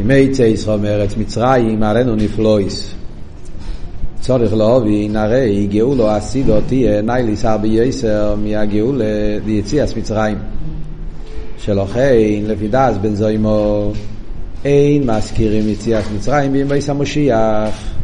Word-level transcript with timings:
כי 0.00 0.04
מי 0.06 0.28
צייסחו 0.28 0.78
מארץ 0.78 1.16
מצרים 1.16 1.82
עלינו 1.82 2.16
נפלויס. 2.16 2.94
צורך 4.20 4.52
להובין, 4.52 5.16
הרי 5.16 5.66
גאולו 5.70 6.10
עשידו 6.10 6.60
תהיה 6.60 7.02
נייליס 7.02 7.44
הרבה 7.44 7.68
יסר 7.68 8.34
מהגאולה 8.36 9.04
ליציאס 9.46 9.96
מצרים. 9.96 10.38
שלוכן 11.58 12.42
לפי 12.46 12.68
דס 12.68 12.96
בן 13.00 13.14
זוימו 13.14 13.92
אין 14.64 15.10
מזכירים 15.10 15.68
יציאס 15.68 16.04
מצרים 16.16 16.52
בימי 16.52 16.78
המשיח. 16.88 17.94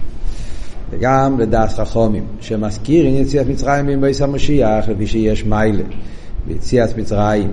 וגם 0.90 1.40
לדס 1.40 1.74
חכומים, 1.74 2.26
שמזכירים 2.40 3.14
יציאת 3.14 3.46
מצרים 3.46 3.86
בימי 3.86 4.10
המשיח, 4.20 4.88
לפי 4.88 5.06
שיש 5.06 5.44
מיילה 5.44 5.84
ביציאת 6.46 6.98
מצרים, 6.98 7.52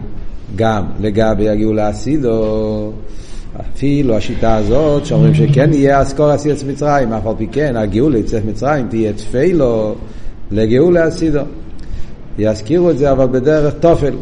גם 0.55 0.85
לגבי 0.99 1.49
הגאולה 1.49 1.87
הסידו, 1.87 2.91
אפילו 3.59 4.15
השיטה 4.15 4.55
הזאת 4.55 5.05
שאומרים 5.05 5.33
שכן 5.33 5.73
יהיה 5.73 5.99
אזכור 5.99 6.33
יציאת 6.33 6.63
מצרים, 6.67 7.13
אף 7.13 7.27
על 7.27 7.33
פי 7.37 7.47
כן 7.47 7.75
הגאולה 7.75 8.17
יציאת 8.17 8.45
מצרים 8.45 8.87
תהיה 8.87 9.13
תפילו 9.13 9.95
לגאולה 10.51 11.03
הסידו. 11.03 11.41
יזכירו 12.37 12.91
את 12.91 12.97
זה 12.97 13.11
אבל 13.11 13.25
בדרך 13.25 13.73
תופל. 13.79 14.13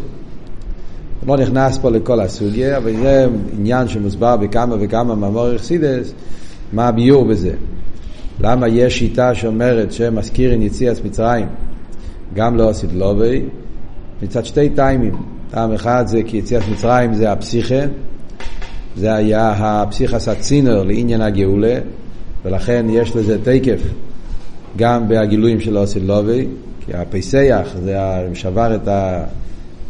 לא 1.28 1.38
נכנס 1.38 1.78
פה 1.78 1.90
לכל 1.90 2.20
הסוגיה, 2.20 2.78
אבל 2.78 2.96
זה 2.96 3.28
עניין 3.58 3.88
שמוסבר 3.88 4.38
בכמה 4.38 4.76
וכמה 4.80 5.16
מאמור 5.16 5.56
אכסידס, 5.56 6.14
מה 6.74 6.88
הביור 6.88 7.26
בזה. 7.26 7.54
למה 8.40 8.68
יש 8.68 9.00
שיטה 9.00 9.36
שאומרת 9.36 9.92
שמזכירים 9.92 10.62
יציאת 10.62 11.06
מצרים 11.06 11.46
גם 12.34 12.58
לא 12.58 12.70
עשית 12.70 12.90
לובי? 12.94 13.44
מצד 14.24 14.46
שתי 14.46 14.70
טיימים. 14.70 15.16
טעם 15.52 15.74
אחד 15.74 16.04
זה 16.08 16.22
כי 16.26 16.38
יציאת 16.38 16.64
מצרים 16.72 17.14
זה 17.14 17.32
הפסיכה, 17.32 17.76
זה 18.98 19.14
היה 19.14 19.54
הפסיכס 19.58 20.28
הצינר 20.28 20.84
לעניין 20.84 21.22
הגאולה, 21.22 21.80
ולכן 22.46 22.86
יש 22.90 23.16
לזה 23.16 23.38
תקף 23.44 23.82
גם 24.78 25.08
בהגילויים 25.08 25.60
של 25.60 25.78
עשית 25.78 26.04
לובי, 26.04 26.48
כי 26.86 26.94
הפסח 26.94 27.68
זה 27.84 27.98
שבר 28.34 28.76
את, 28.76 28.88
ה, 28.88 29.24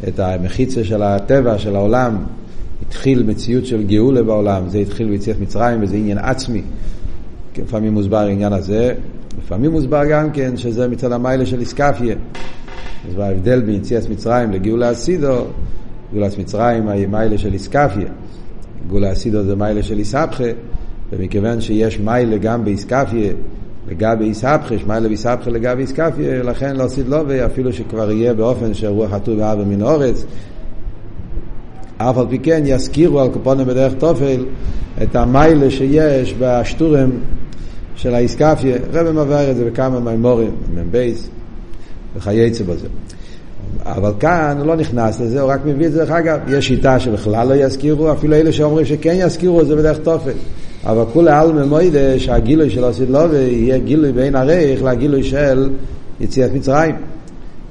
את 0.07 0.19
המחיצה 0.19 0.83
של 0.83 1.01
הטבע, 1.01 1.57
של 1.57 1.75
העולם, 1.75 2.17
התחיל 2.87 3.23
מציאות 3.23 3.65
של 3.65 3.83
גאולה 3.83 4.23
בעולם, 4.23 4.69
זה 4.69 4.77
התחיל 4.77 5.09
ביציאת 5.09 5.39
מצרים 5.39 5.83
וזה 5.83 5.95
עניין 5.95 6.17
עצמי. 6.17 6.61
לפעמים 7.57 7.93
מוסבר 7.93 8.17
העניין 8.17 8.53
הזה, 8.53 8.93
לפעמים 9.43 9.71
מוסבר 9.71 10.01
גם 10.09 10.31
כן 10.31 10.57
שזה 10.57 10.87
מצד 10.87 11.11
המיילה 11.11 11.45
של 11.45 11.59
איסקפיה. 11.59 12.15
אז 13.09 13.19
ההבדל 13.19 13.61
בין 13.61 13.75
יציאת 13.75 14.09
מצרים 14.09 14.51
לגאולה 14.51 14.91
אסידו, 14.91 15.45
גאולת 16.13 16.37
מצרים 16.37 16.87
היא 16.87 17.07
מיילה 17.07 17.37
של 17.37 17.53
איסקפיה. 17.53 18.07
גאולה 18.89 19.11
אסידו 19.11 19.43
זה 19.43 19.55
מיילה 19.55 19.83
של 19.83 19.99
איסבכה, 19.99 20.43
ומכיוון 21.11 21.61
שיש 21.61 21.99
מיילה 21.99 22.37
גם 22.37 22.65
באיסקפיה, 22.65 23.33
לגבי 23.87 24.25
איסבכה, 24.25 24.75
יש 24.75 24.83
מיילה 24.85 25.07
באיסבכה 25.07 25.49
לגבי 25.49 25.81
איסקפיה, 25.81 26.43
לכן 26.43 26.75
לא 26.75 26.83
עשית 26.83 27.07
לו, 27.07 27.23
ואפילו 27.27 27.73
שכבר 27.73 28.11
יהיה 28.11 28.33
באופן 28.33 28.73
שרוח 28.73 29.11
חטוא 29.11 29.33
ואבא 29.37 29.63
מן 29.63 29.81
האורץ, 29.81 30.25
אף 31.97 32.17
על 32.17 32.25
פי 32.29 32.39
כן 32.39 32.63
יזכירו 32.65 33.19
על 33.19 33.29
קופונים 33.29 33.67
בדרך 33.67 33.93
תופל 33.93 34.45
את 35.03 35.15
המיילה 35.15 35.71
שיש 35.71 36.35
בשטורם 36.39 37.09
של 37.95 38.15
האיסקפיה, 38.15 38.77
רבי 38.93 39.11
מבאר 39.11 39.51
את 39.51 39.55
זה 39.55 39.65
בכמה 39.65 39.99
מימורים, 39.99 40.51
מבייס, 40.75 41.29
וכייצא 42.15 42.63
בזה. 42.63 42.87
אבל 43.85 44.11
כאן 44.19 44.55
הוא 44.59 44.67
לא 44.67 44.75
נכנס 44.75 45.19
לזה, 45.19 45.41
הוא 45.41 45.51
רק 45.51 45.59
מביא 45.65 45.87
את 45.87 45.91
זה, 45.91 45.99
דרך 45.99 46.11
אגב, 46.11 46.39
יש 46.47 46.67
שיטה 46.67 46.99
שבכלל 46.99 47.47
לא 47.47 47.53
יזכירו, 47.53 48.11
אפילו 48.11 48.35
אלה 48.35 48.51
שאומרים 48.51 48.85
שכן 48.85 49.15
יזכירו, 49.17 49.65
זה 49.65 49.75
בדרך 49.75 49.97
תופת. 49.97 50.33
אבל 50.85 51.03
כולי 51.13 51.31
עלמא 51.31 51.65
מוידה 51.65 52.19
שהגילוי 52.19 52.69
של 52.69 52.83
הסילובי 52.83 53.37
יהיה 53.37 53.77
גילוי 53.77 54.11
בין 54.11 54.35
עריך 54.35 54.83
לגילוי 54.83 55.23
של 55.23 55.69
יציאת 56.19 56.53
מצרים. 56.53 56.95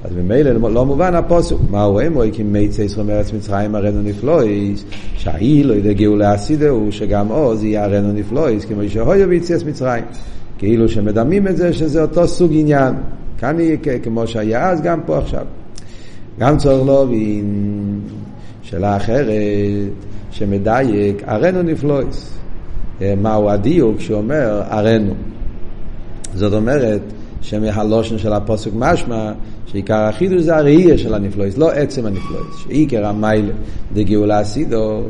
אז 0.03 0.11
ממילא 0.15 0.71
לא 0.71 0.85
מובן 0.85 1.15
הפוסק, 1.15 1.55
מה 1.69 1.83
הוא 1.83 2.01
אמרו, 2.07 2.21
כי 2.33 2.43
מיצי 2.43 2.83
ישראל 2.83 3.05
מארץ 3.05 3.33
מצרים 3.33 3.75
הרנו 3.75 4.01
נפלויס, 4.01 4.85
שהאי 5.17 5.63
לא 5.63 5.73
ידגעו 5.73 6.15
להסידהו, 6.15 6.87
שגם 6.91 7.27
עוז 7.27 7.63
יהיה 7.63 7.85
הרנו 7.85 8.13
נפלויס, 8.13 8.65
כמו 8.65 8.81
שהויו 8.87 9.27
ביציאת 9.27 9.65
מצרים. 9.65 10.03
כאילו 10.57 10.89
שמדמים 10.89 11.47
את 11.47 11.57
זה 11.57 11.73
שזה 11.73 12.01
אותו 12.01 12.27
סוג 12.27 12.51
עניין. 12.53 12.93
כאן 13.37 13.59
יהיה 13.59 13.77
כמו 14.03 14.27
שהיה 14.27 14.69
אז, 14.69 14.81
גם 14.81 14.99
פה 15.05 15.17
עכשיו. 15.17 15.45
גם 16.41 16.57
צורך 16.57 16.87
להבין, 16.87 17.99
שאלה 18.61 18.97
אחרת, 18.97 19.91
שמדייק, 20.31 21.23
הרנו 21.25 21.61
נפלויס. 21.61 22.37
מהו 23.01 23.49
הדיוק 23.49 23.99
שאומר 23.99 24.61
הרנו? 24.69 25.13
זאת 26.33 26.53
אומרת, 26.53 27.01
שמהלושן 27.41 28.17
של 28.17 28.33
הפוסק 28.33 28.71
משמע 28.75 29.31
שעיקר 29.65 29.95
החידוש 29.97 30.41
זה 30.41 30.57
הראייה 30.57 30.97
של 30.97 31.13
הנפלויס, 31.13 31.57
לא 31.57 31.71
עצם 31.71 32.05
הנפלויס, 32.05 32.55
שעיקר 32.63 33.05
המיילה 33.05 33.53
דגאולה 33.93 34.43
סידו, 34.43 35.01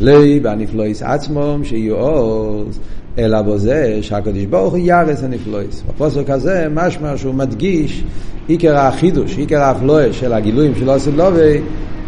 לי 0.00 0.40
בנפלויס 0.40 1.02
עצמום 1.02 1.64
שיהיו 1.64 1.96
עוז, 1.96 2.80
אלא 3.18 3.42
בו 3.42 3.58
זה 3.58 3.98
שהקדוש 4.02 4.44
ברוך 4.44 4.74
הוא 4.74 4.80
ירס 4.82 5.24
הנפלויס. 5.24 5.82
בפוסק 5.88 6.30
הזה 6.30 6.66
משמע 6.70 7.16
שהוא 7.16 7.34
מדגיש 7.34 8.04
עיקר 8.46 8.76
החידוש, 8.76 9.38
עיקר 9.38 9.60
האפלואה 9.60 10.12
של 10.12 10.32
הגילויים 10.32 10.74
של 10.74 10.90
עושה 10.90 11.10
לובי 11.10 11.60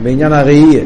בעניין 0.02 0.32
הראייה. 0.32 0.84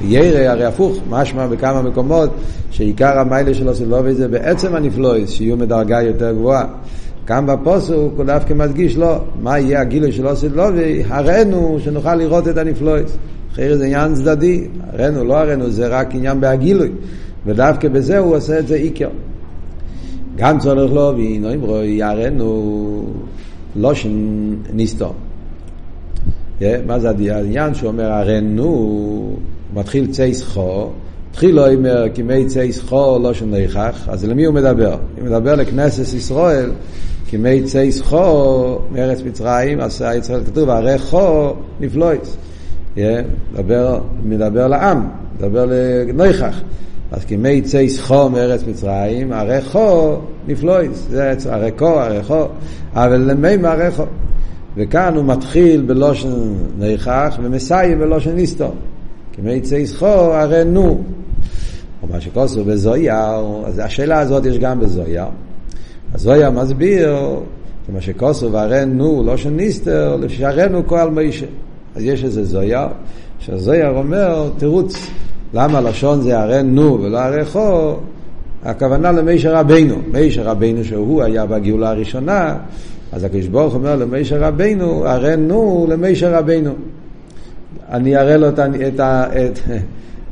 שירא 0.00 0.50
הרי 0.50 0.64
הפוך, 0.64 0.98
משמע 1.10 1.46
בכמה 1.46 1.82
מקומות 1.82 2.30
שעיקר 2.70 3.18
המיילה 3.18 3.54
של 3.54 3.68
עושה 3.68 3.84
לובי 3.84 4.14
זה 4.14 4.28
בעצם 4.28 4.74
הנפלויס, 4.74 5.30
שיהיו 5.30 5.56
מדרגה 5.56 6.02
יותר 6.02 6.32
גבוהה. 6.32 6.64
כאן 7.26 7.46
בפוסוק 7.46 8.12
הוא 8.16 8.24
דווקא 8.24 8.54
מדגיש 8.54 8.96
לא, 8.96 9.18
מה 9.42 9.58
יהיה 9.58 9.80
הגילוי 9.80 10.12
של 10.12 10.26
עושי 10.26 10.48
לובי, 10.48 11.02
הראינו 11.08 11.78
שנוכל 11.84 12.14
לראות 12.14 12.48
את 12.48 12.56
הנפלויס. 12.56 13.16
אחרי 13.52 13.76
זה 13.76 13.84
עניין 13.84 14.14
צדדי, 14.14 14.64
הראינו, 14.92 15.24
לא 15.24 15.38
הראינו, 15.38 15.70
זה 15.70 15.88
רק 15.88 16.14
עניין 16.14 16.40
בהגילוי. 16.40 16.90
ודווקא 17.46 17.88
בזה 17.88 18.18
הוא 18.18 18.36
עושה 18.36 18.58
את 18.58 18.68
זה 18.68 18.74
עיקר. 18.74 19.08
גם 20.36 20.58
צורך 20.58 20.92
לובי, 20.92 21.38
נוים 21.38 21.60
רואי, 21.62 22.02
הראינו 22.02 23.04
לא 23.76 23.92
שנסתום. 23.94 25.12
מה 26.86 26.98
זה 26.98 27.10
העניין 27.10 27.74
שהוא 27.74 27.88
אומר 27.88 28.12
הראינו, 28.12 29.36
מתחיל 29.74 30.06
צייס 30.06 30.42
חו, 30.44 30.90
התחיל 31.30 31.54
לו 31.54 31.72
אומר 31.72 32.06
כמי 32.14 32.46
צייס 32.46 32.80
חו 32.80 33.18
לא 33.22 33.34
שנכח, 33.34 34.08
אז 34.08 34.24
למי 34.24 34.44
הוא 34.44 34.54
מדבר? 34.54 34.96
הוא 35.18 35.24
מדבר 35.24 35.54
לכנסת 35.54 36.14
ישראל 36.14 36.70
כמי 37.30 37.62
צייס 37.62 38.00
חו 38.00 38.78
מארץ 38.92 39.22
מצרים, 39.22 39.80
אז 39.80 40.04
ישראל 40.18 40.44
כתוב, 40.44 40.70
הרי 40.70 40.98
חו 40.98 41.52
נפלויס. 41.80 42.36
מדבר, 43.52 44.00
מדבר 44.24 44.66
לעם, 44.66 45.08
מדבר 45.38 45.66
לנויכח. 45.70 46.60
אז 47.12 47.24
כמי 47.24 47.62
צייס 47.62 48.00
חו 48.00 48.28
מארץ 48.28 48.62
מצרים, 48.66 49.32
הרי 49.32 49.62
חו 49.62 50.16
נפלויס. 50.46 51.06
זה 51.10 51.34
הרי 51.48 51.70
חו, 51.78 52.00
הרי 52.00 52.22
חו, 52.22 52.44
אבל 52.94 53.16
למי 53.16 53.56
מהרי 53.56 53.90
חו. 53.90 54.04
וכאן 54.76 55.16
הוא 55.16 55.24
מתחיל 55.24 55.82
בלושן 55.86 56.54
נויכח 56.78 57.38
ומסיים 57.42 57.98
בלושן 57.98 58.34
ניסטו. 58.34 58.72
כמי 59.32 59.60
צייס 59.60 59.96
חו, 59.96 60.06
הרי 60.06 60.64
נו. 60.64 61.02
או 62.02 62.08
מה 62.10 62.20
שכוסו 62.20 62.64
בזויר, 62.64 63.14
אז 63.64 63.78
השאלה 63.78 64.18
הזאת 64.18 64.44
יש 64.44 64.58
גם 64.58 64.80
בזויר. 64.80 65.24
אז 66.14 66.20
זויה 66.20 66.50
מסביר, 66.50 67.16
כמו 67.86 68.00
שכוסו 68.00 68.52
והרנו 68.52 69.22
לא 69.26 69.36
שניסטר, 69.36 70.16
לשרנו 70.16 70.86
כל 70.86 71.10
מישה. 71.10 71.46
אז 71.96 72.02
יש 72.02 72.24
איזה 72.24 72.44
זויה, 72.44 72.88
שהזויה 73.38 73.88
אומר, 73.88 74.50
תירוץ, 74.58 75.10
למה 75.54 75.80
לשון 75.80 76.20
זה 76.20 76.38
הרנו 76.38 76.98
ולא 77.02 77.18
הרחו, 77.18 77.94
הכוונה 78.64 79.12
למישה 79.12 79.60
רבינו. 79.60 79.96
מישה 80.12 80.42
רבינו 80.42 80.84
שהוא 80.84 81.22
היה 81.22 81.46
בגאולה 81.46 81.90
הראשונה, 81.90 82.56
אז 83.12 83.24
הקדוש 83.24 83.46
ברוך 83.46 83.74
אומר 83.74 83.96
למישה 83.96 84.48
רבינו, 84.48 85.06
הרנו 85.06 85.86
למישה 85.90 86.38
רבינו. 86.38 86.70
אני 87.90 88.16
אראה 88.16 88.36
לו 88.36 88.48
את, 88.48 88.58
את, 88.58 89.00
את, 89.00 89.58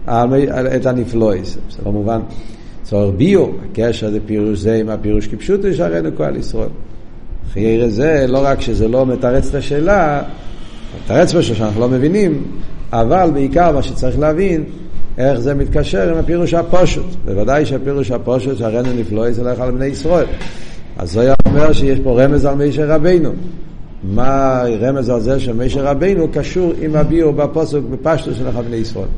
את 0.76 0.86
הנפלויס, 0.86 1.58
זה 1.70 1.82
לא. 1.84 2.18
צורך 2.82 3.14
ביו, 3.16 3.46
הקשר 3.70 4.10
זה 4.10 4.18
פירוש 4.26 4.58
זה 4.58 4.74
עם 4.74 4.88
הפירוש 4.88 5.26
כפשוטו 5.26 5.72
שרנו 5.72 6.08
כל 6.16 6.36
ישראל. 6.36 6.68
חייר 7.52 7.88
זה, 7.88 8.24
לא 8.28 8.38
רק 8.42 8.60
שזה 8.60 8.88
לא 8.88 9.06
מתרץ 9.06 9.48
את 9.48 9.54
השאלה, 9.54 10.22
מתרץ 11.04 11.34
משהו 11.34 11.54
שאנחנו 11.54 11.80
לא 11.80 11.88
מבינים, 11.88 12.44
אבל 12.92 13.30
בעיקר 13.34 13.72
מה 13.72 13.82
שצריך 13.82 14.18
להבין, 14.18 14.64
איך 15.18 15.38
זה 15.38 15.54
מתקשר 15.54 16.10
עם 16.10 16.16
הפירוש 16.18 16.54
הפושוט. 16.54 17.06
בוודאי 17.24 17.66
שהפירוש 17.66 18.10
הפושוט 18.10 18.58
שהרנו 18.58 18.88
נפלא 18.92 19.32
זה 19.32 19.42
הולך 19.42 19.60
על 19.60 19.70
בני 19.70 19.86
ישראל. 19.86 20.26
אז 20.98 21.12
זה 21.12 21.32
אומר 21.46 21.72
שיש 21.72 21.98
פה 22.04 22.24
רמז 22.24 22.44
על 22.44 22.54
מישר 22.54 22.88
רבינו. 22.88 23.30
מה 24.02 24.62
רמז 24.80 25.10
על 25.10 25.20
זה 25.20 25.40
שמישר 25.40 25.84
רבינו 25.86 26.28
קשור 26.32 26.72
עם 26.80 26.96
הביאו 26.96 27.32
בפוסק 27.32 27.78
בפשטו 27.90 28.34
של 28.34 28.50
בני 28.50 28.76
ישראל. 28.76 29.08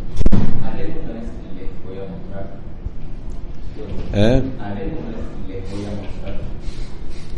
¿Eh? 4.15 4.17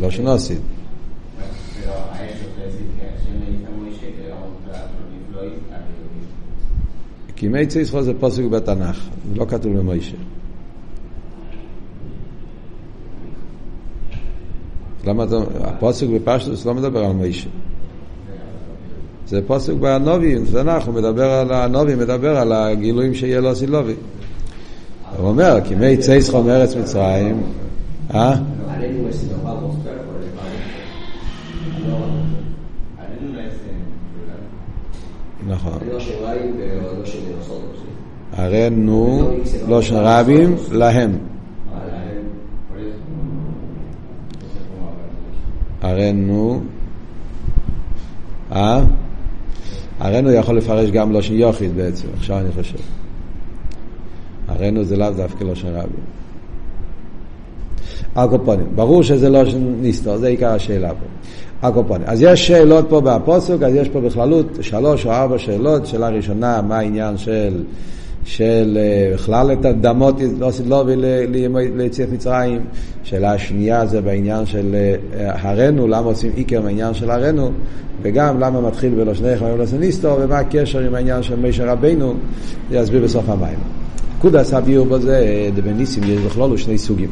לא 0.01 0.11
שנוסית. 0.11 0.59
כי 7.43 7.49
מי 7.49 7.67
צייסחו 7.67 8.03
זה 8.03 8.13
פוסק 8.21 8.45
בתנ"ך, 8.45 8.97
זה 9.29 9.41
לא 9.41 9.45
כתוב 9.45 9.79
במוישה. 9.79 10.17
למה 15.05 15.25
אתה, 15.25 15.37
הפוסק 15.61 16.07
בפשטוס 16.07 16.67
לא 16.67 16.75
מדבר 16.75 17.05
על 17.05 17.13
מוישה. 17.13 17.49
זה 19.27 19.41
פוסק 19.47 19.73
בנובי, 19.73 20.39
בתנ"ך, 20.39 20.87
הוא 20.87 20.95
מדבר 20.95 21.31
על, 21.31 21.53
הנובי 21.53 21.95
מדבר 21.95 22.37
על 22.37 22.53
הגילויים 22.53 23.15
שיהיה 23.15 23.41
לו 23.41 23.57
סילובי. 23.57 23.95
הוא 25.19 25.29
אומר, 25.29 25.59
כי 25.65 25.75
מי 25.75 25.97
צייסחו 25.97 26.43
מארץ 26.43 26.77
מצרים, 26.77 27.43
אה? 28.15 28.35
נכון. 35.49 35.79
הראינו 38.33 39.31
לא 39.69 39.83
של 39.83 39.97
רבים 39.97 40.57
להם. 40.73 41.19
הראינו, 45.83 46.61
אה? 48.53 48.85
הראינו 50.01 50.31
יכול 50.31 50.57
לפרש 50.57 50.91
גם 50.91 51.13
לא 51.13 51.23
של 51.23 51.35
יוחיד 51.35 51.77
בעצם, 51.77 52.09
עכשיו 52.17 52.39
אני 52.39 52.53
חושב. 52.53 52.79
הראינו 54.49 54.85
זה 54.85 54.97
לאו 54.97 55.11
דווקא 55.11 55.45
לא 55.45 55.55
של 55.55 55.69
רבים. 55.69 56.05
הקופונים, 58.17 58.67
ברור 58.75 59.03
שזה 59.03 59.31
לא 59.31 59.43
ניסטו, 59.81 60.19
זה 60.19 60.27
עיקר 60.27 60.53
השאלה 60.53 60.89
פה. 60.89 61.07
הקופונים. 61.63 62.07
אז 62.07 62.23
יש 62.23 62.47
שאלות 62.47 62.87
פה 62.89 63.01
בפוסק, 63.01 63.63
אז 63.63 63.75
יש 63.75 63.89
פה 63.89 64.01
בכללות 64.01 64.59
שלוש 64.61 65.07
או 65.07 65.13
ארבע 65.13 65.39
שאלות. 65.39 65.87
שאלה 65.87 66.09
ראשונה, 66.09 66.63
מה 66.63 66.79
העניין 66.79 67.17
של, 67.17 67.63
של 68.25 68.79
אה, 68.81 69.15
בכלל 69.15 69.53
את 69.53 69.65
הדמות 69.65 70.21
לא 70.39 70.49
עשית 70.49 70.67
לו 70.67 70.85
ליציאת 71.77 72.13
מצרים. 72.13 72.61
שאלה 73.05 73.39
שנייה 73.39 73.87
זה 73.87 74.01
בעניין 74.01 74.47
של 74.47 74.75
אה, 74.75 75.33
הרנו, 75.43 75.89
למה 75.89 76.07
עושים 76.07 76.33
עיקר 76.35 76.61
מהעניין 76.61 76.95
של 76.95 77.11
הרנו, 77.11 77.51
וגם 78.03 78.41
למה 78.41 78.61
מתחיל 78.61 78.95
בלא 78.95 79.15
שניכם 79.15 79.45
ולא 79.45 79.65
ניסטו, 79.79 80.17
ומה 80.21 80.39
הקשר 80.39 80.79
עם 80.79 80.95
העניין 80.95 81.23
של 81.23 81.37
מישר 81.37 81.69
רבינו, 81.69 82.15
זה 82.71 82.77
יסביר 82.77 83.03
בסוף 83.03 83.29
המים. 83.29 83.59
קודס 84.19 84.55
הביאו 84.55 84.85
בזה, 84.85 85.49
בניסים 85.65 86.03
יש 86.05 86.21
בכלול 86.21 86.57
שני 86.57 86.79
סוגים. 86.79 87.11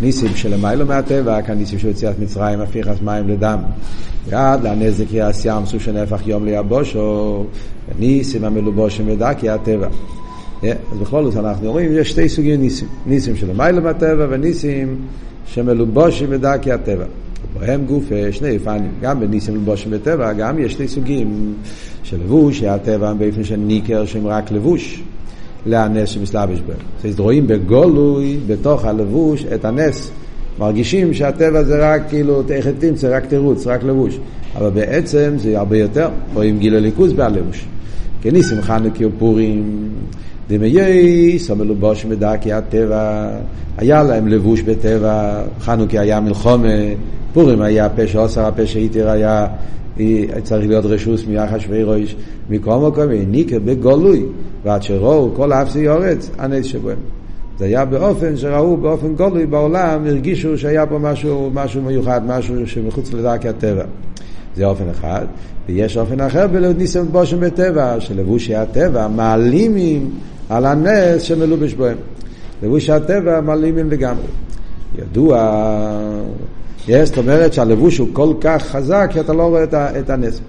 ניסים 0.00 0.36
שלמיילו 0.36 0.86
מהטבע, 0.86 1.42
כאן 1.42 1.58
ניסים 1.58 1.78
של 1.78 1.88
יציאת 1.88 2.18
מצרים, 2.18 2.60
הפיכת 2.60 3.02
מים 3.02 3.28
לדם. 3.28 3.58
ועד 4.28 4.66
לנזק 4.66 5.12
יעש 5.12 5.44
ים, 5.44 5.66
סוג 5.66 5.80
שנהפך 5.80 6.26
יום 6.26 6.44
ליבושו, 6.44 7.44
ניסים 7.98 8.44
המלובושים 8.44 9.08
ודקי 9.08 9.48
הטבע. 9.48 9.88
אז 10.62 10.98
בכל 11.00 11.24
זאת 11.24 11.36
אנחנו 11.36 11.72
רואים, 11.72 11.90
יש 11.92 12.10
שתי 12.10 12.28
סוגי 12.28 12.56
ניסים. 12.56 12.88
ניסים 13.06 13.36
שלמיילו 13.36 13.82
מהטבע 13.82 14.26
וניסים 14.30 14.96
שמלובושים 15.46 16.26
ודקי 16.30 16.72
הטבע. 16.72 17.04
בהם 17.60 17.84
גוף 17.84 18.04
שני 18.30 18.58
פנים, 18.58 18.90
גם 19.00 19.20
בניסים 19.20 19.54
מלובושים 19.54 19.92
בטבע, 19.92 20.32
גם 20.32 20.58
יש 20.58 20.72
שני 20.72 20.88
סוגים 20.88 21.54
של 22.02 22.16
לבוש, 22.24 22.58
שהטבע 22.58 23.12
באופן 23.12 23.44
של 23.44 23.56
ניקר 23.56 24.06
שהם 24.06 24.26
רק 24.26 24.52
לבוש. 24.52 25.02
לנס 25.66 26.08
שמסלבש 26.08 26.58
בהם. 26.60 27.12
רואים 27.18 27.46
בגולוי, 27.46 28.38
בתוך 28.46 28.84
הלבוש, 28.84 29.44
את 29.54 29.64
הנס. 29.64 30.10
מרגישים 30.58 31.14
שהטבע 31.14 31.64
זה 31.64 31.94
רק 31.94 32.02
כאילו 32.08 32.42
תכף 32.42 32.70
תמצא, 32.78 33.16
רק 33.16 33.26
תירוץ, 33.26 33.66
רק 33.66 33.82
לבוש. 33.82 34.18
אבל 34.56 34.70
בעצם 34.70 35.32
זה 35.36 35.58
הרבה 35.58 35.78
יותר. 35.78 36.08
רואים 36.34 36.58
גיל 36.58 36.74
הליכוז 36.74 37.12
בהלבוש. 37.12 37.66
כניסים 38.22 38.62
חנוכי 38.62 39.04
ופורים, 39.04 39.88
דמייס, 40.48 41.50
המלובוש 41.50 42.04
מדכי 42.04 42.52
הטבע, 42.52 43.30
היה 43.76 44.02
להם 44.02 44.28
לבוש 44.28 44.62
בטבע, 44.62 45.42
חנוכי 45.60 45.98
היה 45.98 46.20
מלחומה, 46.20 46.68
פורים 47.32 47.60
היה 47.60 47.88
פשע 47.88 48.24
עשר, 48.24 48.46
הפשע 48.46 48.78
איתר 48.78 49.08
היה 49.10 49.46
צריך 50.42 50.68
להיות 50.68 50.84
רשוס 50.84 51.26
מאחשוורוש, 51.26 52.16
מכל 52.50 52.78
מקום, 52.88 53.10
העניקה 53.10 53.58
בגולוי, 53.58 54.22
ועד 54.64 54.82
שראו 54.82 55.30
כל 55.36 55.52
אפסי 55.52 55.78
יורץ, 55.78 56.30
הנס 56.38 56.66
שבהם. 56.66 56.98
זה 57.58 57.64
היה 57.64 57.84
באופן 57.84 58.36
שראו 58.36 58.76
באופן 58.76 59.14
גולוי 59.14 59.46
בעולם, 59.46 60.06
הרגישו 60.06 60.58
שהיה 60.58 60.86
פה 60.86 60.98
משהו, 60.98 61.50
משהו 61.54 61.82
מיוחד, 61.82 62.20
משהו 62.26 62.66
שמחוץ 62.66 63.12
לדרכי 63.12 63.48
הטבע. 63.48 63.84
זה 64.56 64.64
אופן 64.64 64.84
אחד, 64.90 65.26
ויש 65.68 65.96
אופן 65.96 66.20
אחר 66.20 66.46
בניסם 66.46 67.06
בושם 67.12 67.40
בטבע, 67.40 68.00
שלבושי 68.00 68.54
הטבע 68.54 69.08
מעלימים 69.08 70.10
על 70.48 70.66
הנס 70.66 71.22
שמלובש 71.22 71.74
בהם. 71.74 71.96
לבושי 72.62 72.92
הטבע 72.92 73.40
מעלימים 73.40 73.90
לגמרי. 73.90 74.26
ידוע 74.98 75.52
זאת 77.02 77.18
אומרת 77.18 77.52
שהלבוש 77.52 77.98
הוא 77.98 78.08
כל 78.12 78.32
כך 78.40 78.62
חזק 78.62 79.10
שאתה 79.14 79.32
לא 79.32 79.42
רואה 79.42 79.64
את 79.74 80.10
הנס. 80.10 80.40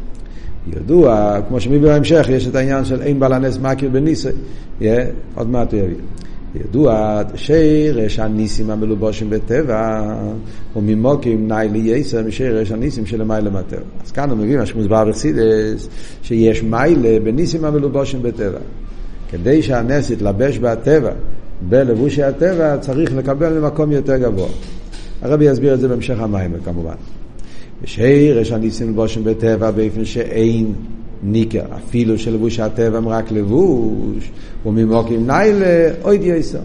ידוע, 0.76 1.38
כמו 1.48 1.60
שמביא 1.60 1.80
בהמשך, 1.80 2.28
יש 2.30 2.48
את 2.48 2.56
העניין 2.56 2.86
של 2.86 3.02
אין 3.02 3.20
בעל 3.20 3.34
הנס 3.34 3.58
מכיר 3.58 3.90
בניסי. 3.90 4.30
עוד 5.36 5.50
מעט 5.50 5.74
הוא 5.74 5.82
יביא. 5.82 5.96
ידוע 6.56 7.22
שרש 7.36 8.20
הניסים 8.20 8.70
המלובושים 8.70 9.30
בטבע 9.30 10.14
וממוקים 10.76 11.48
נאי 11.48 11.70
לייסר 11.70 12.24
משרש 12.24 12.72
הניסים 12.72 13.06
שלמיילה 13.06 13.50
מהטבע. 13.50 13.82
אז 14.06 14.12
כאן 14.12 14.30
הוא 14.30 14.38
מביא 14.38 14.58
מה 14.58 14.66
שמוסבר 14.66 15.06
בחסידס 15.06 15.90
שיש 16.22 16.64
מיילה 16.64 17.20
בניסים 17.24 17.66
המלובושים 17.66 18.22
בטבע. 18.22 18.60
כדי 19.32 19.62
שהנס 19.62 20.10
יתלבש 20.10 20.58
בטבע, 20.58 21.12
בלבושי 21.70 22.24
הטבע, 22.24 22.78
צריך 22.78 23.16
לקבל 23.16 23.54
למקום 23.54 23.92
יותר 23.92 24.18
גבוה. 24.18 24.50
הרבי 25.22 25.46
יסביר 25.46 25.74
את 25.74 25.80
זה 25.80 25.88
בהמשך 25.88 26.20
המים 26.20 26.52
כמובן. 26.66 26.96
ושרש 27.84 28.52
הניסים 28.52 28.90
לבושם 28.90 29.24
בטבע 29.24 29.72
באופן 29.72 30.06
שאין 30.06 30.74
ניקר, 31.24 31.64
אפילו 31.76 32.18
שלבוש 32.18 32.60
הטבע 32.60 32.98
הם 32.98 33.08
רק 33.08 33.32
לבוש, 33.32 34.32
וממוקים 34.66 35.28
ניילה 35.28 35.92
אויד 36.04 36.22
יסר. 36.24 36.60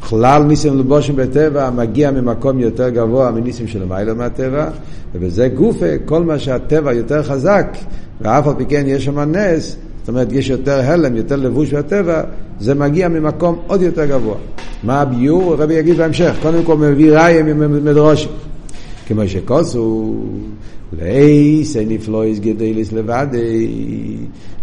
כלל 0.00 0.42
ניסים 0.42 0.78
לבושם 0.78 1.16
בטבע 1.16 1.70
מגיע 1.70 2.10
ממקום 2.10 2.58
יותר 2.58 2.88
גבוה 2.88 3.30
מניסים 3.30 3.66
של 3.66 3.84
מיילא 3.84 4.14
מהטבע, 4.14 4.70
ובזה 5.14 5.48
גופה, 5.48 5.98
כל 6.04 6.22
מה 6.22 6.38
שהטבע 6.38 6.92
יותר 6.92 7.22
חזק, 7.22 7.66
ואף 8.20 8.46
על 8.46 8.54
פי 8.58 8.64
כן 8.66 8.84
יש 8.86 9.04
שם 9.04 9.18
נס, 9.18 9.76
זאת 10.00 10.08
אומרת, 10.08 10.32
יש 10.32 10.50
יותר 10.50 10.80
הלם, 10.80 11.16
יותר 11.16 11.36
לבוש 11.36 11.74
בטבע, 11.74 12.22
זה 12.60 12.74
מגיע 12.74 13.08
ממקום 13.08 13.58
עוד 13.66 13.82
יותר 13.82 14.06
גבוה. 14.06 14.36
מה 14.82 15.00
הביור? 15.00 15.52
הרבי 15.52 15.74
יגיד 15.74 15.96
בהמשך. 15.96 16.34
קודם 16.42 16.62
כל 16.64 16.76
מביא 16.76 17.12
ראיה 17.12 17.42
ממדרושים. 17.42 18.28
כמו 19.06 19.28
שכוסו, 19.28 20.14
לאיס 20.98 21.76
אין 21.76 21.88
נפלויס 21.88 22.38
גדליס 22.38 22.92
לבדי. 22.92 23.68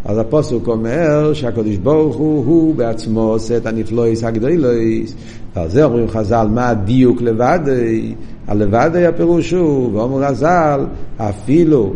אז 0.06 0.18
הפוסוק 0.18 0.68
אומר 0.68 1.34
שהקדוש 1.34 1.78
ברוך 1.78 2.16
הוא, 2.16 2.46
הוא 2.46 2.76
בעצמו 2.76 3.22
עושה 3.22 3.58
את 3.58 3.66
הנפלויס 3.66 4.24
הגדליס. 4.24 5.16
ועל 5.56 5.70
זה 5.70 5.84
אומרים 5.84 6.08
חז"ל, 6.08 6.48
מה 6.52 6.70
הדיוק 6.70 7.22
לבדי? 7.22 8.14
הלבדי 8.48 9.06
הפירוש 9.06 9.52
הוא, 9.52 9.94
ואומר 9.94 10.28
חז"ל, 10.28 10.86
אפילו 11.18 11.94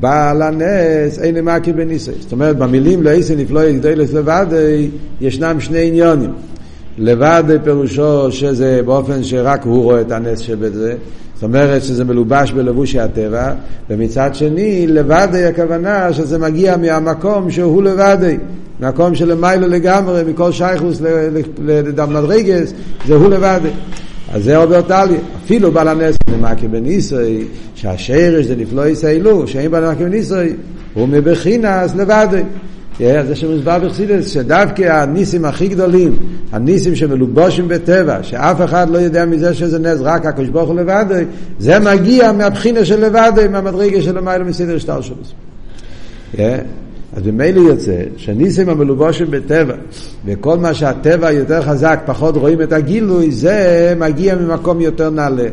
בעל 0.00 0.42
הנס 0.42 1.18
אין 1.18 1.44
מכיר 1.44 1.74
בניסי. 1.76 2.10
זאת 2.20 2.32
אומרת, 2.32 2.56
במילים 2.56 3.02
לאיסי 3.02 3.36
נפלויס 3.36 3.76
גדליס 3.76 4.12
לבדי, 4.12 4.88
ישנם 5.20 5.60
שני 5.60 5.86
עניונים. 5.86 6.30
לבד 6.98 7.44
פירושו 7.64 8.32
שזה 8.32 8.80
באופן 8.84 9.24
שרק 9.24 9.64
הוא 9.64 9.82
רואה 9.82 10.00
את 10.00 10.12
הנס 10.12 10.38
שבזה, 10.38 10.94
זאת 11.34 11.42
אומרת 11.42 11.82
שזה 11.82 12.04
מלובש 12.04 12.52
בלבושי 12.52 13.00
הטבע, 13.00 13.52
ומצד 13.90 14.34
שני 14.34 14.86
לבדי 14.86 15.44
הכוונה 15.44 16.12
שזה 16.12 16.38
מגיע 16.38 16.76
מהמקום 16.76 17.50
שהוא 17.50 17.82
לבדי, 17.82 18.36
מהמקום 18.80 19.14
שלמיילו 19.14 19.68
לגמרי, 19.68 20.22
מכל 20.24 20.52
שייכוס 20.52 21.00
לדם 21.64 22.10
מדרגס, 22.10 22.72
זה 23.06 23.14
הוא 23.14 23.28
לבדי. 23.28 23.68
אז 24.32 24.44
זה 24.44 24.56
אומר 24.56 24.82
טלי, 24.82 25.16
אפילו 25.44 25.72
בעל 25.72 25.88
הנס 25.88 26.16
נמקי 26.38 26.68
בניסוי, 26.68 27.44
שהשרש 27.74 28.46
זה 28.46 28.56
נפלא 28.56 28.88
ישראלו, 28.88 29.48
שאין 29.48 29.70
בעל 29.70 29.88
נמקי 29.88 30.04
בניסוי, 30.04 30.52
הוא 30.94 31.08
מבחינס 31.08 31.94
לבדי. 31.96 32.42
זה 32.98 33.34
שמוסבר 33.34 33.78
בחסידס, 33.78 34.28
שדווקא 34.28 34.82
הניסים 34.82 35.44
הכי 35.44 35.68
גדולים, 35.68 36.16
הניסים 36.52 36.94
שמלובושים 36.94 37.68
בטבע, 37.68 38.22
שאף 38.22 38.64
אחד 38.64 38.90
לא 38.90 38.98
יודע 38.98 39.24
מזה 39.24 39.54
שזה 39.54 39.78
נס, 39.78 39.98
רק 40.00 40.26
הקדוש 40.26 40.48
ברוך 40.48 40.68
הוא 40.68 40.76
לבד, 40.76 41.04
זה 41.58 41.78
מגיע 41.78 42.32
מהבחינה 42.32 42.84
של 42.84 43.06
לבד, 43.06 43.32
מהמדרגה 43.50 44.02
של 44.02 44.18
המילה 44.18 44.44
מסדר 44.44 44.78
שטר 44.78 45.00
שלו. 45.00 45.16
אז 47.16 47.22
במילא 47.22 47.60
יוצא 47.60 47.96
שניסים 48.16 48.68
המלובושים 48.68 49.26
בטבע, 49.30 49.74
וכל 50.26 50.58
מה 50.58 50.74
שהטבע 50.74 51.32
יותר 51.32 51.62
חזק, 51.62 52.00
פחות 52.06 52.36
רואים 52.36 52.62
את 52.62 52.72
הגילוי, 52.72 53.30
זה 53.30 53.94
מגיע 53.98 54.36
ממקום 54.36 54.80
יותר 54.80 55.10
נעלה. 55.10 55.48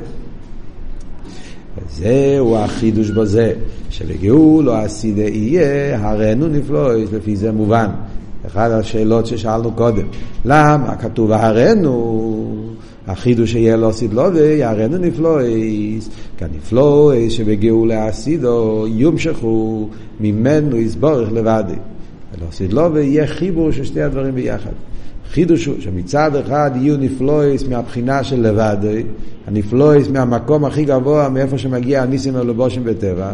זהו 1.97 2.57
החידוש 2.57 3.09
בזה, 3.09 3.53
שלגאול 3.89 4.69
או 4.69 4.75
הסידה 4.75 5.21
יהיה, 5.21 5.99
הראינו 5.99 6.47
נפלויס, 6.47 7.11
לפי 7.11 7.35
זה 7.35 7.51
מובן. 7.51 7.89
אחת 8.47 8.71
השאלות 8.71 9.25
ששאלנו 9.25 9.71
קודם, 9.71 10.07
למה 10.45 10.95
כתוב 10.95 11.31
הראינו, 11.31 12.55
החידוש 13.07 13.51
שיהיה 13.51 13.75
לו 13.75 13.93
סידלובי, 13.93 14.63
הראינו 14.63 14.97
נפלויס, 14.97 16.09
כנפלויס 16.37 17.33
שבגאולה 17.33 18.07
הסידו 18.07 18.85
יומשכו 18.87 19.89
ממנו 20.19 20.77
יסבורך 20.77 21.31
לבדי. 21.31 21.73
ולא 22.37 22.51
סידלובי 22.51 23.03
יהיה 23.03 23.27
חיבור 23.27 23.71
של 23.71 23.83
שתי 23.83 24.01
הדברים 24.01 24.35
ביחד. 24.35 24.71
חידוש 25.33 25.65
הוא 25.65 25.75
שמצד 25.79 26.35
אחד 26.35 26.71
יהיו 26.75 26.97
נפלויס 26.97 27.67
מהבחינה 27.67 28.23
של 28.23 28.47
לבדי, 28.47 29.03
הנפלויס 29.47 30.07
מהמקום 30.07 30.65
הכי 30.65 30.85
גבוה 30.85 31.29
מאיפה 31.29 31.57
שמגיע 31.57 32.01
הניסים 32.01 32.35
הלובושים 32.35 32.83
בטבע, 32.83 33.31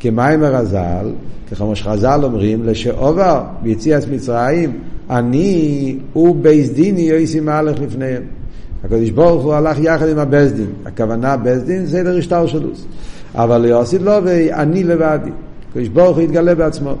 כמיימר 0.00 0.56
הז"ל, 0.56 1.10
כמו 1.56 1.76
שחז"ל 1.76 2.20
אומרים, 2.22 2.64
לשעובר 2.64 3.42
ביציאת 3.62 4.08
מצרים, 4.08 4.78
אני 5.10 5.96
ובייס 6.16 6.70
דיני 6.70 7.00
יויסי 7.00 7.40
מהלך 7.40 7.80
לפניהם. 7.80 8.22
הקדוש 8.84 9.10
ברוך 9.10 9.44
הוא 9.44 9.54
הלך 9.54 9.78
יחד 9.78 10.08
עם 10.08 10.18
הבסדין, 10.18 10.70
הכוונה 10.86 11.36
בסדין 11.36 11.86
זה 11.86 12.02
לרשתר 12.02 12.46
שלוס, 12.46 12.86
אבל 13.34 13.60
ליוסיד 13.60 14.02
לא 14.02 14.18
ואני 14.24 14.84
לבדי, 14.84 15.30
הקדוש 15.70 15.88
ברוך 15.88 16.16
הוא 16.16 16.24
יתגלה 16.24 16.54
בעצמו. 16.54 16.94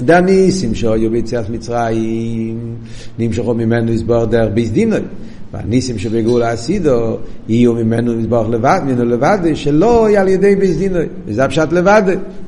דניסים 0.00 0.74
שהיו 0.74 1.10
ביציאת 1.10 1.50
מצרים, 1.50 2.76
נמשכו 3.18 3.54
ממנו 3.54 3.92
לסבור 3.92 4.24
דרך 4.24 4.50
ביס 4.54 4.70
דינוי. 4.70 5.00
והניסים 5.52 5.98
שבגאולה 5.98 6.50
הסידו 6.50 7.16
יהיו 7.48 7.74
ממנו 7.74 8.14
לסבור 8.14 8.48
לבד, 8.48 8.80
ממנו 8.84 9.04
לבד, 9.04 9.38
שלא 9.54 10.08
על 10.18 10.28
ידי 10.28 10.56
ביס 10.56 10.76
דינוי. 10.76 11.06
וזה 11.26 11.44
הפשט 11.44 11.72
לבד. 11.72 12.02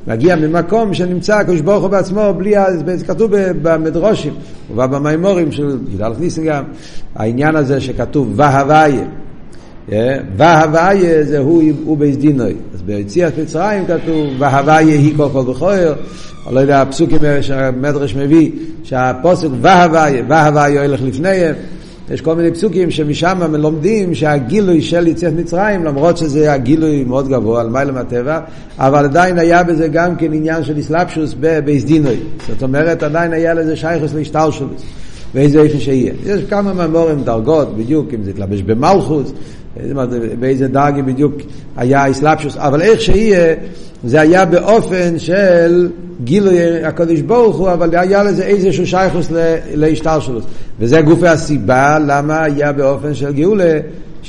מגיע 0.07 0.35
ממקום 0.35 0.93
שנמצא 0.93 1.37
הקדוש 1.37 1.61
ברוך 1.61 1.81
הוא 1.81 1.89
בעצמו, 1.89 2.33
בלי, 2.37 2.53
זה 2.95 3.05
כתוב 3.05 3.31
במדרושים, 3.61 4.33
ובא 4.71 4.87
במימורים 4.87 5.51
של 5.51 5.77
י"א 5.99 6.09
ניסים 6.19 6.45
גם, 6.45 6.63
העניין 7.15 7.55
הזה 7.55 7.81
שכתוב 7.81 8.33
והוויה. 8.35 9.05
והוויה 10.37 11.23
זה 11.23 11.39
הוא, 11.39 11.63
הוא 11.85 11.97
ביס 11.97 12.15
דינוי. 12.15 12.53
אז 12.73 12.81
ביציאת 12.81 13.33
מצרים 13.37 13.85
כתוב 13.85 14.27
והוויה 14.39 14.77
היא 14.77 15.13
כל 15.17 15.27
כל 15.33 15.43
בכויר. 15.43 15.95
אני 16.47 16.55
לא 16.55 16.59
יודע, 16.59 16.81
הפסוקים 16.81 17.19
שהמדרש 17.41 18.15
מביא, 18.15 18.51
שהפוסק 18.83 19.47
והוויה, 19.61 20.23
והוויה 20.27 20.85
הולך 20.85 21.01
לפניהם. 21.01 21.55
יש 22.11 22.21
כל 22.21 22.35
מיני 22.35 22.51
פסוקים 22.51 22.91
שמשם 22.91 23.37
הם 23.41 23.55
לומדים 23.55 24.15
שהגילוי 24.15 24.81
של 24.81 25.07
יציאת 25.07 25.33
מצרים, 25.33 25.83
למרות 25.83 26.17
שזה 26.17 26.53
הגילוי 26.53 27.03
מאוד 27.03 27.27
גבוה, 27.27 27.61
על 27.61 27.69
מיילה 27.69 27.91
מהטבע, 27.91 28.39
אבל 28.77 29.05
עדיין 29.05 29.39
היה 29.39 29.63
בזה 29.63 29.87
גם 29.87 30.15
כן 30.15 30.33
עניין 30.33 30.63
של 30.63 30.77
איסלאפשוס 30.77 31.35
בייסדינוי. 31.65 32.17
זאת 32.47 32.63
אומרת, 32.63 33.03
עדיין 33.03 33.33
היה 33.33 33.53
לזה 33.53 33.75
שייכוס 33.75 34.13
להשתלשלוס, 34.13 34.81
באיזה 35.33 35.61
איפה 35.61 35.79
שיהיה. 35.79 36.13
יש 36.25 36.41
כמה 36.49 36.73
ממורים 36.73 37.23
דרגות, 37.23 37.77
בדיוק, 37.77 38.13
אם 38.13 38.23
זה 38.23 38.29
התלבש 38.29 38.61
במלכוס, 38.61 39.33
באיזה 40.39 40.67
דרגי 40.67 41.01
בדיוק 41.01 41.33
היה 41.77 42.05
איסלאפשוס, 42.05 42.57
אבל 42.57 42.81
איך 42.81 43.01
שיהיה, 43.01 43.55
זה 44.03 44.21
היה 44.21 44.45
באופן 44.45 45.19
של 45.19 45.89
גילוי 46.23 46.83
הקדוש 46.83 47.21
ברוך 47.21 47.57
הוא, 47.57 47.71
אבל 47.73 47.95
היה 47.95 48.23
לזה 48.23 48.43
איזשהו 48.43 48.87
שייכוס 48.87 49.27
להשתלשלות. 49.73 50.43
וזה 50.79 51.01
גופי 51.01 51.27
הסיבה 51.27 51.99
למה 52.07 52.43
היה 52.43 52.71
באופן 52.71 53.13
של 53.13 53.33
גאולה, 53.33 53.79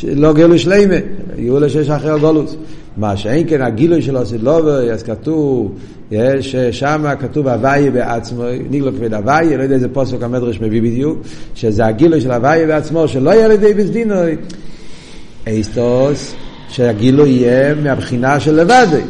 לא 0.05 0.33
גאולה 0.33 0.59
שלמה, 0.59 0.95
גאולה 1.39 1.69
שיש 1.69 1.91
אחרי 1.91 2.11
הגולוס. 2.11 2.57
מה 2.97 3.17
שאין 3.17 3.49
כן 3.49 3.63
הגילוי 3.63 4.03
של 4.03 4.17
הסילובר, 4.17 4.93
אז 4.93 5.03
כתוב, 5.03 5.75
יש 6.11 6.57
שם 6.57 7.05
כתוב 7.21 7.49
הוויה 7.49 7.91
בעצמו, 7.91 8.45
ניגלו 8.71 8.93
כבד 8.93 9.15
הוויה, 9.15 9.57
לא 9.57 9.63
יודע 9.63 9.75
איזה 9.75 9.89
פוסק 9.89 10.23
המדרש 10.23 10.61
מביא 10.61 10.83
בדיוק, 10.83 11.19
שזה 11.55 11.87
הגילוי 11.87 12.21
של 12.21 12.31
הוויה 12.31 12.67
בעצמו, 12.67 13.09
שלא 13.09 13.31
יהיה 13.31 13.49
לידי 13.49 13.75
בזדינוי. 13.75 14.37
אסטוס, 15.61 16.35
שהגילוי 16.69 17.31
יהיה 17.31 17.75
מהבחינה 17.75 18.41
של 18.41 18.61
לבדי. 18.61 19.03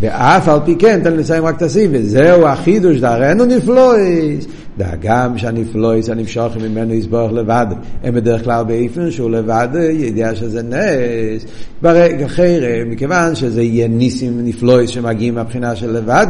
ואף 0.00 0.48
על 0.48 0.58
פי 0.64 0.76
כן, 0.78 1.00
תן 1.04 1.12
לי 1.12 1.18
לסיים 1.18 1.44
רק 1.44 1.56
את 1.56 1.62
הסעיף, 1.62 1.90
וזהו 1.94 2.46
החידוש, 2.46 2.96
דהרנו 2.96 3.44
נפלויס, 3.44 4.46
דאגם 4.78 5.38
שהנפלויס 5.38 6.08
הנמשוך 6.08 6.56
ממנו 6.56 6.94
יסבורך 6.94 7.32
לבד, 7.32 7.66
הם 8.04 8.14
בדרך 8.14 8.44
כלל 8.44 8.64
באיפן 8.64 9.10
שהוא 9.10 9.30
לבד 9.30 9.68
ידיע 9.90 10.34
שזה 10.34 10.62
נס, 10.62 11.44
ברגע 11.82 12.26
אחר, 12.26 12.60
מכיוון 12.86 13.34
שזה 13.34 13.62
יהיה 13.62 13.88
ניסים 13.88 14.40
נפלויס 14.44 14.90
שמגיעים 14.90 15.34
מהבחינה 15.34 15.76
של 15.76 15.90
לבד, 15.90 16.26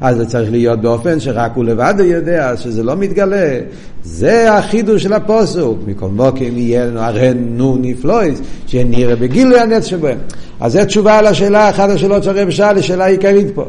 אז 0.00 0.16
זה 0.16 0.26
צריך 0.26 0.50
להיות 0.50 0.80
באופן 0.80 1.20
שרק 1.20 1.52
הוא 1.54 1.64
לבד 1.64 1.94
יודע, 1.98 2.56
שזה 2.56 2.82
לא 2.82 2.96
מתגלה. 2.96 3.58
זה 4.02 4.52
החידוש 4.52 5.02
של 5.02 5.12
הפוסוק, 5.12 5.78
מכל 5.86 6.08
מוקים 6.08 6.58
יהיה 6.58 6.86
לנו 6.86 7.00
הרנו 7.00 7.78
נפלויס, 7.80 8.40
שנראה 8.66 9.16
בגילוי 9.16 9.60
הנץ 9.60 9.84
שבהם. 9.84 10.18
אז 10.60 10.72
זו 10.72 10.84
תשובה 10.84 11.22
לשאלה, 11.22 11.70
אחת 11.70 11.90
השאלות 11.90 12.22
שהרב 12.22 12.50
שאל, 12.50 12.78
השאלה 12.78 13.04
העיקרית 13.04 13.46
פה. 13.54 13.64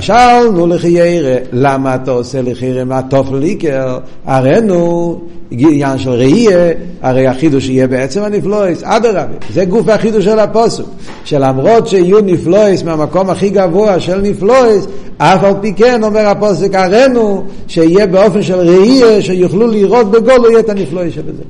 שאלנו 0.00 0.66
לחיירה, 0.66 1.36
למה 1.52 1.94
אתה 1.94 2.10
עושה 2.10 2.42
לחיירה 2.42 2.84
מהטוב 2.84 3.34
ליקר? 3.34 3.98
הראינו 4.26 5.20
עניין 5.50 5.98
של 5.98 6.10
ראייה, 6.10 6.72
הרי 7.02 7.26
החידוש 7.26 7.68
יהיה 7.68 7.86
בעצם 7.86 8.22
הנפלויס, 8.22 8.82
אדרבה, 8.84 9.24
זה 9.52 9.64
גוף 9.64 9.88
החידוש 9.88 10.24
של 10.24 10.38
הפוסוק, 10.38 10.88
שלמרות 11.24 11.88
שיהיו 11.88 12.20
נפלויס 12.20 12.82
מהמקום 12.82 13.30
הכי 13.30 13.50
גבוה 13.50 14.00
של 14.00 14.20
נפלויס, 14.20 14.86
אף 15.18 15.44
על 15.44 15.54
פי 15.60 15.72
כן 15.72 16.04
אומר 16.04 16.26
הפוסק 16.28 16.74
הראינו 16.74 17.44
שיהיה 17.66 18.06
באופן 18.06 18.42
של 18.42 18.58
ראייה, 18.58 19.22
שיוכלו 19.22 19.66
לראות 19.66 20.10
בגולו 20.10 20.50
יהיה 20.50 20.60
את 20.60 20.68
הנפלויס 20.68 21.14
שבזה. 21.14 21.42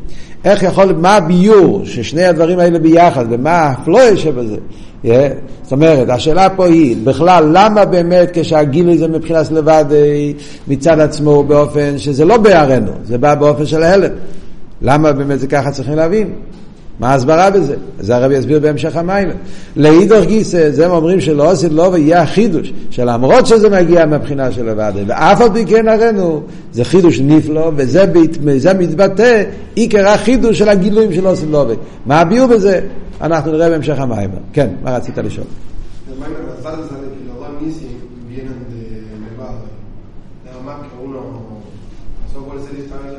איך 0.45 0.63
יכול, 0.63 0.93
מה 0.93 1.17
הביור 1.17 1.83
ששני 1.85 2.25
הדברים 2.25 2.59
האלה 2.59 2.79
ביחד, 2.79 3.25
ומה 3.31 3.61
הפלואה 3.61 4.17
שבזה? 4.17 4.57
Yeah. 5.05 5.09
זאת 5.63 5.73
אומרת, 5.73 6.09
השאלה 6.09 6.51
פה 6.51 6.67
היא, 6.67 6.97
בכלל, 7.05 7.51
למה 7.53 7.85
באמת 7.85 8.31
כשהגילוי 8.33 8.99
זה 8.99 9.09
מבחינת 9.09 9.51
לבד 9.51 9.85
אה, 9.93 10.31
מצד 10.69 11.01
עצמו 11.01 11.43
באופן 11.43 11.99
שזה 11.99 12.25
לא 12.25 12.37
בערנו, 12.37 12.93
זה 13.05 13.19
בא 13.19 13.35
באופן 13.35 13.67
של 13.67 13.83
ההלם? 13.83 14.11
למה 14.83 15.13
באמת 15.13 15.41
זה 15.41 15.47
ככה 15.47 15.71
צריכים 15.71 15.97
להבין? 15.97 16.33
מה 17.01 17.09
ההסברה 17.09 17.51
בזה? 17.51 17.77
זה 18.01 18.17
הרב 18.17 18.31
יסביר 18.31 18.61
בהמשך 18.61 18.97
המים. 18.97 19.29
לאידוך 19.77 20.25
גיסא, 20.25 20.71
זה 20.71 20.87
הם 20.87 20.91
אומרים 20.91 21.21
שלא 21.21 21.51
עשית 21.51 21.73
לא 21.73 21.83
ויהיה 21.93 22.23
החידוש, 22.23 22.73
שלמרות 22.91 23.47
שזה 23.47 23.71
מגיע 23.71 24.07
מהבחינה 24.07 24.53
של 24.53 24.71
לבד, 24.71 24.93
ואף 25.07 25.41
על 25.41 25.49
פי 25.53 25.67
כן 25.67 25.89
הראינו, 25.89 26.43
זה 26.73 26.85
חידוש 26.85 27.21
נפלא, 27.21 27.71
וזה 27.77 28.07
בת, 28.07 28.39
מתבטא 28.79 29.43
עיקר 29.75 30.09
החידוש 30.09 30.59
של 30.59 30.69
הגילויים 30.69 31.13
של 31.13 31.27
עשית 31.27 31.49
לא 31.51 31.67
מה 32.07 32.21
הביאו 32.21 32.49
בזה? 32.49 32.81
אנחנו 33.21 33.53
נראה 33.53 33.71
בהמשך 33.71 33.99
המים. 33.99 34.31
כן, 34.53 34.69
מה 34.83 34.97
רצית 34.97 35.19
לשאול? 35.19 35.47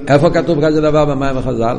איפה 0.08 0.30
כתוב 0.30 0.66
כזה 0.66 0.82
דבר 0.82 1.06
במים 1.06 1.38
החז"ל? 1.38 1.78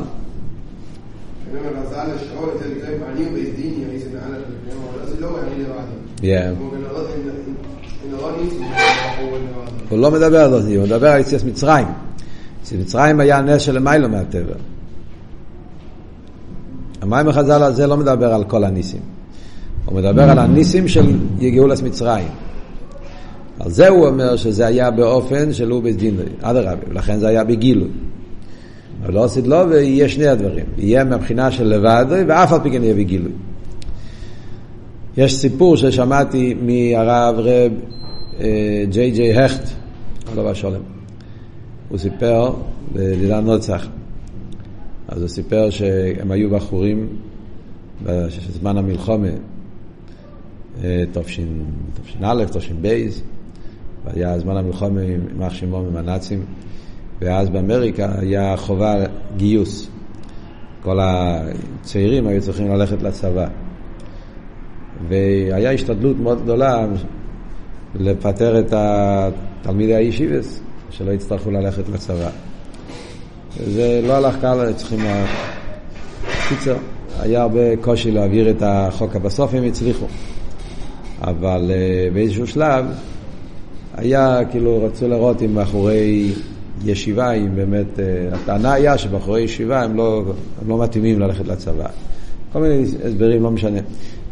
הוא 9.89 9.99
לא 9.99 10.11
מדבר 10.11 10.41
על 10.41 10.63
זה, 10.63 10.77
הוא 10.77 10.85
מדבר 10.85 11.09
על 11.09 11.21
יציאת 11.21 11.45
מצרים. 11.45 11.87
יציאת 12.63 12.81
מצרים 12.81 13.21
היה 13.21 13.41
נס 13.41 13.63
של 13.63 13.79
מיילו 13.79 14.09
מהטבע. 14.09 14.55
המים 17.03 17.29
החז"ל 17.29 17.63
הזה 17.63 17.87
לא 17.87 17.97
מדבר 17.97 18.35
על 18.35 18.45
כל 18.45 18.65
הניסים. 18.65 19.01
הוא 19.85 19.97
מדבר 19.97 20.23
על 20.23 20.39
הניסים 20.39 20.89
של 20.89 21.17
גאולת 21.39 21.83
מצרים. 21.83 22.29
על 23.61 23.71
זה 23.71 23.89
הוא 23.89 24.07
אומר 24.07 24.37
שזה 24.37 24.67
היה 24.67 24.91
באופן 24.91 25.53
של 25.53 25.71
הוא 25.71 25.83
בית 25.83 25.97
אדרבה, 26.43 26.83
ולכן 26.91 27.19
זה 27.19 27.29
היה 27.29 27.45
בגילוי. 27.45 27.89
אבל 29.07 29.15
לא 29.15 29.25
עשית 29.25 29.47
לו 29.47 29.57
ויהיה 29.71 30.09
שני 30.09 30.27
הדברים. 30.27 30.65
יהיה 30.79 31.05
מהבחינה 31.05 31.51
של 31.51 31.65
לבד, 31.65 32.07
ואף 32.29 32.53
על 32.53 32.61
פי 32.63 32.71
כן 32.71 32.83
יהיה 32.85 32.95
בגילוי. 32.95 33.33
יש 35.17 35.35
סיפור 35.35 35.77
ששמעתי 35.77 36.55
מהרב 36.55 37.35
רב 37.39 37.73
אה, 38.41 38.85
ג'יי 38.91 39.11
ג'יי 39.11 39.35
הכט, 39.35 39.69
עליו 40.33 40.51
השולם. 40.51 40.81
הוא 41.89 41.99
סיפר 41.99 42.53
בלילה 42.93 43.41
נוצח. 43.41 43.87
אז 45.09 45.21
הוא 45.21 45.29
סיפר 45.29 45.71
שהם 45.71 46.31
היו 46.31 46.51
בחורים 46.51 47.09
בזמן 48.03 48.77
המלחומה, 48.77 49.29
תש"א, 51.13 52.45
תש"ב, 52.53 53.07
היה 54.07 54.39
זמן 54.39 54.57
המלחום 54.57 54.99
עם 54.99 55.43
אח 55.43 55.55
שמעון 55.55 55.87
עם 55.87 55.97
הנאצים, 55.97 56.45
ואז 57.21 57.51
באמריקה 57.51 58.09
היה 58.19 58.57
חובה 58.57 58.95
גיוס. 59.37 59.89
כל 60.83 60.99
הצעירים 61.01 62.27
היו 62.27 62.43
צריכים 62.43 62.69
ללכת 62.69 63.03
לצבא. 63.03 63.47
והיה 65.09 65.73
השתדלות 65.73 66.17
מאוד 66.17 66.43
גדולה 66.43 66.87
לפטר 67.95 68.61
את 68.61 68.73
תלמידי 69.63 69.95
הישיבס, 69.95 70.61
שלא 70.91 71.13
יצטרכו 71.13 71.51
ללכת 71.51 71.89
לצבא. 71.89 72.29
זה 73.67 74.01
לא 74.05 74.13
הלך 74.13 74.37
קל, 74.41 74.73
צריכים... 74.73 75.01
קיצר, 76.49 76.77
היה 77.21 77.43
הרבה 77.43 77.77
קושי 77.77 78.11
להעביר 78.11 78.51
את 78.51 78.63
החוק, 78.67 79.17
בסוף 79.17 79.55
הם 79.55 79.65
הצליחו. 79.65 80.07
אבל 81.21 81.71
uh, 81.71 82.15
באיזשהו 82.15 82.47
שלב 82.47 82.85
היה, 83.95 84.41
כאילו, 84.51 84.85
רצו 84.85 85.09
לראות 85.09 85.43
אם 85.43 85.55
בחורי 85.55 86.33
ישיבה, 86.85 87.33
אם 87.33 87.57
באמת, 87.57 87.87
uh, 87.97 88.35
הטענה 88.35 88.73
היה 88.73 88.99
שבחורי 88.99 89.41
ישיבה 89.41 89.83
הם 89.83 89.97
לא, 89.97 90.25
הם 90.63 90.69
לא 90.69 90.83
מתאימים 90.83 91.21
ללכת 91.21 91.47
לצבא. 91.47 91.87
כל 92.53 92.61
מיני 92.61 92.85
הסברים, 93.05 93.43
לא 93.43 93.51
משנה. 93.51 93.81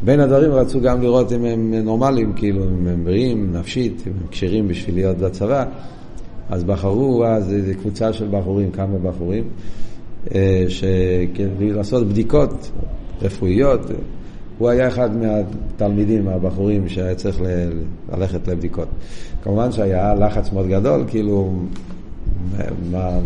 בין 0.03 0.21
הדברים 0.21 0.53
רצו 0.53 0.81
גם 0.81 1.03
לראות 1.03 1.33
אם 1.33 1.45
הם 1.45 1.75
נורמליים, 1.75 2.33
כאילו, 2.33 2.65
אם 2.65 2.87
הם 2.87 3.05
בריאים, 3.05 3.57
נפשית, 3.57 4.03
אם 4.07 4.13
הם 4.21 4.27
כשרים 4.31 4.69
בשביל 4.69 4.95
להיות 4.95 5.19
בצבא. 5.19 5.65
אז 6.51 6.65
בחרו 6.65 7.25
אז 7.27 7.53
איזו 7.53 7.73
קבוצה 7.81 8.13
של 8.13 8.29
בחורים, 8.31 8.71
כמה 8.71 8.99
בחורים, 8.99 9.45
אה, 10.35 10.65
לעשות 11.61 12.09
בדיקות 12.09 12.71
רפואיות. 13.23 13.81
הוא 14.59 14.69
היה 14.69 14.89
אחד 14.89 15.11
מהתלמידים, 15.17 16.29
הבחורים, 16.29 16.89
שהיה 16.89 17.15
צריך 17.15 17.41
ללכת 18.13 18.49
לבדיקות. 18.49 18.89
כמובן 19.43 19.73
שהיה 19.73 20.15
לחץ 20.15 20.53
מאוד 20.53 20.67
גדול, 20.67 21.05
כאילו, 21.07 21.53
מה, 22.91 23.19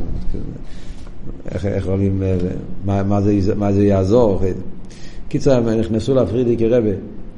איך, 1.50 1.66
איך 1.66 1.86
עולים, 1.86 2.22
מה, 2.84 3.02
מה, 3.02 3.20
זה, 3.20 3.54
מה 3.54 3.72
זה 3.72 3.84
יעזור. 3.84 4.42
קיצר, 5.28 5.56
הם 5.56 5.68
נכנסו 5.68 6.14
להפרידיקי 6.14 6.66
רבה 6.68 6.90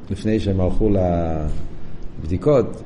לפני 0.09 0.39
שהם 0.39 0.61
הלכו 0.61 0.89
לבדיקות. 2.19 2.81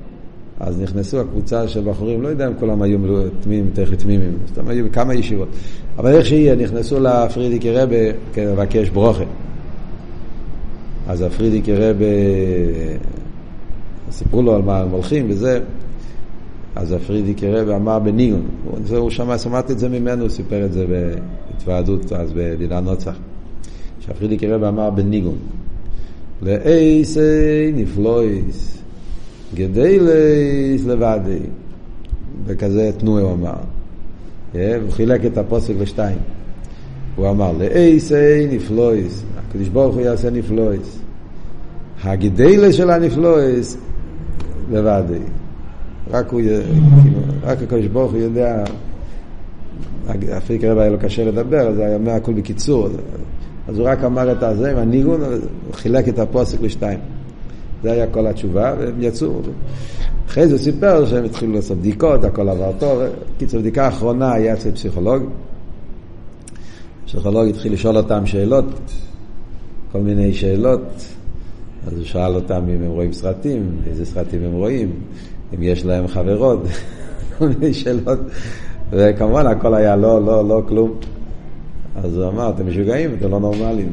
אז 0.59 0.81
נכנסו 0.81 1.19
הקבוצה 1.19 1.67
של 1.67 1.81
בחורים, 1.81 2.21
לא 2.21 2.27
יודע 2.27 2.47
אם 2.47 2.53
כולם 2.59 2.81
היו 2.81 2.99
תמימים, 3.39 3.69
תכף 3.73 3.95
תמימים, 3.95 4.37
סתם 4.47 4.67
היו 4.67 4.85
בכמה 4.85 5.13
ישיבות. 5.13 5.47
אבל 5.97 6.11
איך 6.11 6.25
שיהיה, 6.25 6.55
נכנסו 6.55 6.99
לפרידיקי 6.99 7.71
רבה 7.71 8.11
כדי 8.33 8.45
לבקש 8.45 8.89
ברוכה. 8.89 9.23
אז 11.07 11.21
הפרידיקי 11.21 11.73
רבה, 11.73 12.05
סיפרו 14.11 14.41
לו 14.41 14.55
על 14.55 14.61
מה 14.61 14.79
הם 14.79 14.89
הולכים 14.89 15.25
וזה, 15.29 15.59
אז 16.75 16.91
הפרידיקי 16.91 17.47
רבה 17.51 17.75
אמר 17.75 17.99
בניגון, 17.99 18.45
הוא, 18.89 19.09
שמע, 19.09 19.37
שמעתי 19.37 19.73
את 19.73 19.79
זה 19.79 19.89
ממנו, 19.89 20.21
הוא 20.21 20.29
סיפר 20.29 20.65
את 20.65 20.73
זה 20.73 20.85
בהתוועדות 20.87 22.11
אז 22.11 22.33
בדידה 22.35 22.79
נוצח, 22.79 23.15
שהפרידיקי 23.99 24.47
רבה 24.47 24.69
אמר 24.69 24.89
בניגון, 24.89 25.37
לאיסי 26.41 27.71
נפלויס 27.75 28.81
גדלס 29.53 30.85
לבדי, 30.85 31.39
וכזה 32.45 32.91
תנועה 32.97 33.23
הוא 33.23 33.33
אמר. 33.33 33.55
הוא 34.53 34.91
חילק 34.91 35.25
את 35.25 35.37
הפוסק 35.37 35.73
לשתיים. 35.79 36.17
הוא 37.15 37.29
אמר, 37.29 37.51
לאייסי 37.51 38.47
נפלויס, 38.51 39.23
הקדוש 39.37 39.67
ברוך 39.67 39.95
הוא 39.95 40.01
יעשה 40.01 40.29
נפלויס. 40.29 40.99
הגדלה 42.03 42.73
של 42.73 42.89
הנפלויס 42.89 43.77
לבדי. 44.71 45.19
רק 46.11 46.31
הוא, 46.31 46.41
רק 47.43 47.61
הקדוש 47.61 47.85
ברוך 47.85 48.11
הוא 48.11 48.19
יודע, 48.19 48.63
אפילו 50.37 50.61
כרגע 50.61 50.81
היה 50.81 50.89
לו 50.89 50.97
קשה 50.99 51.25
לדבר, 51.25 51.67
אז 51.67 51.79
היה 51.79 51.95
אומר 51.95 52.11
הכל 52.11 52.33
בקיצור. 52.33 52.87
אז 53.67 53.79
הוא 53.79 53.87
רק 53.87 54.03
אמר 54.03 54.31
את 54.31 54.43
הזה 54.43 54.71
עם 54.71 54.77
הניגון, 54.77 55.21
הוא 55.23 55.73
חילק 55.73 56.09
את 56.09 56.19
הפוסק 56.19 56.61
לשתיים. 56.61 56.99
זה 57.83 57.91
היה 57.91 58.07
כל 58.07 58.27
התשובה, 58.27 58.73
והם 58.79 58.95
יצאו. 58.99 59.41
אחרי 60.27 60.47
זה 60.47 60.53
הוא 60.53 60.61
סיפר 60.61 61.05
שהם 61.05 61.23
התחילו 61.23 61.53
לעשות 61.53 61.77
בדיקות, 61.77 62.23
הכל 62.23 62.49
עבר 62.49 62.71
טוב. 62.79 63.01
קיצור, 63.37 63.59
בדיקה 63.59 63.85
האחרונה 63.85 64.33
היה 64.33 64.53
אצל 64.53 64.71
פסיכולוג. 64.71 65.23
פסיכולוג 67.05 67.47
התחיל 67.47 67.73
לשאול 67.73 67.97
אותם 67.97 68.25
שאלות, 68.25 68.65
כל 69.91 69.99
מיני 69.99 70.33
שאלות. 70.33 71.05
אז 71.87 71.93
הוא 71.93 72.05
שאל 72.05 72.35
אותם 72.35 72.63
אם 72.69 72.83
הם 72.83 72.91
רואים 72.91 73.13
סרטים, 73.13 73.77
איזה 73.87 74.05
סרטים 74.05 74.43
הם 74.43 74.51
רואים, 74.51 74.91
אם 75.55 75.63
יש 75.63 75.85
להם 75.85 76.07
חברות, 76.07 76.59
כל 77.37 77.47
מיני 77.47 77.73
שאלות. 77.73 78.19
וכמובן 78.91 79.47
הכל 79.47 79.75
היה 79.75 79.95
לא, 79.95 80.25
לא, 80.25 80.47
לא 80.47 80.61
כלום. 80.67 80.99
אז 81.95 82.17
הוא 82.17 82.27
אמר, 82.27 82.49
אתם 82.49 82.67
משוגעים, 82.67 83.15
אתם 83.19 83.31
לא 83.31 83.39
נורמליים. 83.39 83.91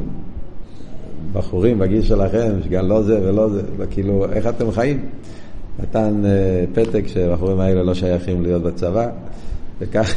בחורים 1.32 1.78
בגיל 1.78 2.02
שלכם, 2.02 2.52
שגם 2.64 2.88
לא 2.88 3.02
זה 3.02 3.20
ולא 3.22 3.48
זה, 3.48 3.62
וכאילו, 3.76 4.26
איך 4.32 4.46
אתם 4.46 4.70
חיים? 4.70 5.04
נתן 5.82 6.22
uh, 6.24 6.74
פתק 6.74 7.06
שהבחורים 7.06 7.60
האלה 7.60 7.82
לא 7.82 7.94
שייכים 7.94 8.42
להיות 8.42 8.62
בצבא, 8.62 9.08
וככה 9.80 10.14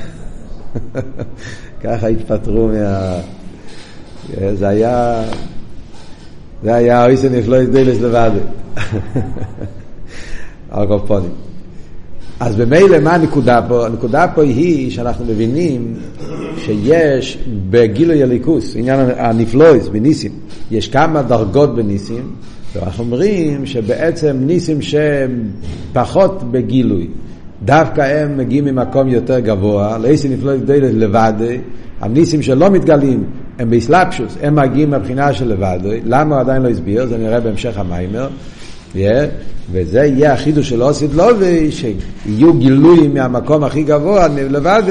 התפטרו 2.07 2.67
מה... 2.67 3.19
זה 4.53 4.67
היה... 4.67 5.23
זה 6.63 6.75
היה 6.75 7.05
אויסן 7.05 7.35
נפלויס 7.35 7.69
דלס 7.69 8.01
לבד. 8.01 8.31
הקופונים. 10.83 11.31
אז 12.39 12.55
במילא 12.55 12.99
מה 12.99 13.13
הנקודה 13.13 13.61
פה? 13.67 13.85
הנקודה 13.85 14.27
פה 14.35 14.41
היא 14.43 14.91
שאנחנו 14.91 15.25
מבינים 15.25 15.93
שיש 16.57 17.37
בגילוי 17.69 18.23
הליכוס, 18.23 18.75
עניין 18.75 18.99
הנפלויס 19.17 19.87
בניסים, 19.87 20.31
יש 20.71 20.87
כמה 20.87 21.21
דרגות 21.21 21.75
בניסים, 21.75 22.31
ואנחנו 22.75 23.03
אומרים 23.03 23.65
שבעצם 23.65 24.37
ניסים 24.39 24.81
שהם 24.81 25.43
פחות 25.93 26.43
בגילוי, 26.51 27.07
דווקא 27.65 28.01
הם 28.01 28.37
מגיעים 28.37 28.65
ממקום 28.65 29.07
יותר 29.07 29.39
גבוה, 29.39 29.97
לאיסי 29.97 30.29
נפלויס 30.29 30.61
דלת 30.61 30.93
לבד, 30.93 31.33
הניסים 32.01 32.41
שלא 32.41 32.69
מתגלים 32.69 33.23
הם 33.59 33.69
באסלאפשוס, 33.69 34.37
הם 34.41 34.55
מגיעים 34.55 34.91
מבחינה 34.91 35.33
של 35.33 35.47
לבד, 35.47 35.79
למה 36.05 36.35
הוא 36.35 36.41
עדיין 36.41 36.61
לא 36.61 36.69
הסביר, 36.69 37.05
זה 37.05 37.17
נראה 37.17 37.39
בהמשך 37.39 37.77
המיימר. 37.77 38.27
Yeah, 38.95 39.29
וזה 39.71 39.99
יהיה 39.99 40.33
החידוש 40.33 40.69
של 40.69 40.83
אוסית 40.83 41.13
לובי, 41.13 41.71
שיהיו 41.71 42.53
גילויים 42.53 43.13
מהמקום 43.13 43.63
הכי 43.63 43.83
גבוה 43.83 44.27
לבד, 44.27 44.83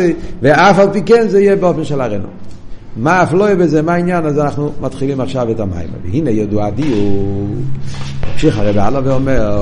ואף 0.43 0.79
על 0.79 0.89
פי 0.93 1.03
כן 1.03 1.29
זה 1.29 1.41
יהיה 1.41 1.57
באופן 1.57 1.85
של 1.85 2.01
הרנו. 2.01 2.29
מה 2.97 3.23
אף 3.23 3.33
לא 3.33 3.45
יהיה 3.45 3.57
בזה, 3.57 3.83
מה 3.83 3.95
העניין? 3.95 4.27
אז 4.27 4.39
אנחנו 4.39 4.73
מתחילים 4.81 5.21
עכשיו 5.21 5.51
את 5.51 5.61
המים. 5.61 5.89
והנה 6.05 6.31
ידוע 6.31 6.67
הדיוק, 6.67 7.51
ממשיך 8.33 8.59
הרב 8.59 8.79
הלאה 8.79 9.01
ואומר, 9.05 9.61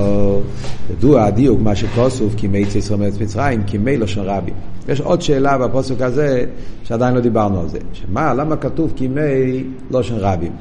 ידוע 0.91 1.25
הדיוק 1.25 1.61
מה 1.61 1.75
שכוסוף 1.75 2.35
כי 2.37 2.49
מי 2.49 2.67
ציסר 2.67 2.97
מארץ 2.97 3.21
מצרים, 3.21 3.63
כי 3.67 3.79
מי 3.79 3.97
לשון 3.97 4.27
רבי. 4.27 4.51
יש 4.89 5.01
עוד 5.01 5.23
שאלה 5.23 5.59
בפוסק 5.59 6.03
הזה, 6.03 6.45
שעדיין 6.85 7.15
לא 7.15 7.21
דיברנו 7.21 7.61
על 7.61 7.69
זה. 7.69 7.79
שמה, 7.93 8.35
למה 8.35 8.57
כתוב 8.57 8.93
כי 8.97 9.09
מי 9.09 9.65
לשון 9.91 10.19
רבים? 10.21 10.53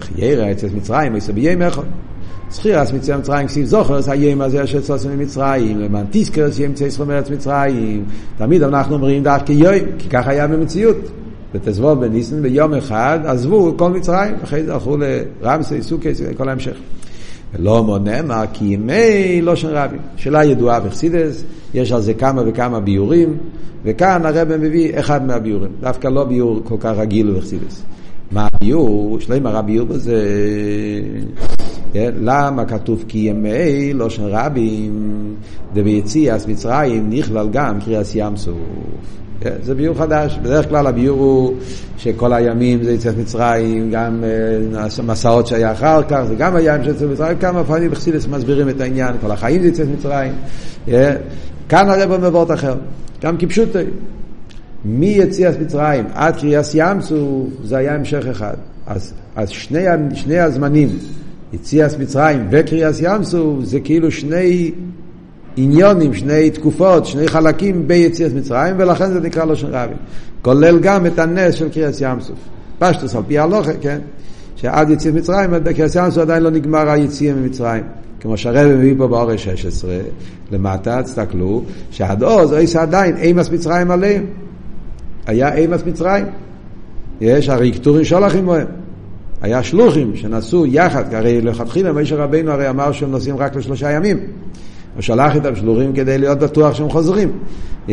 חיירה 0.00 0.50
אצל 0.50 0.66
מצרים, 0.76 1.12
ביים 1.34 1.62
אחד. 1.62 1.82
זכירס 2.50 2.92
מצרים 2.92 3.18
מצרים 3.18 3.46
כסיב 3.46 3.66
זוכרס 3.66 4.08
היום 4.08 4.40
הזה 4.40 4.64
אשר 4.64 4.80
צוסם 4.80 5.10
ממצרים 5.10 5.80
למען 5.80 6.06
תזכרס 6.10 6.58
יום 6.58 6.72
צייסרו 6.72 7.06
מארץ 7.06 7.30
מצרים 7.30 8.04
תמיד 8.38 8.62
אנחנו 8.62 8.94
אומרים 8.94 9.22
דווקא 9.22 9.52
יום 9.52 9.74
כי 9.98 10.08
ככה 10.08 10.30
היה 10.30 10.46
במציאות 10.46 10.96
ותזבוב 11.54 12.00
בניסן 12.00 12.42
ביום 12.42 12.74
אחד 12.74 13.18
עזבו 13.24 13.74
כל 13.76 13.90
מצרים 13.90 14.34
אחרי 14.42 14.64
זה 14.64 14.74
הלכו 14.74 14.96
לרמסי 15.40 15.82
סוכס 15.82 16.20
כל 16.36 16.48
ההמשך 16.48 16.76
ולא 17.54 17.84
מונה 17.84 18.22
מה 18.22 18.44
כי 18.52 18.64
ימי 18.64 19.40
לא 19.42 19.56
של 19.56 19.76
רבים 19.76 20.00
שאלה 20.16 20.44
ידועה 20.44 20.80
בחסידס 20.80 21.44
יש 21.74 21.92
על 21.92 22.00
זה 22.00 22.14
כמה 22.14 22.42
וכמה 22.46 22.80
ביורים 22.80 23.36
וכאן 23.84 24.26
הרב 24.26 24.56
מביא 24.56 24.98
אחד 24.98 25.26
מהביורים 25.26 25.70
דווקא 25.80 26.08
לא 26.08 26.24
ביור 26.24 26.60
כל 26.64 26.76
כך 26.80 26.92
רגיל 26.96 27.34
בחסידס 27.38 27.82
מה 28.32 28.48
הביור? 28.52 29.20
שלם 29.20 29.46
הרב 29.46 29.66
ביור 29.66 29.86
בזה? 29.86 30.16
למה 31.94 32.64
כתוב 32.64 33.04
כי 33.08 33.18
ימי 33.18 33.92
לא 33.94 34.10
של 34.10 34.24
רבים 34.24 35.34
דביציאס 35.74 36.46
מצרים 36.46 37.10
נכלל 37.10 37.48
גם 37.52 37.80
קריאס 37.80 38.12
ים 38.14 38.36
סוף 38.36 38.56
כן? 39.40 39.54
זה 39.62 39.74
ביור 39.74 39.98
חדש, 39.98 40.38
בדרך 40.42 40.68
כלל 40.68 40.86
הביור 40.86 41.18
הוא 41.18 41.54
שכל 41.96 42.32
הימים 42.32 42.82
זה 42.82 42.92
יציאת 42.92 43.18
מצרים, 43.18 43.90
גם 43.90 44.24
uh, 44.74 45.00
המסעות 45.00 45.46
שהיה 45.46 45.72
אחר 45.72 46.02
כך, 46.02 46.22
זה 46.28 46.34
גם 46.34 46.56
היה 46.56 46.74
המשך 46.74 46.90
יציאת 46.90 47.10
מצרים, 47.10 47.38
כמה 47.38 47.64
פעמים 47.64 47.90
בחסידס 47.90 48.26
מסבירים 48.26 48.68
את 48.68 48.80
העניין, 48.80 49.14
כל 49.20 49.30
החיים 49.30 49.62
זה 49.62 49.68
יציאת 49.68 49.88
מצרים. 49.98 50.32
כן? 50.86 51.16
כאן 51.68 51.88
הרב 51.88 52.26
מבואות 52.28 52.50
אחר, 52.50 52.74
גם 53.22 53.36
כפשוטי. 53.38 53.78
מיציאת 54.84 55.60
מצרים 55.60 56.04
עד 56.14 56.36
קריאס 56.36 56.74
ים 56.74 57.00
סוף 57.00 57.48
זה 57.64 57.76
היה 57.76 57.94
המשך 57.94 58.26
אחד. 58.26 58.54
אז, 58.86 59.14
אז 59.36 59.48
שני, 59.48 59.84
שני 60.14 60.38
הזמנים 60.38 60.88
יציאס 61.52 61.96
מצרים 61.98 62.48
וקריאס 62.50 63.00
ים 63.00 63.24
סוף 63.24 63.64
זה 63.64 63.80
כאילו 63.80 64.10
שני 64.10 64.70
עניונים, 65.56 66.14
שני 66.14 66.50
תקופות, 66.50 67.06
שני 67.06 67.28
חלקים 67.28 67.88
ביציאת 67.88 68.32
מצרים, 68.34 68.74
ולכן 68.78 69.12
זה 69.12 69.20
נקרא 69.20 69.44
לושן 69.44 69.66
רבים. 69.70 69.96
כולל 70.42 70.78
גם 70.78 71.06
את 71.06 71.18
הנס 71.18 71.54
של 71.54 71.68
קריאס 71.68 72.00
ים 72.00 72.20
סוף. 72.20 72.38
פשטוס 72.78 73.16
על 73.16 73.22
פי 73.26 73.38
הלוכה, 73.38 73.72
כן? 73.80 73.98
שעד 74.56 74.90
יציאת 74.90 75.14
מצרים, 75.14 75.50
קריאס 75.76 75.94
ים 75.94 76.10
סוף 76.10 76.18
עדיין 76.18 76.42
לא 76.42 76.50
נגמר 76.50 76.90
היציאה 76.90 77.34
ממצרים. 77.34 77.82
כמו 78.20 78.36
שהרבא 78.36 78.74
מביא 78.74 78.94
פה 78.98 79.08
באורש 79.08 79.48
16, 79.48 79.98
למטה, 80.52 81.02
תסתכלו, 81.02 81.62
שעד 81.90 82.22
עוז, 82.22 82.52
אויס 82.52 82.76
עדיין, 82.76 83.16
אימס 83.16 83.50
מצרים 83.50 83.90
עליהם. 83.90 84.24
היה 85.26 85.54
אימס 85.54 85.80
מצרים. 85.86 86.24
יש 87.20 87.48
הרי 87.48 87.72
כתורים 87.72 88.04
שולחים 88.04 88.46
בהם. 88.46 88.66
היה 89.42 89.62
שלוחים 89.62 90.16
שנסעו 90.16 90.66
יחד, 90.66 91.14
הרי 91.14 91.40
לכתחילה 91.40 91.92
משה 91.92 92.16
רבינו 92.16 92.50
הרי 92.50 92.68
אמר 92.68 92.92
שהם 92.92 93.10
נוסעים 93.10 93.36
רק 93.36 93.56
לשלושה 93.56 93.90
ימים. 93.90 94.16
הוא 94.94 95.02
שלח 95.02 95.34
איתם 95.34 95.56
שלוחים 95.56 95.92
כדי 95.92 96.18
להיות 96.18 96.38
בטוח 96.38 96.74
שהם 96.74 96.90
חוזרים. 96.90 97.30
Yeah. 97.88 97.90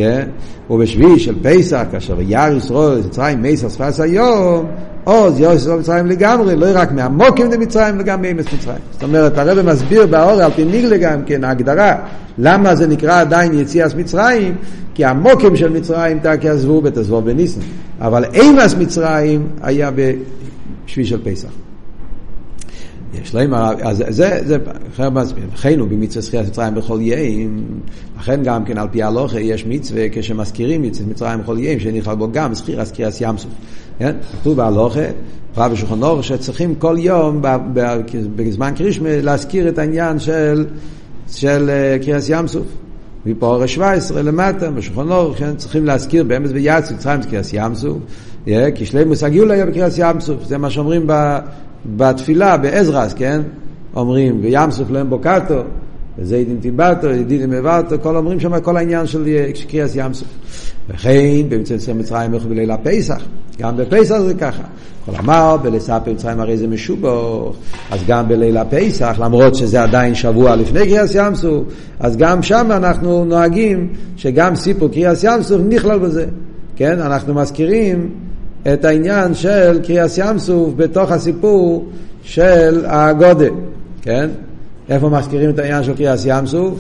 ובשביעי 0.70 1.20
של 1.20 1.36
פסח, 1.44 1.84
כאשר 1.92 2.22
יער 2.22 2.56
ישראל, 2.56 3.00
מצרים, 3.08 3.42
מייסר 3.42 3.70
שפס 3.70 4.00
היום, 4.00 4.66
עוז 5.04 5.40
יוסף 5.40 5.72
מצרים 5.80 6.06
לגמרי, 6.06 6.56
לא 6.56 6.66
רק 6.74 6.92
מהמוקים 6.92 7.52
למצרים 7.52 7.96
וגם 8.00 8.22
מאמץ 8.22 8.46
מצרים. 8.54 8.78
זאת 8.92 9.04
אומרת, 9.04 9.38
הרב 9.38 9.62
מסביר 9.62 10.06
באור 10.06 10.42
על 10.42 10.52
פי 10.52 10.66
ניגלה 10.66 10.98
גם 10.98 11.24
כן, 11.26 11.44
ההגדרה, 11.44 11.96
למה 12.38 12.76
זה 12.76 12.88
נקרא 12.88 13.22
עדיין 13.22 13.60
יציאס 13.60 13.96
מצרים, 13.96 14.56
כי 14.94 15.06
המוקים 15.06 15.56
של 15.56 15.70
מצרים 15.70 16.20
תקי 16.20 16.50
עזבו 16.50 16.82
בתזבור 16.82 17.22
בניסן. 17.22 17.62
אבל 18.02 18.26
אמס 18.26 18.76
מצרים 18.76 19.48
היה 19.62 19.92
בשביל 20.86 21.06
של 21.06 21.24
פסח. 21.24 21.50
יש 23.22 23.36
להם, 23.36 23.54
אז 23.54 24.04
זה, 24.10 24.40
זה, 24.46 24.58
אחר 24.94 25.10
מסביר, 25.10 25.44
הוא 25.80 25.88
במצווה 25.88 26.22
זכיית 26.22 26.48
מצרים 26.48 26.76
בכל 26.76 26.98
יאים, 27.02 27.64
לכן 28.20 28.44
גם 28.44 28.66
כן 28.66 28.78
על 28.78 28.88
פי 28.92 29.04
הלוכה 29.04 29.40
יש 29.40 29.66
מצווה 29.66 30.06
כשמזכירים 30.12 30.82
מצוות 30.82 31.10
מצרים 31.10 31.42
בכל 31.42 31.58
יאים, 31.60 31.80
שנכלל 31.80 32.16
בו 32.16 32.32
גם 32.32 32.54
זכירה 32.54 32.86
זכירת 32.86 33.14
ים 33.22 33.38
סוף. 33.38 33.52
כן? 34.00 34.16
כתוב 34.42 34.58
בהלוכה, 34.58 35.00
פרט 35.54 35.72
ושולחן 35.72 36.04
אור, 36.04 36.22
שצריכים 36.22 36.76
כל 36.76 36.96
יום 37.00 37.42
בזמן 38.36 38.74
קרישמה 38.76 39.22
להזכיר 39.22 39.70
את 39.70 39.78
העניין 39.78 40.20
של, 40.20 40.66
של 41.32 41.70
אה, 41.70 41.98
קריאס 42.02 42.30
ים 42.30 42.48
סוף. 42.48 42.68
מפה 43.26 43.48
אורש 43.48 43.74
17 43.74 44.22
למטה, 44.22 44.72
בשולחן 44.72 45.12
אור, 45.12 45.34
כן? 45.34 45.56
צריכים 45.56 45.86
להזכיר 45.86 46.24
באמץ 46.24 46.50
ויעץ 46.54 46.92
מצרים 46.92 47.22
זה 47.22 47.28
קריאס 47.30 47.50
ים 47.54 47.76
סוף, 47.76 47.98
כי 48.76 48.86
שלימוס 48.86 49.24
הגאולה 49.24 49.54
היה 49.54 49.66
בקריאס 49.66 49.98
ים 49.98 50.20
סוף, 50.20 50.44
זה 50.44 50.58
מה 50.58 50.70
שאומרים 50.70 51.08
בתפילה, 51.86 52.58
בעזרס, 52.58 53.14
כן? 53.14 53.42
אומרים, 53.96 54.40
וים 54.42 54.72
סוף 54.72 54.92
להם 54.92 55.10
בוקטו, 55.10 55.62
וזיידין 56.20 56.58
טיבטו, 56.62 57.08
ידידים 57.08 57.50
מבטו, 57.50 57.96
כל 58.02 58.18
אומרים 58.18 58.40
שם 58.40 58.60
כל 58.60 58.78
העניין 58.78 59.08
של 59.08 59.26
קריאס 59.70 59.96
ים 59.96 60.14
סוף. 60.14 60.28
וכן 60.90 61.50
במצווה 61.50 61.94
מצרים 61.94 62.34
וכו 62.34 62.50
בליל 62.50 62.72
הפסח, 62.72 63.22
גם 63.60 63.78
בפסח 63.78 64.18
זה 64.18 64.34
ככה. 64.34 64.64
כל 65.06 65.12
אמר 65.20 65.58
בלספר 65.58 66.12
מצרים 66.12 66.40
הרי 66.40 66.58
זה 66.58 66.68
משובוך, 66.68 67.56
אז 67.92 68.00
גם 68.08 68.28
בליל 68.28 68.58
הפסח, 68.58 69.16
למרות 69.20 69.56
שזה 69.56 69.84
עדיין 69.84 70.16
שבוע 70.16 70.56
לפני 70.56 70.80
קריאס 70.80 71.16
ים 71.16 71.36
סוף, 71.36 71.64
אז 72.00 72.18
גם 72.18 72.44
שם 72.44 72.68
אנחנו 72.72 73.26
נוהגים 73.26 73.94
שגם 74.18 74.56
סיפור 74.56 74.90
קריאס 74.90 75.24
ים 75.24 75.42
סוף 75.42 75.62
נכלל 75.70 76.00
בזה. 76.00 76.26
כן, 76.76 77.00
אנחנו 77.00 77.34
מזכירים 77.34 78.10
את 78.74 78.86
העניין 78.86 79.34
של 79.34 79.80
קריאס 79.84 80.18
ים 80.18 80.40
סוף 80.40 80.74
בתוך 80.76 81.12
הסיפור 81.12 81.90
של 82.24 82.86
הגודל, 82.86 83.52
כן? 84.02 84.30
איפה 84.90 85.10
מזכירים 85.10 85.50
את 85.50 85.60
העניין 85.60 85.84
של 85.84 85.96
קריאס 85.96 86.26
ים 86.26 86.46
סוף? 86.46 86.80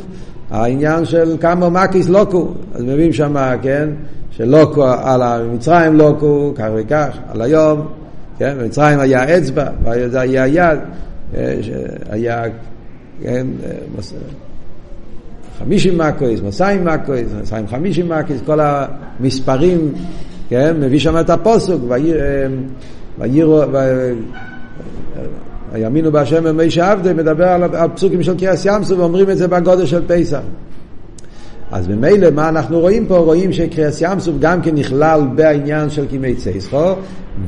העניין 0.51 1.05
של 1.05 1.37
כמה 1.39 1.69
מקיס 1.69 2.09
לוקו, 2.09 2.53
אז 2.73 2.83
מביאים 2.83 3.13
שם, 3.13 3.35
כן, 3.61 3.89
שלוקו, 4.31 4.85
על 4.85 5.21
המצרים 5.21 5.93
לוקו, 5.93 6.53
כך 6.55 6.67
וכך, 6.75 7.17
על 7.29 7.41
היום, 7.41 7.87
כן, 8.37 8.55
במצרים 8.59 8.99
היה 8.99 9.37
אצבע, 9.37 9.67
וזה 9.83 10.19
היה 10.19 10.47
יד, 10.47 10.79
אה, 11.37 11.55
היה, 12.09 12.43
כן, 13.21 13.47
חמישים 15.59 15.97
מקויס, 15.97 16.41
מסיים 16.41 16.85
מקויס, 16.85 17.27
מסיים 17.41 17.67
חמישים 17.67 18.09
מקויס, 18.09 18.41
כל 18.45 18.59
המספרים, 18.61 19.93
כן, 20.49 20.75
מביא 20.79 20.99
שם 20.99 21.19
את 21.19 21.29
הפוסוק, 21.29 21.81
ויראו, 23.19 23.63
הימינו 25.73 26.11
בהשם 26.11 26.41
ומי 26.43 26.71
שעבדי 26.71 27.13
מדבר 27.13 27.47
על 27.47 27.63
הפסוקים 27.63 28.23
של 28.23 28.37
קריאס 28.37 28.65
ימסו 28.65 28.97
ואומרים 28.97 29.29
את 29.29 29.37
זה 29.37 29.47
בגודל 29.47 29.85
של 29.85 30.01
פסח. 30.07 30.39
אז 31.71 31.87
ממילא 31.87 32.29
מה 32.29 32.49
אנחנו 32.49 32.79
רואים 32.79 33.05
פה? 33.05 33.17
רואים 33.17 33.53
שקריאס 33.53 34.01
ימסוף 34.01 34.35
גם 34.39 34.61
כן 34.61 34.75
נכלל 34.75 35.21
בעניין 35.35 35.89
של 35.89 36.05
קימי 36.07 36.35
צייסחו 36.35 36.93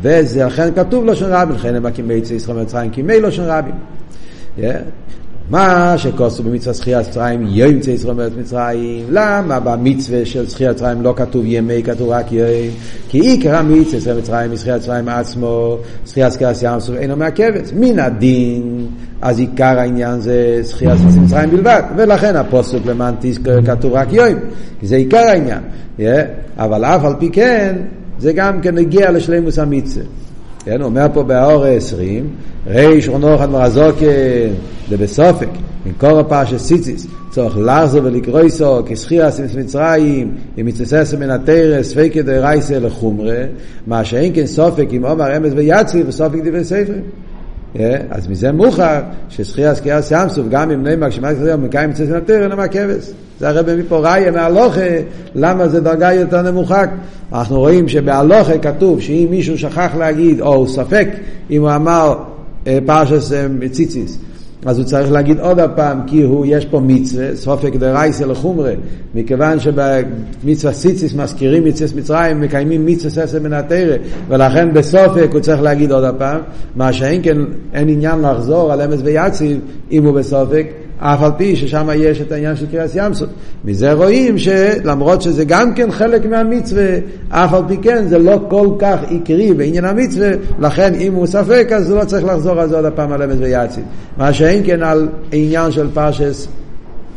וזה 0.02 0.46
לכן 0.46 0.70
כתוב 0.76 1.06
לשון 1.06 1.32
רבים, 1.32 1.56
לכן 1.56 1.76
הם 1.76 1.86
הקימי 1.86 2.22
צייסחו 2.22 2.54
מצרים 2.54 2.90
קימי 2.90 3.20
לשון 3.20 3.46
רבים. 3.48 3.76
Yeah. 4.58 4.62
מה 5.50 5.94
שכוסו 5.98 6.44
במצווה 6.44 6.74
זכיית 6.74 7.08
מצרים 7.08 7.48
יום 7.48 7.80
ישראל 7.94 8.14
מארץ 8.14 8.32
מצרים. 8.40 9.06
למה 9.10 9.60
במצווה 9.60 10.26
של 10.26 10.48
זכיית 10.48 10.72
מצרים 10.72 11.02
לא 11.02 11.14
כתוב 11.18 11.44
ימי 11.46 11.84
כתוב 11.84 12.10
רק 12.10 12.32
יום? 12.32 12.48
כי 13.10 13.20
עיקר 13.20 13.56
המצווה 13.56 14.02
של 14.02 14.18
מצרים 14.18 14.56
זכיית 14.56 14.82
מצרים 14.82 15.10
עצמו 15.10 15.78
זכיית 16.06 16.32
זכיית 16.32 16.58
ים 16.62 16.80
סוף 16.80 16.96
אינו 16.96 17.16
מעכבת. 17.16 17.72
מן 17.76 18.00
הדין 18.00 18.88
אז 19.22 19.40
עיקר 19.40 19.80
העניין 19.80 20.20
זה 20.20 20.60
זכיית 20.62 21.00
מצרים 21.24 21.50
בלבד. 21.50 21.82
ולכן 21.98 22.36
הפוסק 22.36 22.80
למנטיס 22.86 23.38
כתוב 23.66 23.94
רק 23.94 24.14
יום 24.14 24.40
כי 24.80 24.88
זה 24.88 24.96
עיקר 24.96 25.18
העניין. 25.18 25.62
אבל 26.58 26.86
אף 26.86 27.06
על 27.06 27.14
פי 27.20 27.30
כן 27.30 27.76
זה 28.20 28.34
גם 28.34 28.62
כן 28.62 28.78
הגיע 28.78 29.12
לשלימוס 29.12 29.60
המצווה 29.60 30.06
כן, 30.68 30.82
הוא 30.82 30.86
אומר 30.86 31.06
פה 31.14 31.24
באור 31.24 31.64
העשרים, 31.64 32.28
ריש 32.68 33.10
רונוחת 33.10 33.50
מרזוקן 33.50 34.06
דבסופק, 34.90 35.50
מקור 35.86 36.20
הפרשת 36.20 36.58
סיציס, 36.58 37.08
צורך 37.32 37.58
לחזור 37.58 38.02
ולקרוא 38.04 38.40
איסו, 38.40 38.84
כסחיר 38.86 39.28
אסיס 39.28 39.56
מצרים, 39.56 40.32
אם 40.62 40.68
יצטסס 40.68 41.14
מן 41.20 41.30
התרס, 41.30 41.94
פקי 41.94 42.22
דרייסה 42.22 42.80
לחומרה, 42.80 43.44
מה 43.88 44.04
שאין 44.04 44.32
כן 44.36 44.46
סופק 44.46 44.88
עם 44.92 45.06
עומר 45.06 45.38
אמס 45.38 45.52
ויצרי, 45.56 46.04
וסופק 46.08 46.40
דברי 46.44 46.64
ספרים. 46.64 47.02
אז 48.10 48.28
מזה 48.28 48.52
מוכר 48.52 49.02
שזכייה 49.30 49.76
סקייה 49.76 50.02
סיימסוף, 50.02 50.46
גם 50.50 50.72
אם 50.72 50.84
נאמר 50.84 51.10
כשמה 51.10 51.32
כזה 51.32 51.56
מקיים 51.56 51.94
צסן 51.94 52.16
התרא, 52.16 52.44
אינו 52.44 52.58
מהכבש. 52.58 53.12
זה 53.40 53.50
הרי 53.50 53.76
מפה 53.76 53.98
ראיה 53.98 54.32
מהלוכה, 54.32 54.82
למה 55.36 55.68
זה 55.68 55.82
דרגה 55.82 56.14
יותר 56.14 56.42
נמוכה. 56.42 56.84
אנחנו 57.34 57.60
רואים 57.60 57.88
שבהלוכה 57.88 58.58
כתוב 58.58 59.02
שאם 59.02 59.28
מישהו 59.30 59.58
שכח 59.58 59.96
להגיד, 59.98 60.42
או 60.42 60.68
ספק 60.68 61.08
אם 61.50 61.62
הוא 61.62 61.76
אמר 61.76 62.18
פרשס 62.86 63.32
ציציס, 63.72 64.18
אז 64.66 64.78
הוא 64.78 64.86
צריך 64.86 65.12
להגיד 65.12 65.40
עוד 65.40 65.60
הפעם, 65.60 66.02
כי 66.08 66.22
הוא, 66.22 66.46
יש 66.50 66.66
פה 66.66 66.80
מצווה, 66.80 67.36
סופק 67.36 67.76
דרייסה 67.76 68.26
לחומרה, 68.26 68.72
מכיוון 69.16 69.60
שבמצווה 69.60 70.74
סיציס 70.74 71.14
מזכירים 71.14 71.64
מצווה 71.64 71.90
מצרים, 71.96 72.42
מקיימים 72.42 72.86
מצווה 72.86 73.10
ססר 73.10 73.40
מן 73.40 73.54
התרא, 73.54 73.96
ולכן 74.30 74.74
בסופק 74.74 75.28
הוא 75.34 75.40
צריך 75.40 75.62
להגיד 75.62 75.92
עוד 75.92 76.04
הפעם, 76.04 76.42
מה 76.76 76.94
שאין 76.94 77.24
כן, 77.24 77.38
אין 77.74 77.90
עניין 77.90 78.22
לחזור 78.22 78.74
על 78.74 78.82
אמס 78.82 79.00
ויציב, 79.04 79.60
אם 79.92 80.06
הוא 80.06 80.14
בסופק, 80.14 80.68
אף 81.00 81.24
על 81.24 81.32
פי 81.38 81.56
ששם 81.56 81.90
יש 81.96 82.22
את 82.22 82.32
העניין 82.32 82.56
של 82.56 82.66
קריאס 82.72 82.92
ימסות. 82.96 83.30
מזה 83.66 83.94
רואים 83.94 84.38
שלמרות 84.38 85.22
שזה 85.22 85.46
גם 85.46 85.74
כן 85.74 85.92
חלק 85.92 86.26
מהמצווה, 86.26 86.90
אף 87.30 87.54
על 87.54 87.64
פי 87.68 87.78
כן 87.78 88.08
זה 88.08 88.18
לא 88.18 88.46
כל 88.50 88.68
כך 88.80 89.00
עיקרי 89.10 89.54
בעניין 89.54 89.86
המצווה, 89.86 90.30
לכן 90.60 90.94
אם 90.94 91.14
הוא 91.14 91.28
ספק 91.28 91.68
אז 91.76 91.92
הוא 91.92 92.00
לא 92.00 92.06
צריך 92.06 92.26
לחזור 92.26 92.60
על 92.60 92.70
זה 92.70 92.76
עוד 92.76 92.86
הפעם 92.86 93.12
על 93.12 93.24
אמס 93.24 93.36
ויציב. 93.40 93.84
מה 94.18 94.34
שאין 94.34 94.62
כן 94.66 94.84
על 94.84 95.10
עניין 95.32 95.72
של 95.72 95.88
פרשס 95.94 96.48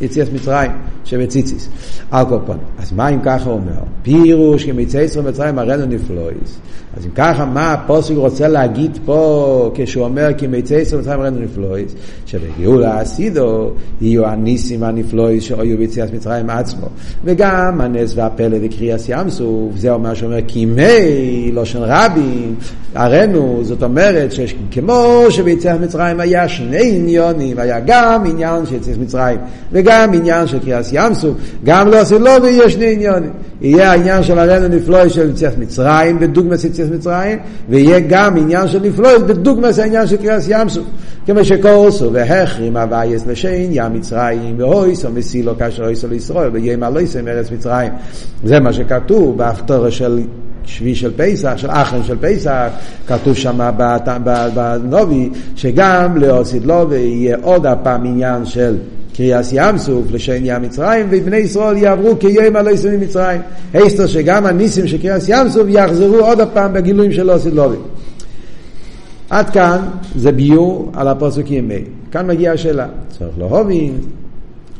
יציאת 0.00 0.32
מצרים 0.32 0.70
שבציציס. 1.04 1.68
על 2.10 2.26
כל 2.28 2.38
פנים. 2.46 2.60
אז 2.78 2.92
מה 2.92 3.08
אם 3.08 3.18
ככה 3.24 3.50
אומר? 3.50 3.80
פירוש 4.02 4.64
כמצא 4.64 4.98
ישראל 4.98 5.28
מצרים 5.28 5.58
הראינו 5.58 5.86
נפלויס. 5.86 6.58
אז 6.96 7.06
אם 7.06 7.10
ככה, 7.14 7.44
מה 7.44 7.72
הפוסק 7.72 8.14
רוצה 8.16 8.48
להגיד 8.48 8.98
פה 9.04 9.70
כשהוא 9.74 10.04
אומר 10.04 10.28
כי 10.38 10.46
מצא 10.46 10.74
ישראל 10.74 11.00
מצרים 11.00 11.20
הראינו 11.20 11.40
נפלויס? 11.40 11.94
שבגאולה 12.26 13.00
הסידו 13.00 13.70
יהיו 14.00 14.26
הניסים 14.26 14.82
הנפלויס 14.82 15.44
שהיו 15.44 15.78
ביציאת 15.78 16.14
מצרים 16.14 16.50
עצמו. 16.50 16.86
וגם 17.24 17.80
הנס 17.80 18.12
והפלא 18.16 18.56
וקריאס 18.62 19.08
ים 19.08 19.30
סוף, 19.30 19.76
זה 19.76 19.90
אומר 19.90 20.14
שאומר 20.14 20.38
כי 20.46 20.64
מי 20.64 21.50
לושן 21.52 21.80
רבים, 21.82 22.54
הראינו, 22.94 23.60
זאת 23.62 23.82
אומרת 23.82 24.32
שכמו 24.32 25.24
שביציאת 25.30 25.80
מצרים 25.80 26.20
היה 26.20 26.48
שני 26.48 26.96
עניונים, 26.96 27.58
היה 27.58 27.80
גם 27.86 28.22
עניין 28.26 28.66
של 28.66 28.74
יציאת 28.74 28.98
מצרים 28.98 29.38
וגם 29.72 30.14
עניין 30.14 30.46
של 30.46 30.58
קריאס 30.58 30.89
ים 30.92 31.14
סוף, 31.14 31.36
גם 31.64 31.88
לא 31.88 31.96
עשית 31.96 32.20
לו 32.20 32.30
ויהיה 32.42 32.70
שני 32.70 32.92
עניונים. 32.92 33.30
יהיה 33.60 33.90
העניין 33.90 34.22
של 34.22 34.38
הרנו 34.38 34.68
נפלואי 34.68 35.10
של 35.10 35.30
יציאת 35.30 35.58
מצרים, 35.58 36.18
בדוגמס 36.18 36.64
יציאת 36.64 36.90
מצרים, 36.90 37.38
ויהיה 37.68 38.00
גם 38.08 38.36
עניין 38.36 38.68
של 38.68 38.80
נפלואי 38.82 39.18
בדוגמס 39.18 39.78
העניין 39.78 40.06
של 40.06 40.16
קריאס 40.16 40.46
ים 40.48 40.68
סוף. 40.68 40.84
כמו 41.26 41.44
שקורסו, 41.44 42.12
והחרים 42.12 42.76
אבייס 42.76 43.26
לשין 43.26 43.70
ים 43.72 43.92
מצרים, 43.92 44.54
ואויסו 44.58 45.08
מסילו 45.10 45.58
כאשר 45.58 45.84
אויסו 45.84 46.08
לישראל, 46.08 46.50
ויהיה 46.52 46.76
מלויסם 46.76 47.28
ארץ 47.28 47.50
מצרים. 47.50 47.92
זה 48.44 48.60
מה 48.60 48.72
שכתוב 48.72 49.38
בהפטורה 49.38 49.90
של 49.90 50.20
שבי 50.64 50.94
של 50.94 51.10
פסח, 51.16 51.52
של 51.56 51.70
אחרן 51.70 52.02
של 52.02 52.16
פסח, 52.20 52.68
כתוב 53.06 53.34
שם 53.34 53.70
בנובי, 54.54 55.30
שגם 55.56 56.16
לאוסיד 56.16 56.64
לו 56.64 56.86
ויהיה 56.88 57.36
עוד 57.42 57.66
הפעם 57.66 58.04
עניין 58.04 58.44
של 58.44 58.76
קריאס 59.16 59.50
ים 59.52 59.78
סוף 59.78 60.04
לשן 60.10 60.40
ים 60.42 60.62
מצרים, 60.62 61.06
ובני 61.10 61.36
ישראל 61.36 61.76
יעברו 61.76 62.18
כיום 62.18 62.56
הלא 62.56 62.70
יסו 62.70 62.88
ממצרים. 62.88 63.40
היסטר 63.72 64.06
שגם 64.06 64.46
הניסים 64.46 64.86
של 64.86 64.98
קריאס 64.98 65.28
ים 65.28 65.48
סוף 65.48 65.66
יחזרו 65.68 66.16
עוד 66.16 66.40
הפעם 66.40 66.72
בגילויים 66.72 67.12
של 67.12 67.30
אוסיד 67.30 67.54
לובי. 67.54 67.76
עד 69.30 69.50
כאן 69.50 69.78
זה 70.16 70.32
ביור 70.32 70.90
על 70.94 71.08
הפוסק 71.08 71.50
ימי. 71.50 71.84
כאן 72.10 72.26
מגיעה 72.26 72.54
השאלה. 72.54 72.86
צריך 73.18 73.38
להובין, 73.38 73.98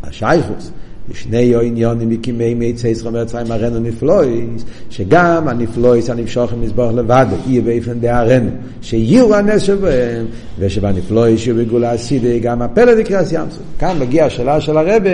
השייכוס. 0.03 0.71
שני 1.15 1.55
עניונים 1.63 2.09
מקימי 2.09 2.55
מיצי 2.55 2.89
ישראל 2.89 3.23
מצרים 3.23 3.53
הרנו 3.53 3.79
נפלויס, 3.79 4.65
שגם 4.91 5.49
הנפלויס 5.49 6.11
הנמשוך 6.11 6.53
מזבוח 6.61 6.93
לבד, 6.95 7.27
יהיה 7.47 7.63
באופן 7.63 8.01
דהרנו, 8.01 8.51
שיהיו 8.83 9.35
הנס 9.35 9.63
שבהם, 9.63 10.27
ושבנפלויס 10.59 11.47
יהיו 11.47 11.57
בגאולה 11.57 11.93
הסידי, 11.93 12.41
גם 12.41 12.63
הפלד 12.63 12.99
יקרס 12.99 13.33
ים 13.33 13.51
סוף. 13.51 13.63
כאן 13.79 13.99
מגיעה 13.99 14.27
השאלה 14.27 14.61
של 14.61 14.77
הרבה, 14.77 15.11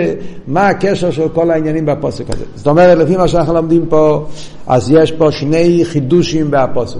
מה 0.47 0.67
הקשר 0.67 1.11
של 1.11 1.29
כל 1.29 1.51
העניינים 1.51 1.85
בפוסק 1.85 2.29
הזה. 2.29 2.45
זאת 2.55 2.67
אומרת, 2.67 2.97
לפי 2.97 3.17
מה 3.17 3.27
שאנחנו 3.27 3.53
לומדים 3.53 3.85
פה, 3.89 4.25
אז 4.67 4.91
יש 4.91 5.11
פה 5.11 5.31
שני 5.31 5.81
חידושים 5.85 6.47
בפוסק. 6.49 6.99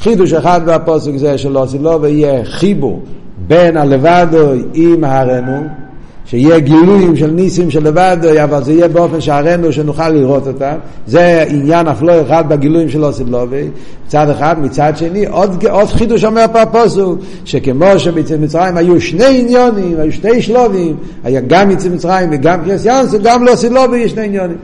חידוש 0.00 0.32
אחד 0.32 0.60
בפוסק 0.66 1.16
זה 1.16 1.38
שלא 1.38 1.62
עשי 1.62 1.78
לו 1.78 2.02
ויהיה 2.02 2.44
חיבור 2.44 3.02
בין 3.46 3.76
הלבדו 3.76 4.52
עם 4.74 5.04
הרנו, 5.04 5.83
שיהיה 6.26 6.58
גילויים 6.58 7.16
של 7.16 7.30
ניסים 7.30 7.70
של 7.70 7.84
לבד, 7.84 8.16
אבל 8.42 8.64
זה 8.64 8.72
יהיה 8.72 8.88
באופן 8.88 9.20
שערנו 9.20 9.72
שנוכל 9.72 10.08
לראות 10.08 10.46
אותם. 10.46 10.74
זה 11.06 11.44
עניין 11.48 11.88
אף 11.88 12.02
לא 12.02 12.22
אחד 12.22 12.48
בגילויים 12.48 12.88
של 12.88 13.04
אוסף 13.04 13.24
לובי, 13.28 13.68
מצד 14.06 14.30
אחד. 14.30 14.56
מצד 14.62 14.92
שני, 14.96 15.26
עוד, 15.26 15.66
עוד 15.66 15.88
חידוש 15.88 16.24
אומר 16.24 16.44
פה 16.52 16.62
הפוסוק, 16.62 17.18
שכמו 17.44 17.98
שבמצרים 17.98 18.76
היו 18.76 19.00
שני 19.00 19.40
עניונים, 19.40 20.00
היו 20.00 20.12
שתי 20.12 20.42
שלובים, 20.42 20.96
היה 21.24 21.40
גם 21.40 21.68
מצרים 21.68 22.28
וגם 22.32 22.64
קריאס 22.64 22.84
ימסו, 22.84 23.18
גם 23.22 23.44
לאוסף 23.44 23.70
לובי 23.70 23.98
יש 23.98 24.10
שני 24.10 24.24
עניונים. 24.24 24.56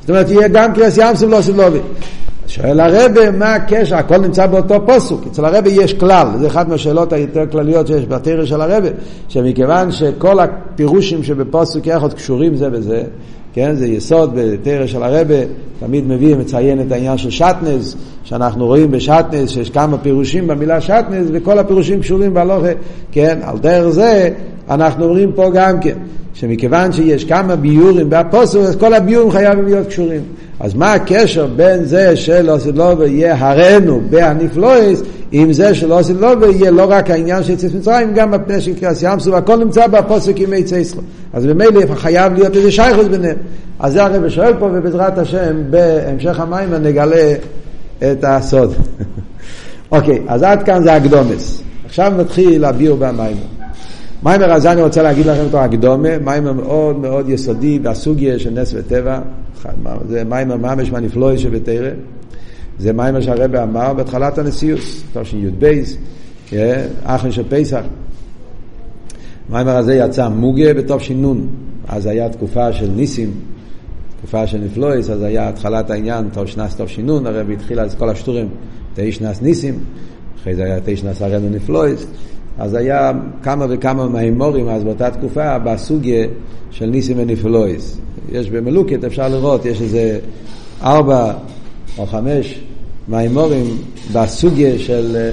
זאת 0.00 0.10
אומרת, 0.10 0.30
יהיה 0.30 0.48
גם 0.48 0.74
קריאס 0.74 0.98
ימסו 0.98 1.26
ולאוסף 1.26 1.56
לובי. 1.56 1.78
שואל 2.48 2.80
הרבה 2.80 3.30
מה 3.30 3.54
הקשר, 3.54 3.96
הכל 3.96 4.18
נמצא 4.18 4.46
באותו 4.46 4.86
פוסוק. 4.86 5.26
אצל 5.26 5.44
הרבה 5.44 5.70
יש 5.70 5.92
כלל, 5.94 6.26
זה 6.38 6.46
אחת 6.46 6.68
מהשאלות 6.68 7.12
היותר 7.12 7.44
כלליות 7.50 7.86
שיש 7.86 8.06
בתרא 8.06 8.44
של 8.44 8.60
הרבה, 8.60 8.88
שמכיוון 9.28 9.92
שכל 9.92 10.40
הפירושים 10.40 11.24
שבפוסוק 11.24 11.86
יחד 11.86 12.12
קשורים 12.12 12.56
זה 12.56 12.70
בזה, 12.70 13.02
כן, 13.58 13.74
זה 13.74 13.86
יסוד 13.86 14.32
בתרא 14.34 14.86
של 14.86 15.02
הרבה, 15.02 15.34
תמיד 15.80 16.08
מביא 16.08 16.34
ומציין 16.34 16.80
את 16.80 16.92
העניין 16.92 17.18
של 17.18 17.30
שטנז, 17.30 17.96
שאנחנו 18.24 18.66
רואים 18.66 18.90
בשטנז 18.90 19.50
שיש 19.50 19.70
כמה 19.70 19.98
פירושים 19.98 20.46
במילה 20.46 20.80
שטנז, 20.80 21.28
וכל 21.32 21.58
הפירושים 21.58 22.00
קשורים 22.00 22.34
בהלוכה, 22.34 22.68
כן, 23.12 23.38
על 23.42 23.58
דרך 23.58 23.88
זה 23.88 24.30
אנחנו 24.70 25.04
אומרים 25.04 25.32
פה 25.32 25.50
גם 25.54 25.80
כן, 25.80 25.98
שמכיוון 26.34 26.92
שיש 26.92 27.24
כמה 27.24 27.56
ביורים 27.56 28.10
בפוסוק, 28.10 28.62
אז 28.62 28.76
כל 28.76 28.94
הביורים 28.94 29.30
חייבים 29.30 29.64
להיות 29.64 29.86
קשורים. 29.86 30.20
אז 30.60 30.74
מה 30.74 30.92
הקשר 30.92 31.46
בין 31.56 31.84
זה 31.84 32.16
של 32.16 32.50
אוסידלובה 32.50 33.06
יהיה 33.06 33.36
הרנו 33.38 34.00
בהנפלויס, 34.10 35.02
עם 35.32 35.52
זה 35.52 35.74
של 35.74 35.92
אוסידלובה 35.92 36.46
יהיה 36.46 36.70
לא 36.70 36.86
רק 36.88 37.10
העניין 37.10 37.42
של 37.42 37.52
יציאת 37.52 37.74
מצרים, 37.74 38.14
גם 38.14 38.34
הפני 38.34 38.60
של 38.60 38.74
קריאס 38.74 39.02
ים 39.02 39.18
סוף, 39.18 39.34
הכל 39.34 39.56
נמצא 39.56 39.86
בפוסק 39.86 40.40
ימי 40.40 40.62
צייסרו. 40.64 41.00
אז 41.32 41.46
ממילא 41.46 41.94
חייב 41.94 42.32
להיות 42.32 42.56
איזה 42.56 42.70
שייכות 42.72 43.08
ביניהם. 43.08 43.36
אז 43.80 43.92
זה 43.92 44.04
הרב 44.04 44.28
שואל 44.28 44.54
פה, 44.58 44.68
ובעזרת 44.72 45.18
השם, 45.18 45.70
בהמשך 45.70 46.40
המים 46.40 46.74
נגלה 46.74 47.34
את 47.98 48.24
הסוד. 48.24 48.74
אוקיי, 49.92 50.22
אז 50.28 50.42
עד 50.42 50.62
כאן 50.62 50.82
זה 50.82 50.94
הקדומס. 50.94 51.62
עכשיו 51.86 52.12
נתחיל 52.18 52.62
להביאו 52.62 52.96
במים. 52.96 53.36
מיימר 54.22 54.52
הזה 54.52 54.72
אני 54.72 54.82
רוצה 54.82 55.02
להגיד 55.02 55.26
לכם 55.26 55.44
אותו 55.44 55.58
הקדומה, 55.58 56.18
מיימר 56.18 56.52
מאוד 56.52 56.98
מאוד 56.98 57.28
יסודי 57.28 57.78
בסוגיה 57.78 58.38
של 58.38 58.50
נס 58.50 58.74
וטבע, 58.76 59.18
זה 60.08 60.24
מיימר 60.24 60.56
ממש 60.56 60.90
מהנפלואי 60.90 61.38
שבתרא, 61.38 61.90
זה 62.78 62.92
מיימר 62.92 63.20
שהרבא 63.20 63.62
אמר 63.62 63.92
בהתחלת 63.92 64.38
הנשיאוס, 64.38 65.02
תשי"ב, 65.12 65.82
אחרי 67.04 67.32
של 67.32 67.42
פסח. 67.48 67.82
מיימר 69.50 69.76
הזה 69.76 69.94
יצא 69.94 70.28
מוגה 70.28 70.74
בתש"ן, 70.74 71.40
אז 71.88 72.06
היה 72.06 72.28
תקופה 72.28 72.72
של 72.72 72.90
ניסים, 72.96 73.30
תקופה 74.18 74.46
של 74.46 74.58
נפלויס, 74.58 75.10
אז 75.10 75.22
היה 75.22 75.48
התחלת 75.48 75.90
העניין, 75.90 76.28
תשנ"ס 76.32 76.76
תש"ן, 76.76 77.26
הרבי 77.26 77.52
התחיל 77.52 77.80
אז 77.80 77.94
כל 77.94 78.08
השטורים, 78.08 78.48
תשנ"ס 78.94 79.42
ניסים, 79.42 79.78
אחרי 80.40 80.54
זה 80.54 80.64
היה 80.64 80.78
תשנ"ס 80.84 81.22
הרנו 81.22 81.48
נפלויס. 81.48 82.06
אז 82.58 82.74
היה 82.74 83.12
כמה 83.42 83.66
וכמה 83.68 84.08
מהאמורים 84.08 84.68
אז 84.68 84.84
באותה 84.84 85.10
תקופה 85.10 85.58
בסוגיה 85.58 86.26
של 86.70 86.86
ניסים 86.86 87.18
ונפלויס. 87.18 87.98
יש 88.32 88.50
במלוקת, 88.50 89.04
אפשר 89.04 89.28
לראות, 89.28 89.64
יש 89.64 89.82
איזה 89.82 90.18
ארבע 90.82 91.32
או 91.98 92.06
חמש 92.06 92.60
מהאמורים 93.08 93.64
בסוגיה 94.12 94.78
של, 94.78 95.30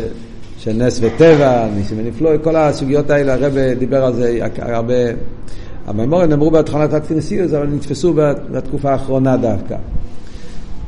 של 0.58 0.74
נס 0.74 1.00
וטבע, 1.02 1.68
ניסים 1.76 1.98
ונפלויס, 2.00 2.42
כל 2.44 2.56
הסוגיות 2.56 3.10
האלה, 3.10 3.34
הרב 3.34 3.58
דיבר 3.80 4.06
על 4.06 4.14
זה 4.14 4.40
הרבה. 4.60 4.94
המאמורים 5.88 6.30
נאמרו 6.30 6.52
בהתחלת 6.52 6.94
הכנסיוס, 6.94 7.54
אבל 7.54 7.68
נתפסו 7.68 8.14
בתקופה 8.52 8.92
האחרונה 8.92 9.38
דווקא. 9.38 9.76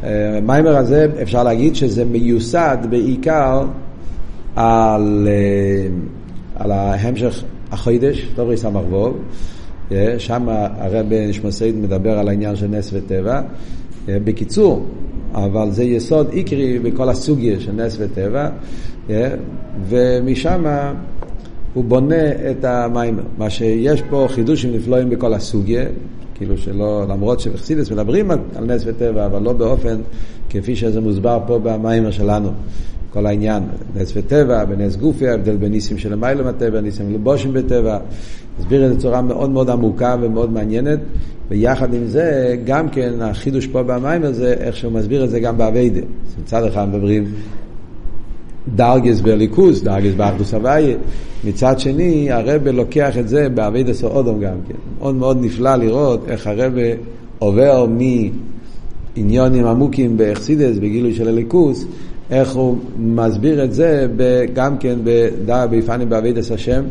המיימר 0.04 0.78
הזה, 0.78 1.08
אפשר 1.22 1.44
להגיד 1.44 1.76
שזה 1.76 2.06
מיוסד 2.06 2.78
בעיקר 2.90 3.66
על 4.56 5.28
על 6.56 6.72
ההמשך 6.72 7.44
החוידש, 7.72 8.28
דוברי 8.36 8.58
סמ"ך 8.58 8.82
ווב, 8.90 9.18
שם 10.18 10.50
הרב 10.50 11.06
נשמסייד 11.14 11.76
מדבר 11.76 12.20
על 12.20 12.28
העניין 12.28 12.56
של 12.56 12.68
נס 12.68 12.90
וטבע. 12.94 13.42
בקיצור, 14.06 14.86
אבל 15.34 15.72
זה 15.72 15.84
יסוד 15.84 16.28
עיקרי 16.32 16.80
בכל 16.80 17.10
הסוגיה 17.10 17.60
של 17.60 17.72
נס 17.72 17.98
וטבע, 18.00 18.50
ומשם 19.90 20.66
הוא 21.74 21.84
בונה 21.84 22.32
את 22.52 22.66
המיימר. 22.66 23.24
מה 23.38 23.50
שיש 23.50 24.02
פה 24.10 24.28
חידושים 24.30 24.76
נפלאים 24.76 25.10
בכל 25.10 25.34
הסוגיה, 25.34 25.86
כאילו 26.36 26.58
שלא, 26.58 27.06
למרות 27.10 27.40
שבחסידס 27.40 27.92
מדברים 27.92 28.32
על 28.32 28.66
נס 28.66 28.84
וטבע, 28.86 29.26
אבל 29.26 29.42
לא 29.42 29.54
באופן 29.54 29.98
כפי 30.50 30.76
שזה 30.76 31.02
מוסבר 31.02 31.40
פה 31.48 31.60
במיימר 31.64 32.12
שלנו. 32.12 32.50
כל 33.18 33.26
העניין, 33.26 33.64
נס 33.96 34.14
וטבע, 34.16 34.66
בנס 34.66 34.96
גופי, 34.96 35.28
ההבדל 35.28 35.56
בין 35.56 35.72
ניסים 35.72 35.98
של 35.98 36.14
המיילא 36.14 36.44
מהטבע, 36.44 36.82
ניסים 36.82 37.14
לבושים 37.14 37.54
בטבע, 37.54 37.98
הסביר 38.60 38.86
את 38.86 38.90
זה 38.90 38.96
בצורה 38.96 39.22
מאוד 39.22 39.50
מאוד 39.50 39.70
עמוקה 39.70 40.16
ומאוד 40.22 40.54
מעניינת, 40.54 41.00
ויחד 41.50 41.94
עם 41.94 42.06
זה, 42.06 42.56
גם 42.66 42.90
כן 42.90 43.14
החידוש 43.22 43.68
פה 43.68 43.84
במים 43.84 44.24
הזה, 44.24 44.54
איך 44.54 44.76
שהוא 44.76 44.92
מסביר 44.92 45.24
את 45.24 45.30
זה 45.30 45.40
גם 45.40 45.58
באביידה. 45.58 46.02
מצד 46.44 46.64
אחד 46.64 46.90
מדברים 46.90 47.26
דרגס 48.76 49.22
בליכוס, 49.22 49.84
דרגס 49.84 50.14
באחדוס 50.14 50.54
הוויה, 50.54 50.98
מצד 51.44 51.80
שני 51.80 52.32
הרב 52.32 52.68
לוקח 52.68 53.18
את 53.18 53.28
זה 53.28 53.50
באביידה 53.50 53.94
סאודום 53.94 54.40
גם 54.40 54.58
כן. 54.68 54.76
מאוד 55.00 55.16
מאוד 55.16 55.38
נפלא 55.42 55.76
לראות 55.76 56.30
איך 56.30 56.48
הרב 56.48 56.74
עובר 57.40 57.88
מעניונים 59.16 59.66
עמוקים 59.66 60.18
באכסידס, 60.18 60.78
בגילוי 60.78 61.16
של 61.16 61.28
הליכוס, 61.28 61.86
איך 62.32 62.56
הוא 62.56 62.78
מסביר 62.98 63.64
את 63.64 63.74
זה 63.74 64.08
גם 64.54 64.78
כן 64.78 65.00
ביפנים 65.70 66.10
בעבידת 66.10 66.52
השם. 66.52 66.84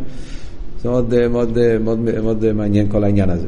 זה 0.82 0.88
מאוד, 0.88 1.28
מאוד, 1.28 1.58
מאוד, 1.80 1.98
מאוד, 1.98 2.22
מאוד 2.22 2.52
מעניין 2.52 2.88
כל 2.88 3.04
העניין 3.04 3.30
הזה. 3.30 3.46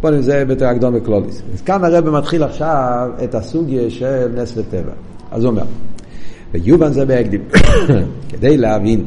בואו 0.00 0.14
נזה 0.14 0.44
בתר 0.44 0.66
הקדום 0.66 0.94
בקלוליס. 0.94 1.42
אז 1.54 1.60
כאן 1.60 1.84
הרב 1.84 2.10
מתחיל 2.10 2.42
עכשיו 2.42 3.10
את 3.24 3.34
הסוגיה 3.34 3.90
של 3.90 4.28
נס 4.34 4.54
וטבע. 4.56 4.92
אז 5.30 5.44
הוא 5.44 5.50
אומר, 5.50 5.64
ויובן 6.52 6.92
זה 6.92 7.06
בהקדים, 7.06 7.40
כדי 8.30 8.56
להבין. 8.56 9.04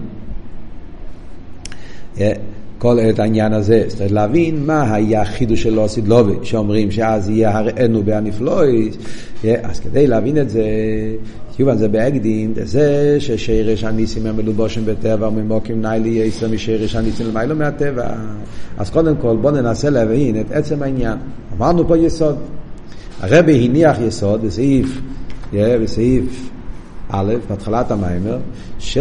כל 2.84 3.00
את 3.10 3.20
העניין 3.20 3.54
הזה, 3.54 3.84
זאת 3.88 4.00
אומרת 4.00 4.12
להבין 4.12 4.66
מה 4.66 4.94
היה 4.94 5.22
החידוש 5.22 5.64
של 5.64 5.74
לא 5.74 5.88
סדלובי, 5.88 6.34
שאומרים 6.44 6.92
שאז 6.92 7.30
יהיה 7.30 7.58
הראינו 7.58 8.04
בהנפלויס, 8.04 8.98
אז 9.64 9.80
כדי 9.80 10.08
להבין 10.08 10.38
את 10.38 10.50
זה, 10.50 10.64
יובן 11.60 11.78
זה 11.78 11.88
בהקדים, 11.88 12.54
זה 12.64 13.16
ששירש 13.20 13.84
הניסים 13.84 14.26
הם 14.26 14.38
מלובושים 14.38 14.86
בטבע 14.86 15.28
וממוקים 15.28 15.82
ניילי 15.82 16.10
יסר 16.10 16.48
משירש 16.48 16.96
הניסים 16.96 17.28
למיילו 17.28 17.56
מהטבע. 17.56 18.08
אז 18.78 18.90
קודם 18.90 19.16
כל 19.16 19.38
בואו 19.42 19.54
ננסה 19.54 19.90
להבין 19.90 20.40
את 20.40 20.52
עצם 20.52 20.84
העניין. 20.84 21.18
אמרנו 21.58 21.88
פה 21.88 21.98
יסוד. 21.98 22.36
הרבי 23.20 23.66
הניח 23.66 23.98
יסוד 24.02 24.46
בסעיף, 24.46 25.02
בסעיף 25.54 26.50
א', 27.16 27.34
בהתחלת 27.50 27.92
המיימר, 27.92 28.38
ש... 28.80 28.98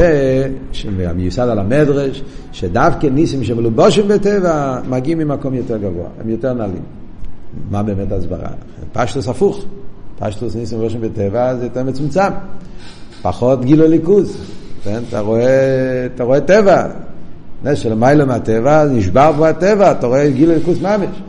שמיוסד 0.72 1.48
על 1.48 1.58
המדרש, 1.58 2.22
שדווקא 2.52 3.06
ניסים 3.06 3.44
שמלובושים 3.44 4.08
בטבע 4.08 4.80
מגיעים 4.88 5.18
ממקום 5.18 5.54
יותר 5.54 5.76
גבוה, 5.76 6.06
הם 6.20 6.28
יותר 6.28 6.52
נעלים. 6.52 6.82
מה 7.70 7.82
באמת 7.82 8.12
הסברה? 8.12 8.48
פשטוס 8.92 9.28
הפוך. 9.28 9.64
פשטוס 10.18 10.56
ניסים 10.56 10.78
מלובושים 10.78 11.00
בטבע 11.00 11.56
זה 11.56 11.64
יותר 11.64 11.84
מצומצם. 11.84 12.30
פחות 13.22 13.64
גילו 13.64 13.88
ליכוז. 13.88 14.36
כן? 14.84 15.02
אתה, 15.08 15.20
רואה, 15.20 16.06
אתה 16.14 16.24
רואה 16.24 16.40
טבע. 16.40 16.86
נס 17.64 17.78
של 17.78 17.94
מיילא 17.94 18.24
מהטבע, 18.24 18.84
נשבר 18.84 19.32
בו 19.32 19.46
הטבע, 19.46 19.92
אתה 19.92 20.06
רואה 20.06 20.30
גילו 20.30 20.54
ליכוז 20.54 20.82
ממש. 20.82 21.22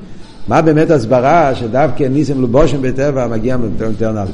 מה 0.48 0.62
באמת 0.62 0.91
הסברה 0.91 1.56
שדווקא 1.56 2.04
ניסים 2.04 2.38
מלובושים 2.38 2.82
בטבע 2.82 3.28
מגיע 3.28 3.58
יותר 3.80 4.12
נעלה? 4.12 4.32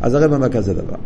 אז 0.00 0.14
הרב 0.14 0.32
אומר 0.32 0.48
כזה 0.48 0.74
דבר. 0.74 0.96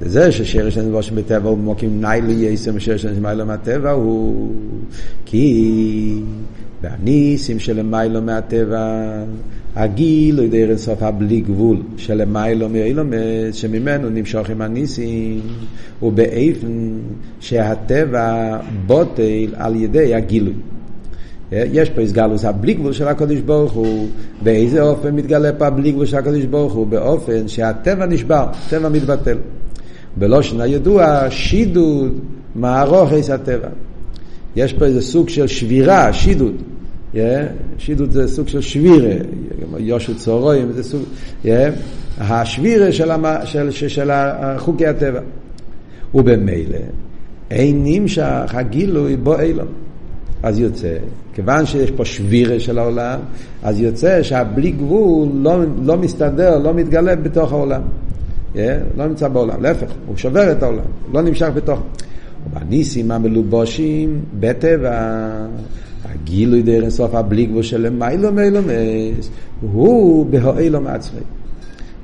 וזה 0.00 0.32
ששרש 0.32 0.78
הנבושים 0.78 1.16
בטבע 1.16 1.48
הוא 1.48 1.58
מוקים 1.58 2.00
ניילי 2.00 2.32
יסם 2.32 2.80
שרש 2.80 3.04
הנבושים 3.04 3.46
מהטבע 3.46 3.90
הוא 3.90 4.52
כי 5.24 6.14
והניסים 6.82 7.58
שלמיילו 7.58 8.22
מהטבע 8.22 9.12
הגיל 9.76 10.38
הוא 10.38 10.48
דרך 10.50 10.78
סוף 10.78 11.02
הבלי 11.02 11.40
גבול 11.40 11.82
שלמיילו 11.96 12.68
מאילומס 12.68 13.54
שממנו 13.54 14.10
נמשוך 14.10 14.50
עם 14.50 14.60
הניסים 14.60 15.40
ובאיפן 16.02 16.98
שהטבע 17.40 18.58
בוטל 18.86 19.54
על 19.56 19.76
ידי 19.76 20.14
הגילוי. 20.14 20.54
יש 21.52 21.90
פה 21.90 22.00
הסגלוס 22.00 22.44
הבלי 22.44 22.74
גבול 22.74 22.92
של 22.92 23.08
הקדוש 23.08 23.40
ברוך 23.40 23.72
הוא 23.72 24.08
באיזה 24.42 24.82
אופן 24.82 25.14
מתגלה 25.14 25.52
פה 25.52 25.66
הבלי 25.66 25.92
גבול 25.92 26.06
של 26.06 26.16
הקדוש 26.16 26.44
ברוך 26.44 26.72
הוא? 26.72 26.86
באופן 26.86 27.48
שהטבע 27.48 28.06
נשבר, 28.06 28.46
טבע 28.70 28.88
מתבטל 28.88 29.36
בלושן 30.16 30.60
הידוע, 30.60 31.30
שידוד 31.30 32.20
מערוך 32.54 33.12
עץ 33.12 33.30
הטבע. 33.30 33.68
יש 34.56 34.72
פה 34.72 34.84
איזה 34.84 35.02
סוג 35.02 35.28
של 35.28 35.46
שבירה, 35.46 36.12
שידוד. 36.12 36.54
Yeah, 37.14 37.16
שידוד 37.78 38.10
זה 38.10 38.28
סוג 38.28 38.48
של 38.48 38.60
שבירה, 38.60 39.14
יושו 39.78 40.16
צהרויים, 40.16 40.72
זה 40.72 40.82
סוג, 40.82 41.02
yeah, 41.44 41.48
השבירה 42.18 42.92
של, 42.92 43.10
המ, 43.10 43.24
של, 43.44 43.70
של, 43.70 43.88
של 43.88 44.10
חוקי 44.58 44.86
הטבע. 44.86 45.20
ובמילא, 46.14 46.78
אין 47.50 47.80
נמשך 47.84 48.54
הגילוי 48.54 49.16
בו 49.16 49.40
אילון. 49.40 49.68
אז 50.42 50.60
יוצא, 50.60 50.96
כיוון 51.34 51.66
שיש 51.66 51.90
פה 51.90 52.04
שבירה 52.04 52.60
של 52.60 52.78
העולם, 52.78 53.20
אז 53.62 53.80
יוצא 53.80 54.22
שהבלי 54.22 54.70
גבול 54.70 55.28
לא, 55.34 55.56
לא 55.84 55.96
מסתדר, 55.96 56.58
לא 56.58 56.74
מתגלה 56.74 57.16
בתוך 57.16 57.52
העולם. 57.52 57.82
Yeah, 58.54 58.58
לא 58.96 59.06
נמצא 59.06 59.28
בעולם, 59.28 59.62
להפך, 59.62 59.92
הוא 60.06 60.16
שובר 60.16 60.52
את 60.52 60.62
העולם, 60.62 60.84
לא 61.12 61.22
נמשך 61.22 61.48
בתוך. 61.54 61.80
ובניסים 62.46 63.10
המלובושים 63.10 64.20
בטבע, 64.40 65.20
הגילוי 66.04 66.62
דרך 66.62 66.88
סוף 66.88 67.14
הבלי 67.14 67.46
גבול 67.46 67.62
של 67.62 67.90
מיילו 67.90 68.32
מיילומס, 68.32 69.30
הוא 69.60 70.26
בהואלום 70.26 70.86
עצמי. 70.86 71.20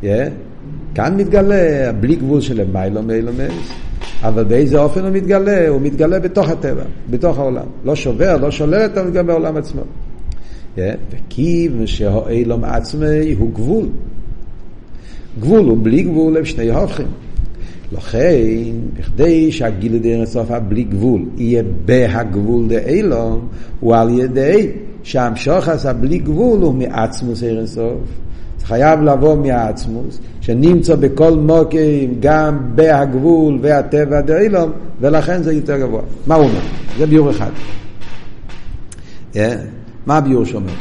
Yeah, 0.02 0.06
כאן 0.94 1.16
מתגלה 1.16 1.88
הבלי 1.88 2.16
גבול 2.16 2.40
של 2.40 2.64
מיילו 2.72 3.02
מיילומס, 3.02 3.72
אבל 4.22 4.44
באיזה 4.44 4.78
אופן 4.80 5.00
הוא 5.00 5.10
מתגלה? 5.10 5.68
הוא 5.68 5.80
מתגלה 5.80 6.18
בתוך 6.18 6.48
הטבע, 6.48 6.82
בתוך 7.10 7.38
העולם. 7.38 7.66
לא 7.84 7.94
שובר, 7.94 8.36
לא 8.36 8.50
שולל 8.50 8.84
את 8.84 8.96
המתגלה 8.96 9.22
בעולם 9.22 9.56
עצמו. 9.56 9.82
Yeah, 10.76 10.80
וכיוון 11.10 11.86
שהאילום 11.86 12.64
עצמי 12.64 13.32
הוא 13.38 13.50
גבול. 13.54 13.86
גבול 15.40 15.70
ובלי 15.70 16.02
גבול 16.02 16.36
הם 16.36 16.44
שני 16.44 16.70
הופכים. 16.70 17.06
לכן, 17.92 18.36
בכדי 18.94 19.52
שהגיל 19.52 19.98
דרך 19.98 20.28
סוף 20.28 20.50
הבלי 20.50 20.82
גבול 20.82 21.24
יהיה 21.36 21.62
בהגבול 21.84 22.68
דאילום, 22.68 23.48
הוא 23.80 23.96
על 23.96 24.18
ידי 24.18 24.70
שהמשוך 25.02 25.68
עשה 25.68 25.92
בלי 25.92 26.18
גבול 26.18 26.60
הוא 26.60 26.74
מעצמוס 26.74 27.42
ערן 27.42 27.66
סוף. 27.66 28.00
זה 28.58 28.66
חייב 28.66 29.00
לבוא 29.02 29.36
מעצמוס, 29.36 30.18
שנמצא 30.40 30.96
בכל 30.96 31.32
מוקים 31.32 32.14
גם 32.20 32.58
בהגבול 32.74 33.58
והטבע 33.62 34.20
דאילום, 34.20 34.70
ולכן 35.00 35.42
זה 35.42 35.52
יותר 35.52 35.78
גבוה. 35.78 36.02
מה 36.26 36.34
הוא 36.34 36.44
אומר? 36.44 36.60
זה 36.98 37.06
ביור 37.06 37.30
אחד. 37.30 37.50
Yeah. 39.34 39.36
מה 40.06 40.16
הביור 40.16 40.44
שאומר? 40.44 40.72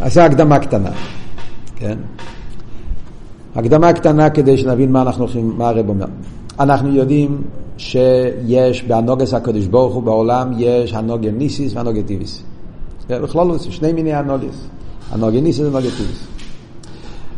עשה 0.00 0.24
הקדמה 0.24 0.58
קטנה. 0.58 0.90
כן? 1.76 1.96
הקדמה 3.54 3.92
קטנה 3.92 4.30
כדי 4.30 4.58
שנבין 4.58 4.92
מה 4.92 5.02
אנחנו 5.02 5.24
הולכים, 5.24 5.54
מה 5.58 5.68
הרב 5.68 5.88
אומר. 5.88 6.06
אנחנו 6.60 6.94
יודעים 6.94 7.42
שיש 7.76 8.84
באנוגס 8.84 9.34
הקדוש 9.34 9.66
ברוך 9.66 9.94
הוא 9.94 10.02
בעולם 10.02 10.52
יש 10.58 10.92
הנוגה 10.92 11.30
ניסיס 11.30 11.74
והנוגה 11.74 12.02
טיביס. 12.02 12.42
בכלול 13.10 13.58
זה 13.58 13.72
שני 13.72 13.92
מיני 13.92 14.12
הנוגס. 14.12 14.68
הנוגה 15.10 15.40
ניסיס 15.40 15.60
והנוגה 15.60 15.90
טיביס. 15.96 16.26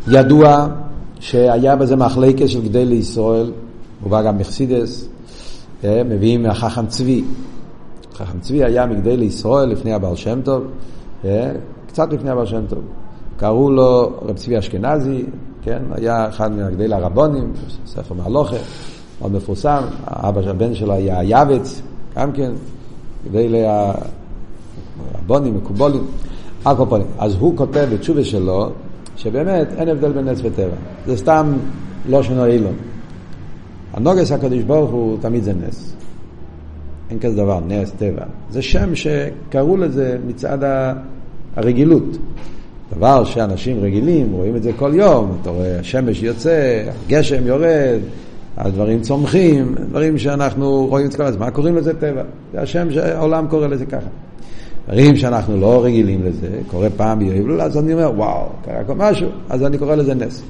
ידוע 0.08 0.66
שהיה 1.20 1.76
בזה 1.76 1.96
מחלקת 1.96 2.48
של 2.48 2.62
גדי 2.62 2.84
לישראל, 2.84 3.52
ובא 4.06 4.22
גם 4.22 4.38
מחסידס, 4.38 5.08
מביאים 5.84 6.42
מהחכם 6.42 6.86
צבי. 6.86 7.24
חכם 8.14 8.40
צבי 8.40 8.64
היה 8.64 8.86
מגדי 8.86 9.16
לישראל 9.16 9.68
לפני 9.68 9.92
הבעל 9.92 10.16
שם 10.16 10.40
טוב, 10.44 10.64
קצת 11.86 12.12
לפני 12.12 12.30
הבעל 12.30 12.46
שם 12.46 12.66
טוב. 12.68 12.78
קראו 13.36 13.70
לו 13.70 14.12
רב 14.22 14.36
צבי 14.36 14.58
אשכנזי, 14.58 15.24
כן? 15.64 15.82
היה 15.90 16.28
אחד 16.28 16.52
מהגדי 16.52 16.88
לרבונים, 16.88 17.52
ספר 17.86 18.14
מהלוכה, 18.14 18.56
מאוד 19.20 19.32
מפורסם, 19.32 19.82
האבא 20.04 20.42
של 20.42 20.48
הבן 20.48 20.74
שלו 20.74 20.92
היה 20.92 21.22
יאבץ, 21.22 21.82
גם 22.16 22.32
כן, 22.32 22.52
גדי 23.28 23.48
לרבונים, 25.22 25.56
מקובולים, 25.56 26.06
פנים. 26.62 27.06
אז 27.18 27.34
הוא 27.34 27.56
כותב 27.56 27.86
בתשובה 27.92 28.24
שלו, 28.24 28.70
שבאמת 29.16 29.68
אין 29.76 29.88
הבדל 29.88 30.12
בין 30.12 30.28
נס 30.28 30.40
וטבע. 30.42 30.76
זה 31.06 31.16
סתם 31.16 31.52
לא 32.08 32.22
שנו 32.22 32.46
אילון. 32.46 32.74
הנוגס 33.92 34.32
הקדוש 34.32 34.62
ברוך 34.62 34.90
הוא 34.90 35.18
תמיד 35.20 35.42
זה 35.42 35.52
נס. 35.52 35.94
אין 37.10 37.18
כזה 37.18 37.36
דבר, 37.36 37.60
נס, 37.68 37.90
טבע. 37.98 38.24
זה 38.50 38.62
שם 38.62 38.94
שקראו 38.94 39.76
לזה 39.76 40.18
מצד 40.26 40.58
הרגילות. 41.56 42.16
דבר 42.96 43.24
שאנשים 43.24 43.80
רגילים, 43.80 44.32
רואים 44.32 44.56
את 44.56 44.62
זה 44.62 44.72
כל 44.76 44.92
יום, 44.94 45.38
אתה 45.42 45.50
רואה, 45.50 45.78
השמש 45.80 46.22
יוצא, 46.22 46.82
הגשם 47.06 47.46
יורד, 47.46 48.00
הדברים 48.56 49.00
צומחים, 49.00 49.74
דברים 49.88 50.18
שאנחנו 50.18 50.86
רואים 50.86 51.06
את 51.06 51.14
כל 51.14 51.22
הזמן, 51.22 51.50
קוראים 51.52 51.76
לזה 51.76 51.94
טבע. 51.94 52.22
זה 52.52 52.60
השם 52.60 52.90
שהעולם 52.90 53.46
קורא 53.46 53.66
לזה 53.66 53.86
ככה. 53.86 54.08
דברים 54.88 55.16
שאנחנו 55.16 55.60
לא 55.60 55.84
רגילים 55.84 56.22
לזה, 56.24 56.48
קורה 56.70 56.90
פעם 56.96 57.18
ביובל, 57.18 57.60
אז 57.60 57.78
אני 57.78 57.92
אומר, 57.92 58.12
וואו, 58.16 58.46
קרה 58.64 58.84
כל 58.84 58.94
משהו, 58.94 59.28
אז 59.50 59.62
אני 59.62 59.78
קורא 59.78 59.94
לזה 59.94 60.14
נס. 60.14 60.42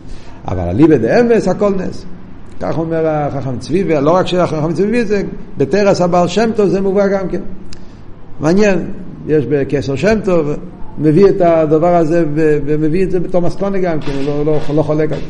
אבל 0.48 0.68
אליבא 0.68 0.96
דאמס 0.96 1.48
הכל 1.48 1.74
נס. 1.74 2.04
כך 2.61 2.78
אומר 2.78 3.07
החכם 3.07 3.59
צבי, 3.59 3.85
ולא 3.87 4.11
רק 4.11 4.26
שהחכם 4.26 4.72
צבי 4.72 5.04
זה, 5.04 5.22
בתרס 5.59 6.00
הבעל 6.00 6.28
שם 6.28 6.50
טוב 6.57 6.68
זה 6.68 6.80
מובא 6.80 7.07
גם 7.07 7.28
כן. 7.28 7.40
מעניין, 8.40 8.87
יש 9.26 9.46
בקסר 9.46 9.96
שם 9.96 10.18
טוב, 10.24 10.50
מביא 10.98 11.28
את 11.28 11.40
הדבר 11.40 11.96
הזה 11.96 12.24
ומביא 12.35 13.04
את 13.04 13.11
זה 13.11 13.20
בתור 13.20 13.42
מסקונה 13.42 13.78
גם 13.78 14.00
כן, 14.00 14.12
לא, 14.26 14.44
לא, 14.46 14.61
לא 14.74 14.83
חולק 14.83 15.12
על 15.12 15.18
זה. 15.18 15.24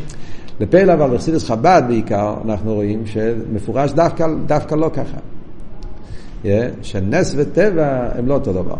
לפעיל 0.60 0.90
אבל 0.90 1.14
בחסידס 1.14 1.44
חב"ד 1.44 1.82
בעיקר, 1.88 2.34
אנחנו 2.44 2.74
רואים 2.74 3.06
שמפורש 3.06 3.92
דווקא, 3.92 4.26
דווקא 4.46 4.74
לא 4.74 4.90
ככה. 4.94 5.18
Yeah, 6.44 6.46
שנס 6.82 7.34
וטבע 7.36 8.08
הם 8.18 8.26
לא 8.26 8.34
אותו 8.34 8.52
דבר. 8.52 8.76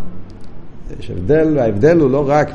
יש 1.00 1.10
הבדל, 1.10 1.52
וההבדל 1.56 2.00
הוא 2.00 2.10
לא 2.10 2.24
רק 2.26 2.50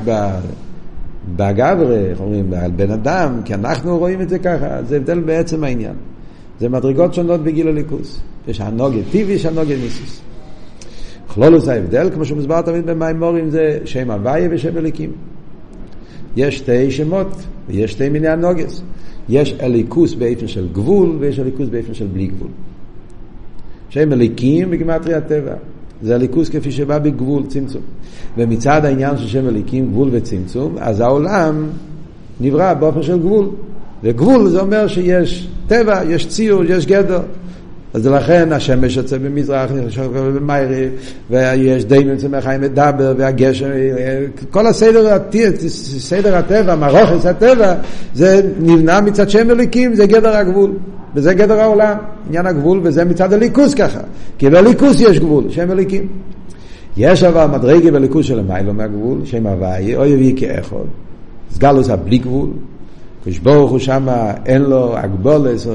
בגברי, 1.36 2.10
איך 2.10 2.20
אומרים, 2.20 2.52
על 2.52 2.70
בן 2.70 2.90
אדם, 2.90 3.40
כי 3.44 3.54
אנחנו 3.54 3.98
רואים 3.98 4.20
את 4.20 4.28
זה 4.28 4.38
ככה, 4.38 4.82
זה 4.82 4.96
הבדל 4.96 5.20
בעצם 5.20 5.64
העניין. 5.64 5.94
זה 6.60 6.68
מדרגות 6.68 7.14
שונות 7.14 7.40
בגיל 7.40 7.68
הליכוס. 7.68 8.20
יש 8.48 8.60
הנוגה 8.60 8.98
טבעי, 9.10 9.32
יש 9.32 9.46
הנוגה 9.46 9.76
ניסוס. 9.76 10.20
כלולוס 11.34 11.68
ההבדל, 11.68 12.10
כמו 12.14 12.24
שמוסבר 12.24 12.62
תמיד 12.62 12.86
במימורים, 12.86 13.50
זה 13.50 13.78
שם 13.84 14.10
הוויה 14.10 14.48
ושם 14.50 14.78
אליקים. 14.78 15.10
יש 16.36 16.58
שתי 16.58 16.90
שמות, 16.90 17.28
ויש 17.68 17.92
שתי 17.92 18.08
מיני 18.08 18.28
הנוגס. 18.28 18.82
יש 19.28 19.54
אליקוס 19.60 20.14
באופן 20.14 20.46
של 20.46 20.68
גבול, 20.72 21.16
ויש 21.20 21.38
אליקוס 21.38 21.68
באופן 21.68 21.94
של 21.94 22.06
בלי 22.06 22.26
גבול. 22.26 22.48
שם 23.88 24.12
אליקים 24.12 24.70
בגימטרי 24.70 25.14
הטבע. 25.14 25.54
זה 26.02 26.14
הליכוס 26.14 26.48
כפי 26.48 26.72
שבא 26.72 26.98
בגבול, 26.98 27.46
צמצום. 27.46 27.82
ומצד 28.38 28.84
העניין 28.84 29.18
של 29.18 29.26
שם 29.26 29.48
אליקים, 29.48 29.90
גבול 29.90 30.08
וצמצום, 30.12 30.74
אז 30.78 31.00
העולם 31.00 31.66
נברא 32.40 32.74
באופן 32.74 33.02
של 33.02 33.18
גבול. 33.18 33.48
וגבול 34.02 34.48
זה 34.48 34.60
אומר 34.60 34.86
שיש 34.86 35.48
טבע, 35.66 36.00
יש 36.08 36.28
ציור, 36.28 36.64
יש 36.64 36.86
גדר. 36.86 37.20
אז 37.94 38.06
לכן 38.06 38.52
השמש 38.52 38.96
יוצא 38.96 39.18
במזרח, 39.18 39.70
במיירי, 40.12 40.88
ויש 41.30 41.84
די 41.84 42.16
צמח 42.16 42.44
חיים 42.44 42.60
מדבר, 42.60 43.14
והגשם, 43.18 43.66
כל 44.50 44.66
הסדר, 44.66 45.18
סדר 45.98 46.36
הטבע, 46.36 46.76
מרוכס 46.76 47.26
הטבע, 47.26 47.74
זה 48.14 48.42
נבנה 48.60 49.00
מצד 49.00 49.30
שם 49.30 49.50
אליקים, 49.50 49.94
זה 49.94 50.06
גדר 50.06 50.36
הגבול. 50.36 50.72
וזה 51.14 51.34
גדר 51.34 51.60
העולם, 51.60 51.96
עניין 52.28 52.46
הגבול, 52.46 52.80
וזה 52.82 53.04
מצד 53.04 53.32
הליכוס 53.32 53.74
ככה. 53.74 54.00
כי 54.38 54.50
בליכוס 54.50 55.00
יש 55.00 55.18
גבול, 55.18 55.44
שם 55.50 55.70
אליקים. 55.70 56.08
יש 56.96 57.24
אבל 57.24 57.46
מדרגה 57.46 57.90
בליכוס 57.90 58.26
של 58.26 58.38
המיילו 58.38 58.74
מהגבול, 58.74 59.18
שם 59.24 59.46
הוויה, 59.46 59.98
אוי 59.98 60.08
יביא 60.08 60.34
כאחד. 60.36 60.76
סגלוס 61.50 61.90
הבלי 61.90 62.18
גבול, 62.18 62.50
כשברוך 63.24 63.70
הוא 63.70 63.78
שמה 63.78 64.32
אין 64.46 64.62
לו 64.62 64.96
הגבולס, 64.96 65.66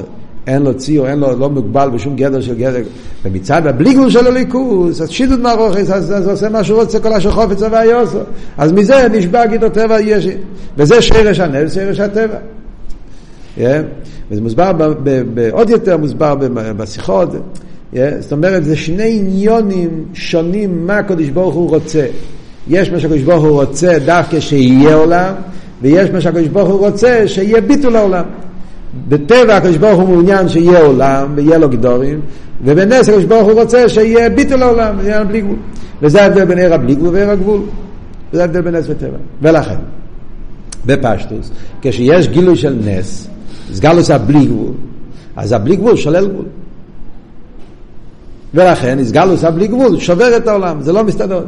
אין 0.48 0.62
לו 0.62 0.74
ציור, 0.74 1.08
אין 1.08 1.20
לו, 1.20 1.40
לא 1.40 1.50
מוגבל 1.50 1.90
בשום 1.90 2.16
גדר 2.16 2.42
של 2.42 2.56
גדר. 2.56 2.82
ומצד 3.26 3.68
הבלי 3.68 3.94
גבול 3.94 4.10
של 4.10 4.28
הליכוס, 4.28 5.02
אז 5.02 5.10
שידוד 5.10 5.40
מערוכס, 5.40 5.90
אז, 5.90 6.14
אז 6.18 6.28
עושה 6.28 6.50
מה 6.50 6.64
שהוא 6.64 6.82
רוצה, 6.82 7.00
כל 7.00 7.14
אשר 7.14 7.32
חופץ 7.32 7.62
עושה. 7.62 8.18
אז 8.58 8.72
מזה 8.72 9.08
נשבע 9.12 9.46
גידו 9.46 9.70
טבע 9.70 10.02
יש. 10.02 10.28
וזה 10.78 11.02
שרש 11.02 11.40
הנס, 11.40 11.74
שרש 11.74 12.00
הטבע. 12.00 12.38
Yeah. 13.58 13.62
וזה 14.32 14.42
מוסבר 14.42 14.74
ב, 14.74 14.84
ב, 14.84 15.24
ב, 15.34 15.50
עוד 15.52 15.70
יותר 15.70 15.98
מוסבר 15.98 16.36
בשיחות. 16.78 17.30
Yeah. 17.94 17.98
זאת 18.20 18.32
אומרת, 18.32 18.66
זה 18.66 18.76
שני 18.76 19.20
עניונים 19.20 20.06
שונים 20.14 20.88
מה 20.88 20.98
הקדוש 20.98 21.30
ברוך 21.30 21.56
הוא 21.56 21.70
רוצה. 21.70 22.06
יש 22.68 22.90
מה 22.90 23.00
שהקדוש 23.00 23.22
ברוך 23.22 23.44
הוא 23.44 23.62
רוצה 23.64 24.00
דווקא 24.06 24.40
שיהיה 24.40 24.96
עולם, 24.96 25.34
ויש 25.82 26.10
מה 26.10 26.22
שהקדוש 26.22 26.48
ברוך 26.48 26.70
הוא 26.70 26.80
רוצה 26.80 27.28
שיהיה 27.28 27.62
ביטול 27.62 27.96
העולם. 27.96 28.24
בטבע 29.08 29.58
הקדוש 29.58 29.78
ברוך 29.78 30.00
הוא 30.00 30.10
מעוניין 30.10 30.50
שיהיה 30.50 30.80
עולם 30.80 31.34
ויהיה 31.36 31.58
לו 31.58 31.70
גדורים, 31.70 32.22
ובנס 32.64 33.10
הקדוש 33.10 33.24
ברוך 33.24 33.48
הוא 33.48 33.62
רוצה 33.62 33.90
שיהיה 33.90 34.30
ביטול 34.30 34.64
העולם, 34.64 35.00
יהיה 35.04 35.24
בלי 35.24 35.42
גבול. 35.42 35.56
וזה 36.02 36.24
ההבדל 36.24 36.46
בין 36.46 36.58
עיר 36.58 36.74
הבלי 36.74 36.96
גבול 36.96 37.10
ועיר 37.14 37.30
הגבול. 37.30 37.62
וזה 38.34 38.42
ההבדל 38.42 38.62
בין 38.62 38.76
נס 38.76 38.86
וטבע. 38.90 39.18
ולכן, 39.42 39.76
בפשטוס, 40.86 41.52
כשיש 41.82 42.28
גילוי 42.28 42.56
של 42.56 42.76
נס, 42.86 43.28
סגלוס 43.74 44.12
הבלי 44.12 44.46
גבול, 44.46 44.74
אז 45.36 45.52
הבלי 45.52 45.76
גבול 45.76 45.96
שולל 45.96 46.28
גבול. 46.28 46.46
ולכן 48.54 49.04
סגלוס 49.04 49.44
הבלי 49.44 49.68
גבול 49.68 50.00
שובר 50.00 50.38
את 50.38 50.48
העולם, 50.48 50.82
זה 50.82 50.94
לא 50.94 51.04
מסתדר. 51.04 51.44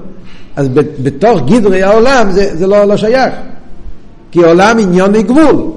אז 0.56 0.70
בתוך 1.04 1.42
גדרי 1.50 1.84
העולם 1.84 2.32
זה, 2.32 2.56
זה 2.58 2.68
לא, 2.68 2.86
לא 2.86 2.98
שייך. 2.98 3.34
כי 4.32 4.44
עולם 4.44 4.78
עניוני 4.80 5.24
גבול, 5.24 5.72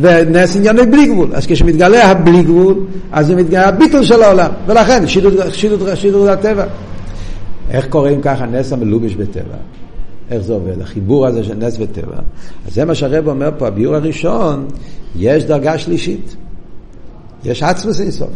ונס 0.00 0.56
עניוני 0.56 0.86
בלי 0.86 1.06
גבול. 1.06 1.30
אז 1.34 1.46
כשמתגלה 1.46 2.10
הבלי 2.10 2.42
גבול, 2.42 2.86
אז 3.12 3.26
זה 3.26 3.36
מתגלה 3.36 3.68
הביטול 3.68 4.04
של 4.04 4.22
העולם. 4.22 4.50
ולכן 4.66 5.06
שידור 5.94 6.28
הטבע. 6.28 6.64
איך 7.70 7.86
קוראים 7.86 8.20
ככה 8.22 8.46
נס 8.46 8.72
המלובש 8.72 9.14
בטבע? 9.14 9.56
איך 10.30 10.42
זה 10.42 10.52
עובד? 10.52 10.80
החיבור 10.80 11.26
הזה 11.26 11.44
של 11.44 11.54
נס 11.54 11.76
וטבע. 11.80 12.16
אז 12.66 12.74
זה 12.74 12.84
מה 12.84 12.94
שהרב 12.94 13.28
אומר 13.28 13.50
פה, 13.58 13.66
הביור 13.66 13.94
הראשון, 13.94 14.66
יש 15.16 15.44
דרגה 15.44 15.78
שלישית. 15.78 16.36
יש 17.44 17.62
עצמוס 17.62 18.00
אינסוף. 18.00 18.30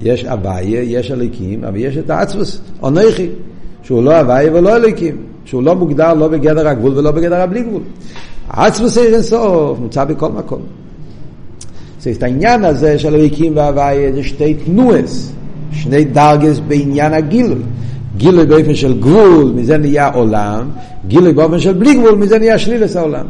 יש 0.00 0.24
אביה, 0.24 0.82
יש 0.82 1.10
אליקים, 1.10 1.64
אבל 1.64 1.76
יש 1.76 1.96
את 1.96 2.10
העצמוס, 2.10 2.60
אונכי, 2.82 3.28
שהוא 3.82 4.02
לא 4.02 4.20
אביה 4.20 4.52
ולא 4.54 4.76
אליקים, 4.76 5.16
שהוא 5.44 5.62
לא 5.62 5.74
מוגדר 5.74 6.14
לא 6.14 6.28
בגדר 6.28 6.68
הגבול 6.68 6.98
ולא 6.98 7.10
בגדר 7.10 7.40
הבלי 7.40 7.62
גבול. 7.62 7.82
עצמוס 8.52 8.98
אינסוף 8.98 9.78
נמצא 9.80 10.04
בכל 10.04 10.28
מקום. 10.28 10.60
זה 12.00 12.10
את 12.10 12.22
העניין 12.22 12.64
הזה 12.64 12.98
של 12.98 13.14
אליקים 13.14 13.52
ואביה 13.56 14.12
זה 14.12 14.22
שתי 14.22 14.54
תנועס, 14.54 15.32
שני 15.72 16.04
דרגס 16.04 16.58
בעניין 16.68 17.12
הגילוי. 17.12 17.62
גילוי 18.16 18.46
באופן 18.46 18.74
של 18.74 19.00
גבול, 19.00 19.52
מזה 19.54 19.78
נהיה 19.78 20.08
עולם, 20.08 20.70
גילוי 21.08 21.32
באופן 21.32 21.58
של 21.58 21.72
בלי 21.72 21.94
גבול, 21.94 22.14
מזה 22.14 22.38
נהיה 22.38 22.58
שלילס 22.58 22.96
העולם. 22.96 23.26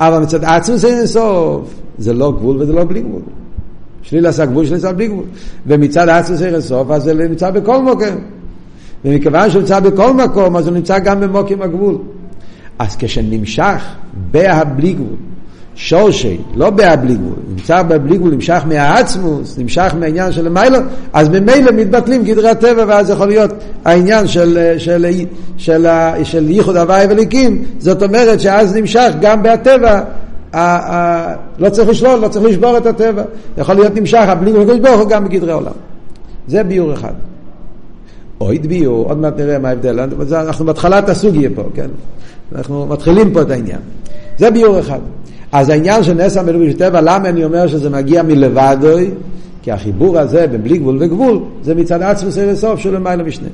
אבל 0.00 0.18
מצד 0.18 0.44
עצמוס 0.44 0.84
אין 0.84 1.06
סוף, 1.06 1.74
זה 1.98 2.12
לא 2.12 2.32
גבול 2.32 2.62
וזה 2.62 2.72
לא 2.72 2.84
בלי 2.84 3.00
גבול. 3.00 3.22
שלילס 4.02 4.40
הגבול, 4.40 4.66
שלילס 4.66 4.84
בלי 4.84 5.08
גבול. 5.08 5.24
ומצד 5.66 6.08
עצמוס 6.08 6.42
אין 6.42 6.60
סוף, 6.60 6.90
אז 6.90 7.02
זה 7.02 7.14
נמצא 7.14 7.50
בכל 7.50 7.82
מקום. 7.82 8.18
ומכיוון 9.04 9.50
שהוא 9.50 9.60
נמצא 9.60 9.80
בכל 9.80 10.12
מקום, 10.12 10.56
אז 10.56 10.66
הוא 10.66 10.74
נמצא 10.74 10.98
גם 10.98 11.20
במוקים 11.20 11.62
הגבול. 11.62 11.98
אז 12.78 12.96
כשנמשך 12.98 13.84
בהבלי 14.30 14.92
גבול, 14.92 15.16
שורשי, 15.74 16.38
לא 16.54 16.70
בהבלי 16.70 17.14
גבול, 17.14 17.36
נמצא 17.48 17.82
בהבלי 17.82 18.16
גבול, 18.16 18.30
נמשך 18.30 18.62
מהעצמוס, 18.66 19.58
נמשך 19.58 19.94
מהעניין 19.98 20.32
של 20.32 20.48
מיילו, 20.48 20.78
אז 21.12 21.28
ממילא 21.28 21.72
מתבטלים 21.72 22.24
גדרי 22.24 22.48
הטבע, 22.48 22.84
ואז 22.88 23.10
יכול 23.10 23.28
להיות 23.28 23.50
העניין 23.84 24.26
של, 24.26 24.74
של, 24.78 25.06
של, 25.08 25.26
של, 25.56 25.86
של 26.22 26.50
ייחוד 26.50 26.76
הוואי 26.76 27.06
וליקים, 27.10 27.64
זאת 27.78 28.02
אומרת 28.02 28.40
שאז 28.40 28.76
נמשך 28.76 29.12
גם 29.20 29.42
בהטבע, 29.42 30.00
לא 31.58 31.70
צריך 31.70 31.88
לשלול, 31.88 32.20
לא 32.20 32.28
צריך 32.28 32.44
לשבור 32.44 32.76
את 32.76 32.86
הטבע, 32.86 33.22
יכול 33.58 33.74
להיות 33.74 33.94
נמשך 33.94 34.24
הבלי 34.28 34.52
גבול 34.52 34.80
ברוך 34.80 35.00
הוא 35.00 35.10
גם 35.10 35.24
בגדרי 35.24 35.52
עולם. 35.52 35.72
זה 36.48 36.62
ביור 36.64 36.92
אחד. 36.92 37.12
עוד 38.38 38.66
ביור, 38.66 39.08
עוד 39.08 39.18
מעט 39.18 39.40
נראה 39.40 39.58
מה 39.58 39.68
ההבדל, 39.68 40.00
אנחנו 40.32 40.64
בהתחלת 40.64 41.08
הסוגיה 41.08 41.50
פה, 41.54 41.62
כן? 41.74 41.88
אנחנו 42.54 42.86
מתחילים 42.86 43.32
פה 43.32 43.42
את 43.42 43.50
העניין. 43.50 43.80
זה 44.38 44.50
ביור 44.50 44.78
אחד. 44.78 45.00
אז 45.52 45.68
העניין 45.68 46.02
של 46.02 46.14
נס 46.14 46.36
המלובש 46.36 46.74
טבע, 46.74 47.00
למה 47.00 47.28
אני 47.28 47.44
אומר 47.44 47.66
שזה 47.66 47.90
מגיע 47.90 48.22
מלבדוי? 48.22 49.10
כי 49.62 49.72
החיבור 49.72 50.18
הזה 50.18 50.46
בין 50.46 50.62
בלי 50.62 50.78
גבול 50.78 50.96
וגבול, 51.00 51.40
זה 51.62 51.74
מצד 51.74 52.02
עצמוס 52.02 52.38
אל 52.38 52.48
הסוף 52.48 52.80
של 52.80 52.94
למעלה 52.94 53.22
משנה. 53.22 53.48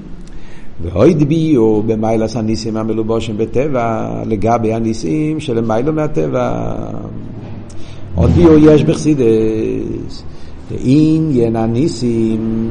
ואוי 0.83 1.15
דביו 1.15 1.83
במיילס 1.83 2.37
הניסים 2.37 2.77
המלובושים 2.77 3.37
בטבע, 3.37 4.09
לגבי 4.27 4.73
הניסים 4.73 5.41
של 5.41 5.57
למיילו 5.57 5.93
מהטבע. 5.93 6.75
עוד 8.15 8.31
ביו 8.31 8.59
יש 8.59 8.85
בחסידס, 8.85 10.23
לעניין 10.71 11.57
הניסים 11.57 12.69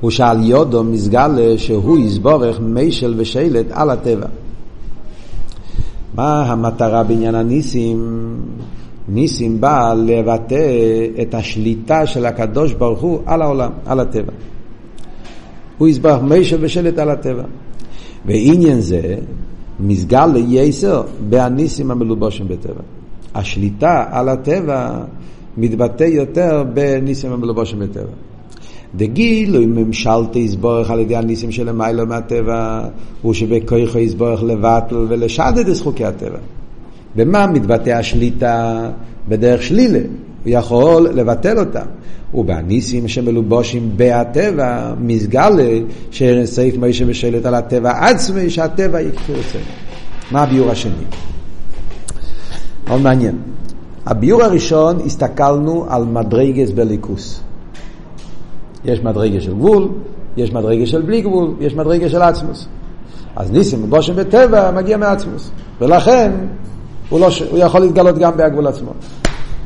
הוא 0.00 0.10
שעל 0.10 0.44
יודו 0.44 0.84
מסגלה 0.84 1.58
שהוא 1.58 1.98
יסבורך 1.98 2.60
מישל 2.60 3.14
ושלט 3.16 3.66
על 3.70 3.90
הטבע. 3.90 4.26
מה 6.14 6.42
המטרה 6.42 7.02
בעניין 7.02 7.34
הניסים? 7.34 7.98
ניסים 9.08 9.60
בא 9.60 9.94
לבטא 9.94 10.74
את 11.22 11.34
השליטה 11.34 12.06
של 12.06 12.26
הקדוש 12.26 12.72
ברוך 12.72 13.00
הוא 13.00 13.20
על 13.26 13.42
העולם, 13.42 13.70
על 13.86 14.00
הטבע. 14.00 14.32
הוא 15.78 15.88
יסבורך 15.88 16.22
מישל 16.22 16.58
ושלט 16.60 16.98
על 16.98 17.10
הטבע. 17.10 17.42
ועניין 18.26 18.80
זה 18.80 19.16
מסגל 19.80 20.26
לייסר 20.26 21.02
בהניסים 21.28 21.90
המלובושים 21.90 22.48
בטבע. 22.48 22.82
השליטה 23.34 24.04
על 24.10 24.28
הטבע 24.28 25.04
מתבטא 25.56 26.04
יותר 26.04 26.64
בניסים 26.74 27.32
המלובושים 27.32 27.78
בטבע. 27.78 28.27
דגילוי 28.96 29.66
ממשלתי 29.66 30.38
יסבורך 30.38 30.90
על 30.90 31.00
ידי 31.00 31.16
הניסים 31.16 31.52
של 31.52 31.68
המיילו 31.68 32.06
מהטבע, 32.06 32.80
הוא 33.22 33.34
שבכוחו 33.34 33.98
יסבורך 33.98 34.42
לבטל 34.42 35.06
ולשדד 35.08 35.68
את 35.68 35.76
חוקי 35.76 36.04
הטבע. 36.04 36.38
במה 37.16 37.46
מתבטא 37.46 37.90
השליטה? 37.90 38.90
בדרך 39.28 39.62
שלילה. 39.62 39.98
הוא 39.98 40.52
יכול 40.52 41.08
לבטל 41.14 41.58
אותם. 41.58 41.86
ובניסים 42.34 43.08
שמלובושים 43.08 43.90
בהטבע, 43.96 44.94
מסגלה 45.00 45.78
סעיף 46.44 46.76
מוישה 46.76 47.04
ושלט 47.08 47.46
על 47.46 47.54
הטבע 47.54 48.08
עצמי, 48.08 48.50
שהטבע 48.50 49.00
יקחו 49.00 49.32
את 49.32 49.52
זה. 49.52 49.58
מה 50.30 50.42
הביור 50.42 50.70
השני? 50.70 50.92
מאוד 52.88 53.00
מעניין. 53.00 53.36
הביור 54.06 54.42
הראשון, 54.42 55.00
הסתכלנו 55.06 55.86
על 55.88 56.04
מדרגס 56.04 56.70
בליכוס. 56.70 57.40
יש 58.88 59.02
מדרגה 59.02 59.40
של 59.40 59.54
גבול, 59.54 59.88
יש 60.36 60.52
מדרגה 60.52 60.86
של 60.86 61.02
בלי 61.02 61.20
גבול, 61.20 61.54
יש 61.60 61.74
מדרגה 61.74 62.08
של 62.08 62.22
עצמוס. 62.22 62.68
אז 63.36 63.50
ניסים 63.50 63.90
בושם 63.90 64.16
בטבע 64.16 64.70
מגיע 64.70 64.96
מעצמוס, 64.96 65.50
ולכן 65.80 66.32
הוא, 67.08 67.20
לא, 67.20 67.28
הוא 67.50 67.58
יכול 67.58 67.80
להתגלות 67.80 68.18
גם 68.18 68.36
בהגבול 68.36 68.66
עצמו. 68.66 68.90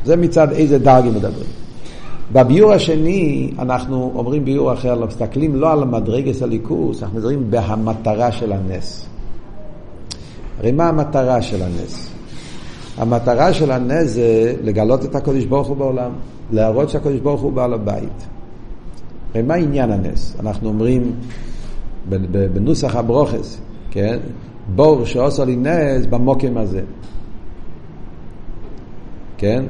זה 0.05 0.15
מצד 0.15 0.51
איזה 0.51 0.79
דרגי 0.79 1.09
מדברים. 1.09 1.49
בביור 2.33 2.73
השני 2.73 3.51
אנחנו 3.59 4.11
אומרים 4.15 4.45
ביור 4.45 4.73
אחר, 4.73 4.95
לא 4.95 5.07
מסתכלים 5.07 5.55
לא 5.55 5.71
על 5.71 5.83
מדרגס 5.83 6.43
הליכוס, 6.43 7.03
אנחנו 7.03 7.17
מדברים 7.17 7.51
בהמטרה 7.51 8.31
של 8.31 8.51
הנס. 8.51 9.05
הרי 10.59 10.71
מה 10.71 10.89
המטרה 10.89 11.41
של 11.41 11.63
הנס? 11.63 12.09
המטרה 12.97 13.53
של 13.53 13.71
הנס 13.71 14.09
זה 14.09 14.55
לגלות 14.63 15.05
את 15.05 15.15
הקדוש 15.15 15.45
ברוך 15.45 15.67
הוא 15.67 15.77
בעולם, 15.77 16.11
להראות 16.51 16.89
שהקדוש 16.89 17.19
ברוך 17.19 17.41
הוא 17.41 17.53
בעל 17.53 17.73
הבית. 17.73 18.32
מה 19.41 19.53
עניין 19.53 19.91
הנס? 19.91 20.35
אנחנו 20.39 20.67
אומרים 20.67 21.11
בנוסח 22.53 22.95
הברוכס, 22.95 23.61
כן? 23.91 24.17
בור 24.75 25.05
שעושה 25.05 25.45
לי 25.45 25.55
נס 25.55 26.05
במוקם 26.05 26.57
הזה. 26.57 26.81
כן? 29.37 29.63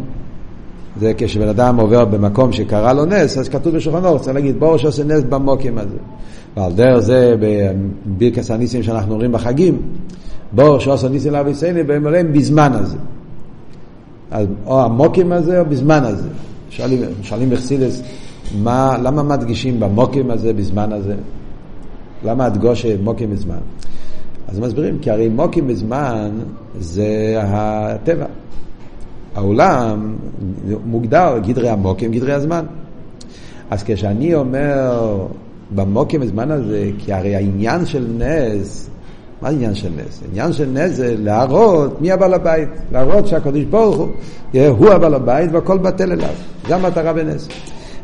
זה 0.99 1.13
כשבן 1.17 1.47
אדם 1.47 1.79
עובר 1.79 2.05
במקום 2.05 2.51
שקרה 2.51 2.93
לו 2.93 3.05
נס, 3.05 3.37
אז 3.37 3.49
כתוב 3.49 3.75
בשולחן 3.75 4.05
אורך, 4.05 4.21
צריך 4.21 4.35
להגיד 4.35 4.59
בור 4.59 4.77
שעושה 4.77 5.03
נס 5.03 5.23
במוקם 5.29 5.77
הזה. 5.77 5.97
ועל 6.57 6.71
דרך 6.73 6.99
זה 6.99 7.35
בברכס 7.39 8.51
הניסים 8.51 8.83
שאנחנו 8.83 9.15
רואים 9.15 9.31
בחגים, 9.31 9.81
בור 10.51 10.79
שעושה 10.79 11.09
ניסים 11.09 11.33
לאבי 11.33 11.53
סייני, 11.53 11.81
והם 11.81 12.33
בזמן 12.33 12.71
הזה. 12.73 12.97
אז 14.31 14.47
או 14.65 14.81
המוקים 14.81 15.31
הזה 15.31 15.59
או 15.59 15.65
בזמן 15.65 16.03
הזה. 16.03 16.27
שואלים, 16.69 17.01
שואלים 17.21 17.49
בחסידס, 17.49 18.01
מה, 18.53 18.97
למה 19.03 19.23
מדגישים 19.23 19.79
במוקים 19.79 20.31
הזה 20.31 20.53
בזמן 20.53 20.91
הזה? 20.93 21.15
למה 22.23 22.45
הדגוש 22.45 22.85
מוקים 22.85 23.31
בזמן? 23.31 23.57
אז 24.47 24.59
מסבירים, 24.59 24.99
כי 24.99 25.11
הרי 25.11 25.29
מוקים 25.29 25.67
בזמן 25.67 26.31
זה 26.79 27.35
הטבע. 27.41 28.25
העולם 29.35 30.15
מוגדר 30.85 31.37
גדרי 31.47 31.69
המוקים, 31.69 32.11
גדרי 32.11 32.33
הזמן. 32.33 32.65
אז 33.71 33.83
כשאני 33.83 34.35
אומר 34.35 35.27
במוקים 35.75 36.21
בזמן 36.21 36.51
הזה, 36.51 36.89
כי 36.97 37.13
הרי 37.13 37.35
העניין 37.35 37.85
של 37.85 38.07
נס 38.17 38.89
מה 39.43 39.49
העניין 39.49 39.75
של 39.75 39.89
נס? 39.89 40.21
העניין 40.27 40.53
של 40.53 40.69
נס 40.69 40.91
זה 40.91 41.15
להראות 41.17 42.01
מי 42.01 42.11
הבעל 42.11 42.33
הבית, 42.33 42.69
להראות 42.91 43.27
שהקדוש 43.27 43.63
ברוך 43.63 43.97
הוא, 43.97 44.07
הוא 44.67 44.89
הבעל 44.89 45.13
הבית 45.13 45.49
והכל 45.51 45.77
בטל 45.77 46.11
אליו. 46.11 46.33
זו 46.67 46.73
המטרה 46.73 47.13
בנס. 47.13 47.47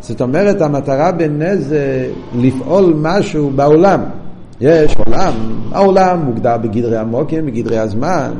זאת 0.10 0.22
אומרת, 0.22 0.62
המטרה 0.62 1.12
בנס 1.12 1.60
זה 1.60 2.07
לפעול 2.36 2.93
משהו 2.97 3.51
בעולם. 3.55 4.01
יש 4.62 4.95
עולם, 5.05 5.34
העולם 5.72 6.20
מוגדר 6.26 6.57
בגדרי 6.57 6.97
המוקים, 6.97 7.45
בגדרי 7.45 7.78
הזמן. 7.78 8.32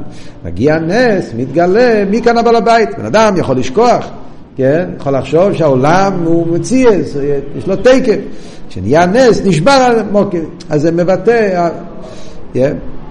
מגיע 0.46 0.80
נס, 0.80 1.34
מתגלה, 1.38 2.04
מי 2.10 2.22
כאן 2.22 2.38
הבעל 2.38 2.56
הבית? 2.56 2.90
בן 2.98 3.06
אדם 3.06 3.34
יכול 3.38 3.58
לשכוח, 3.58 4.10
כן? 4.56 4.90
יכול 4.98 5.18
לחשוב 5.18 5.54
שהעולם 5.54 6.14
הוא 6.26 6.48
מציאס, 6.48 7.16
יש 7.58 7.68
לו 7.68 7.76
תקף. 7.76 8.18
כשנהיה 8.70 9.06
נס, 9.06 9.42
נשבר 9.46 9.90
המוקים. 10.00 10.46
אז 10.70 10.82
זה 10.82 10.92
מבטא... 10.92 11.70
Yeah. 12.54 12.58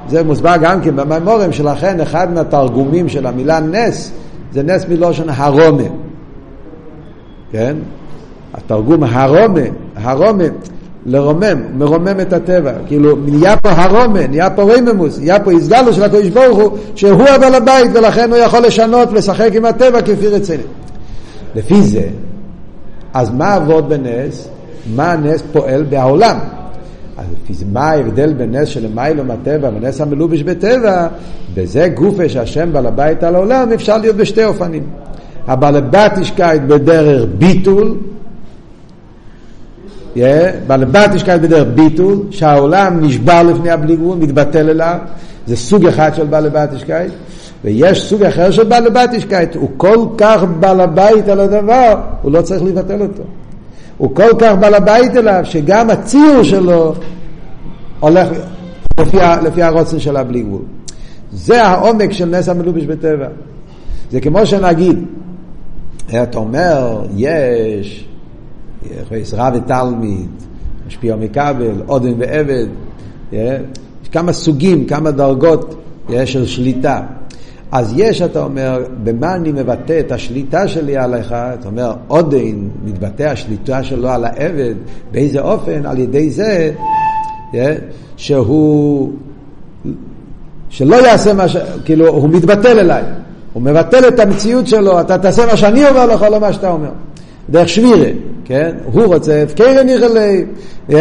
זה 0.09 0.22
מוסבר 0.22 0.54
גם 0.61 0.80
כן 0.80 0.96
במימורים 0.96 1.52
שלכן 1.52 2.00
אחד 2.00 2.32
מהתרגומים 2.32 3.09
של 3.09 3.26
המילה 3.26 3.61
נס 3.61 4.12
זה 4.52 4.62
נס 4.62 4.86
מלושן 4.88 5.28
הרומה 5.28 5.82
כן? 7.52 7.76
התרגום 8.55 9.05
הרומה, 9.05 9.61
הרומה 9.96 10.44
לרומם, 11.07 11.62
מרומם 11.74 12.20
את 12.20 12.32
הטבע 12.32 12.72
כאילו 12.86 13.16
נהיה 13.16 13.57
פה 13.57 13.70
הרומה, 13.70 14.26
נהיה 14.26 14.51
פה 14.51 14.62
ריממוס 14.62 15.18
נהיה 15.18 15.40
פה 15.40 15.53
הסגלו 15.53 15.92
של 15.92 16.03
הקדוש 16.03 16.28
ברוך 16.28 16.59
הוא 16.59 16.78
שהוא 16.94 17.22
הבעל 17.22 17.55
הבית 17.55 17.90
ולכן 17.94 18.30
הוא 18.30 18.38
יכול 18.38 18.61
לשנות 18.61 19.09
ולשחק 19.12 19.51
עם 19.53 19.64
הטבע 19.64 20.03
כפי 20.03 20.28
רציני 20.28 20.62
לפי 21.55 21.82
זה 21.82 22.09
אז 23.14 23.30
מה 23.30 23.55
עבוד 23.55 23.88
בנס? 23.88 24.49
מה 24.96 25.12
הנס 25.12 25.42
פועל 25.53 25.82
בעולם? 25.82 26.38
אז 27.18 27.64
מה 27.72 27.90
ההבדל 27.90 28.32
בין 28.32 28.55
נס 28.55 28.68
של 28.68 28.86
מיילו 28.94 29.24
מהטבע 29.24 29.68
ונס 29.68 30.01
המלובש 30.01 30.42
בטבע? 30.42 31.09
בזה 31.55 31.88
גופה 31.88 32.28
שהשם 32.28 32.72
בעל 32.72 32.86
הבית 32.86 33.22
על 33.22 33.34
העולם 33.34 33.72
אפשר 33.72 33.99
להיות 33.99 34.16
בשתי 34.16 34.44
אופנים. 34.44 34.82
הבעל 35.46 35.80
בתישקייט 35.80 36.62
בדרך 36.62 37.26
ביטול, 37.38 37.96
yeah, 40.19 40.57
בעל 40.66 40.85
בתישקייט 40.85 41.43
בדרך 41.43 41.66
ביטול, 41.75 42.23
שהעולם 42.31 43.01
נשבר 43.01 43.43
לפני 43.43 43.71
הבלי 43.71 43.97
גבול, 43.97 44.19
מתבטל 44.19 44.71
אליו, 44.71 44.99
זה 45.47 45.57
סוג 45.57 45.87
אחד 45.87 46.14
של 46.14 46.27
בעל 46.27 46.49
בתישקייט, 46.49 47.12
ויש 47.64 48.09
סוג 48.09 48.23
אחר 48.23 48.51
של 48.51 48.64
בעל 48.64 48.89
בתישקייט, 48.89 49.55
הוא 49.55 49.71
כל 49.77 50.07
כך 50.19 50.45
בעל 50.61 50.81
הבית 50.81 51.29
על 51.29 51.41
הדבר, 51.41 52.01
הוא 52.23 52.33
לא 52.33 52.43
צריך 52.43 52.62
לבטל 52.62 53.03
אותו. 53.03 53.23
הוא 53.99 54.14
כל 54.14 54.39
כך 54.39 54.55
בעל 54.61 54.75
הבית 54.75 55.16
אליו, 55.16 55.41
שגם 55.45 55.91
הציור 55.91 56.43
שלו 56.43 56.95
הולך 58.01 58.29
לפי, 59.01 59.16
לפי 59.45 59.62
הרוצן 59.62 59.99
של 59.99 60.16
הבלי 60.16 60.43
גבול. 60.43 60.62
זה 61.33 61.62
העומק 61.62 62.12
של 62.12 62.25
נס 62.25 62.49
המלובש 62.49 62.85
בטבע. 62.85 63.27
זה 64.11 64.21
כמו 64.21 64.47
שנגיד, 64.47 65.05
אתה 66.23 66.39
אומר, 66.39 67.03
יש, 67.16 68.09
יש 69.11 69.35
רב 69.35 69.53
ותלמיד, 69.57 70.29
משפיע 70.87 71.16
מכבל, 71.16 71.83
עודן 71.87 72.12
ועבד, 72.18 72.66
יש 73.33 74.09
כמה 74.12 74.33
סוגים, 74.33 74.87
כמה 74.87 75.11
דרגות 75.11 75.74
של 76.24 76.47
שליטה. 76.47 77.01
אז 77.72 77.95
יש, 77.97 78.22
אתה 78.22 78.45
אומר, 78.45 78.85
במה 79.05 79.35
אני 79.35 79.53
מבטא 79.53 80.01
את 80.01 80.12
השליטה 80.12 80.68
שלי 80.68 80.97
עליך, 80.97 81.33
אתה 81.33 81.68
אומר, 81.68 81.93
עודן 82.09 82.68
מתבטא 82.85 83.22
השליטה 83.22 83.83
שלו 83.83 84.09
על 84.09 84.24
העבד, 84.24 84.74
באיזה 85.12 85.41
אופן? 85.41 85.87
על 85.87 85.99
ידי 85.99 86.31
זה 86.31 86.72
yeah, 87.53 87.57
שהוא, 88.16 89.12
שלא 90.68 90.97
יעשה 90.97 91.35
מה 91.35 91.49
ש... 91.49 91.57
כאילו, 91.85 92.09
הוא 92.09 92.29
מתבטל 92.29 92.79
אליי, 92.79 93.03
הוא 93.53 93.62
מבטל 93.62 94.09
את 94.09 94.20
המציאות 94.20 94.66
שלו, 94.66 95.01
אתה 95.01 95.18
תעשה 95.18 95.47
מה 95.47 95.57
שאני 95.57 95.89
אומר 95.89 96.07
לך, 96.07 96.22
לא 96.22 96.41
מה 96.41 96.53
שאתה 96.53 96.70
אומר. 96.70 96.91
דרך 97.51 97.68
שמירה, 97.68 98.09
כן? 98.49 98.70
הוא 98.84 99.05
רוצה 99.05 99.42
את 99.42 99.53
קרן 99.53 99.88
יחלי, 99.88 100.44
yeah, 100.90 100.94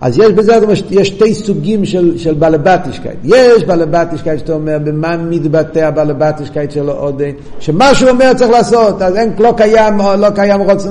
אז 0.00 0.18
יש 0.18 0.32
בזה, 0.32 0.58
יש 0.90 1.08
שתי 1.08 1.34
סוגים 1.34 1.84
של, 1.84 2.18
של 2.18 2.34
בלבטישקייט. 2.34 3.16
יש 3.24 3.64
בלבטישקייט 3.64 4.38
שאתה 4.38 4.52
אומר, 4.52 4.78
במה 4.84 5.16
מתבטא 5.16 5.78
הבלבטישקייט 5.78 6.70
שלו 6.70 6.92
עוד 6.92 7.20
אין, 7.20 7.34
שמה 7.60 7.94
שהוא 7.94 8.10
אומר 8.10 8.34
צריך 8.34 8.50
לעשות, 8.50 9.02
אז 9.02 9.16
אין, 9.16 9.32
לא 9.38 9.54
קיים, 9.56 9.98
לא 10.18 10.30
קיים 10.30 10.60
רוצן, 10.60 10.90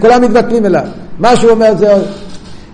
כולם 0.00 0.22
מתבטלים 0.22 0.66
אליו. 0.66 0.86
מה 1.18 1.36
שהוא 1.36 1.50
אומר 1.50 1.74
זה... 1.76 1.94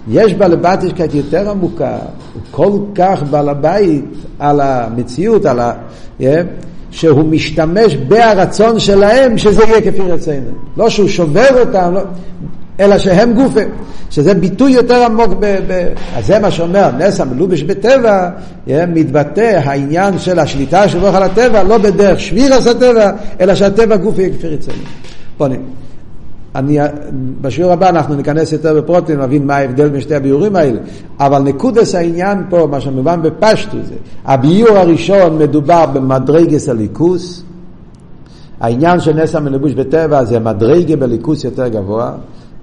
יש 0.08 0.34
בלבטישקייט 0.34 1.14
יותר 1.14 1.50
עמוקה, 1.50 1.98
הוא 2.34 2.42
כל 2.50 2.78
כך 2.94 3.22
בעל 3.30 3.48
הבית 3.48 4.04
על 4.38 4.60
המציאות, 4.60 5.46
על 5.46 5.60
ה... 5.60 5.72
Yeah, 6.20 6.24
שהוא 6.92 7.24
משתמש 7.24 7.96
בהרצון 7.96 8.80
שלהם 8.80 9.38
שזה 9.38 9.62
יהיה 9.64 9.80
כפי 9.80 10.02
רצינו. 10.02 10.50
לא 10.76 10.90
שהוא 10.90 11.08
שובר 11.08 11.60
אותם, 11.60 11.94
לא, 11.94 12.00
אלא 12.80 12.98
שהם 12.98 13.34
גופה, 13.34 13.60
שזה 14.10 14.34
ביטוי 14.34 14.72
יותר 14.72 15.04
עמוק, 15.04 15.32
ב, 15.40 15.58
ב, 15.66 15.88
אז 16.16 16.26
זה 16.26 16.38
מה 16.38 16.50
שאומר, 16.50 16.90
נס 16.98 17.20
המלובש 17.20 17.62
בטבע, 17.62 18.28
מתבטא 18.66 19.60
העניין 19.64 20.18
של 20.18 20.38
השליטה 20.38 20.88
של 20.88 20.98
רוח 20.98 21.14
על 21.14 21.22
הטבע, 21.22 21.62
לא 21.62 21.78
בדרך 21.78 22.20
שבירס 22.20 22.66
הטבע, 22.66 23.10
אלא 23.40 23.54
שהטבע 23.54 23.96
גוף 23.96 24.18
יהיה 24.18 24.30
כפי 24.30 24.48
רצוני. 24.48 24.78
בואו 25.38 25.50
אני, 26.54 26.78
בשיעור 27.40 27.72
הבא 27.72 27.88
אנחנו 27.88 28.14
ניכנס 28.14 28.52
יותר 28.52 28.80
בפרוטים, 28.80 29.20
נבין 29.20 29.46
מה 29.46 29.56
ההבדל 29.56 29.88
בין 29.88 30.00
שתי 30.00 30.14
הביורים 30.14 30.56
האלה. 30.56 30.78
אבל 31.20 31.42
נקודס 31.42 31.94
העניין 31.94 32.44
פה, 32.50 32.68
מה 32.70 32.80
שמובן 32.80 33.22
בפשטו 33.22 33.76
זה, 33.82 33.94
הביור 34.24 34.78
הראשון 34.78 35.38
מדובר 35.38 35.86
במדרגס 35.86 36.68
הליכוס, 36.68 37.42
העניין 38.60 39.00
של 39.00 39.22
נס 39.22 39.34
המלבוש 39.34 39.72
בטבע 39.72 40.24
זה 40.24 40.38
מדרגה 40.38 40.96
בליכוס 40.96 41.44
יותר 41.44 41.68
גבוה, 41.68 42.12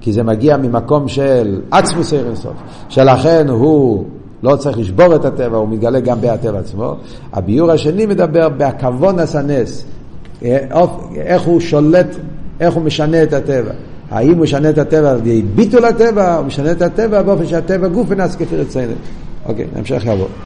כי 0.01 0.13
זה 0.13 0.23
מגיע 0.23 0.57
ממקום 0.57 1.07
של 1.07 1.61
עצמוס 1.71 2.13
עיר 2.13 2.27
אינסוף, 2.27 2.53
שלכן 2.89 3.49
הוא 3.49 4.05
לא 4.43 4.55
צריך 4.55 4.77
לשבור 4.77 5.15
את 5.15 5.25
הטבע, 5.25 5.57
הוא 5.57 5.69
מתגלה 5.69 5.99
גם 5.99 6.21
בהטבע 6.21 6.59
עצמו. 6.59 6.95
הביור 7.33 7.71
השני 7.71 8.05
מדבר 8.05 8.49
בהכוון 8.49 9.19
הסנס, 9.19 9.85
איך 11.15 11.41
הוא 11.45 11.59
שולט, 11.59 12.15
איך 12.59 12.73
הוא 12.73 12.83
משנה 12.83 13.23
את 13.23 13.33
הטבע. 13.33 13.71
האם 14.11 14.31
הוא 14.31 14.43
משנה 14.43 14.69
את 14.69 14.77
הטבע 14.77 15.11
על 15.11 15.17
ידי 15.17 15.41
ביטול 15.41 15.85
הטבע, 15.85 16.37
או 16.37 16.43
משנה 16.43 16.71
את 16.71 16.81
הטבע 16.81 17.21
באופן 17.21 17.45
שהטבע 17.45 17.87
גוף 17.87 18.07
ונס 18.09 18.35
כפי 18.35 18.55
רצינו. 18.55 18.93
אוקיי, 19.45 19.65
נמשיך 19.75 20.05
לעבור. 20.05 20.29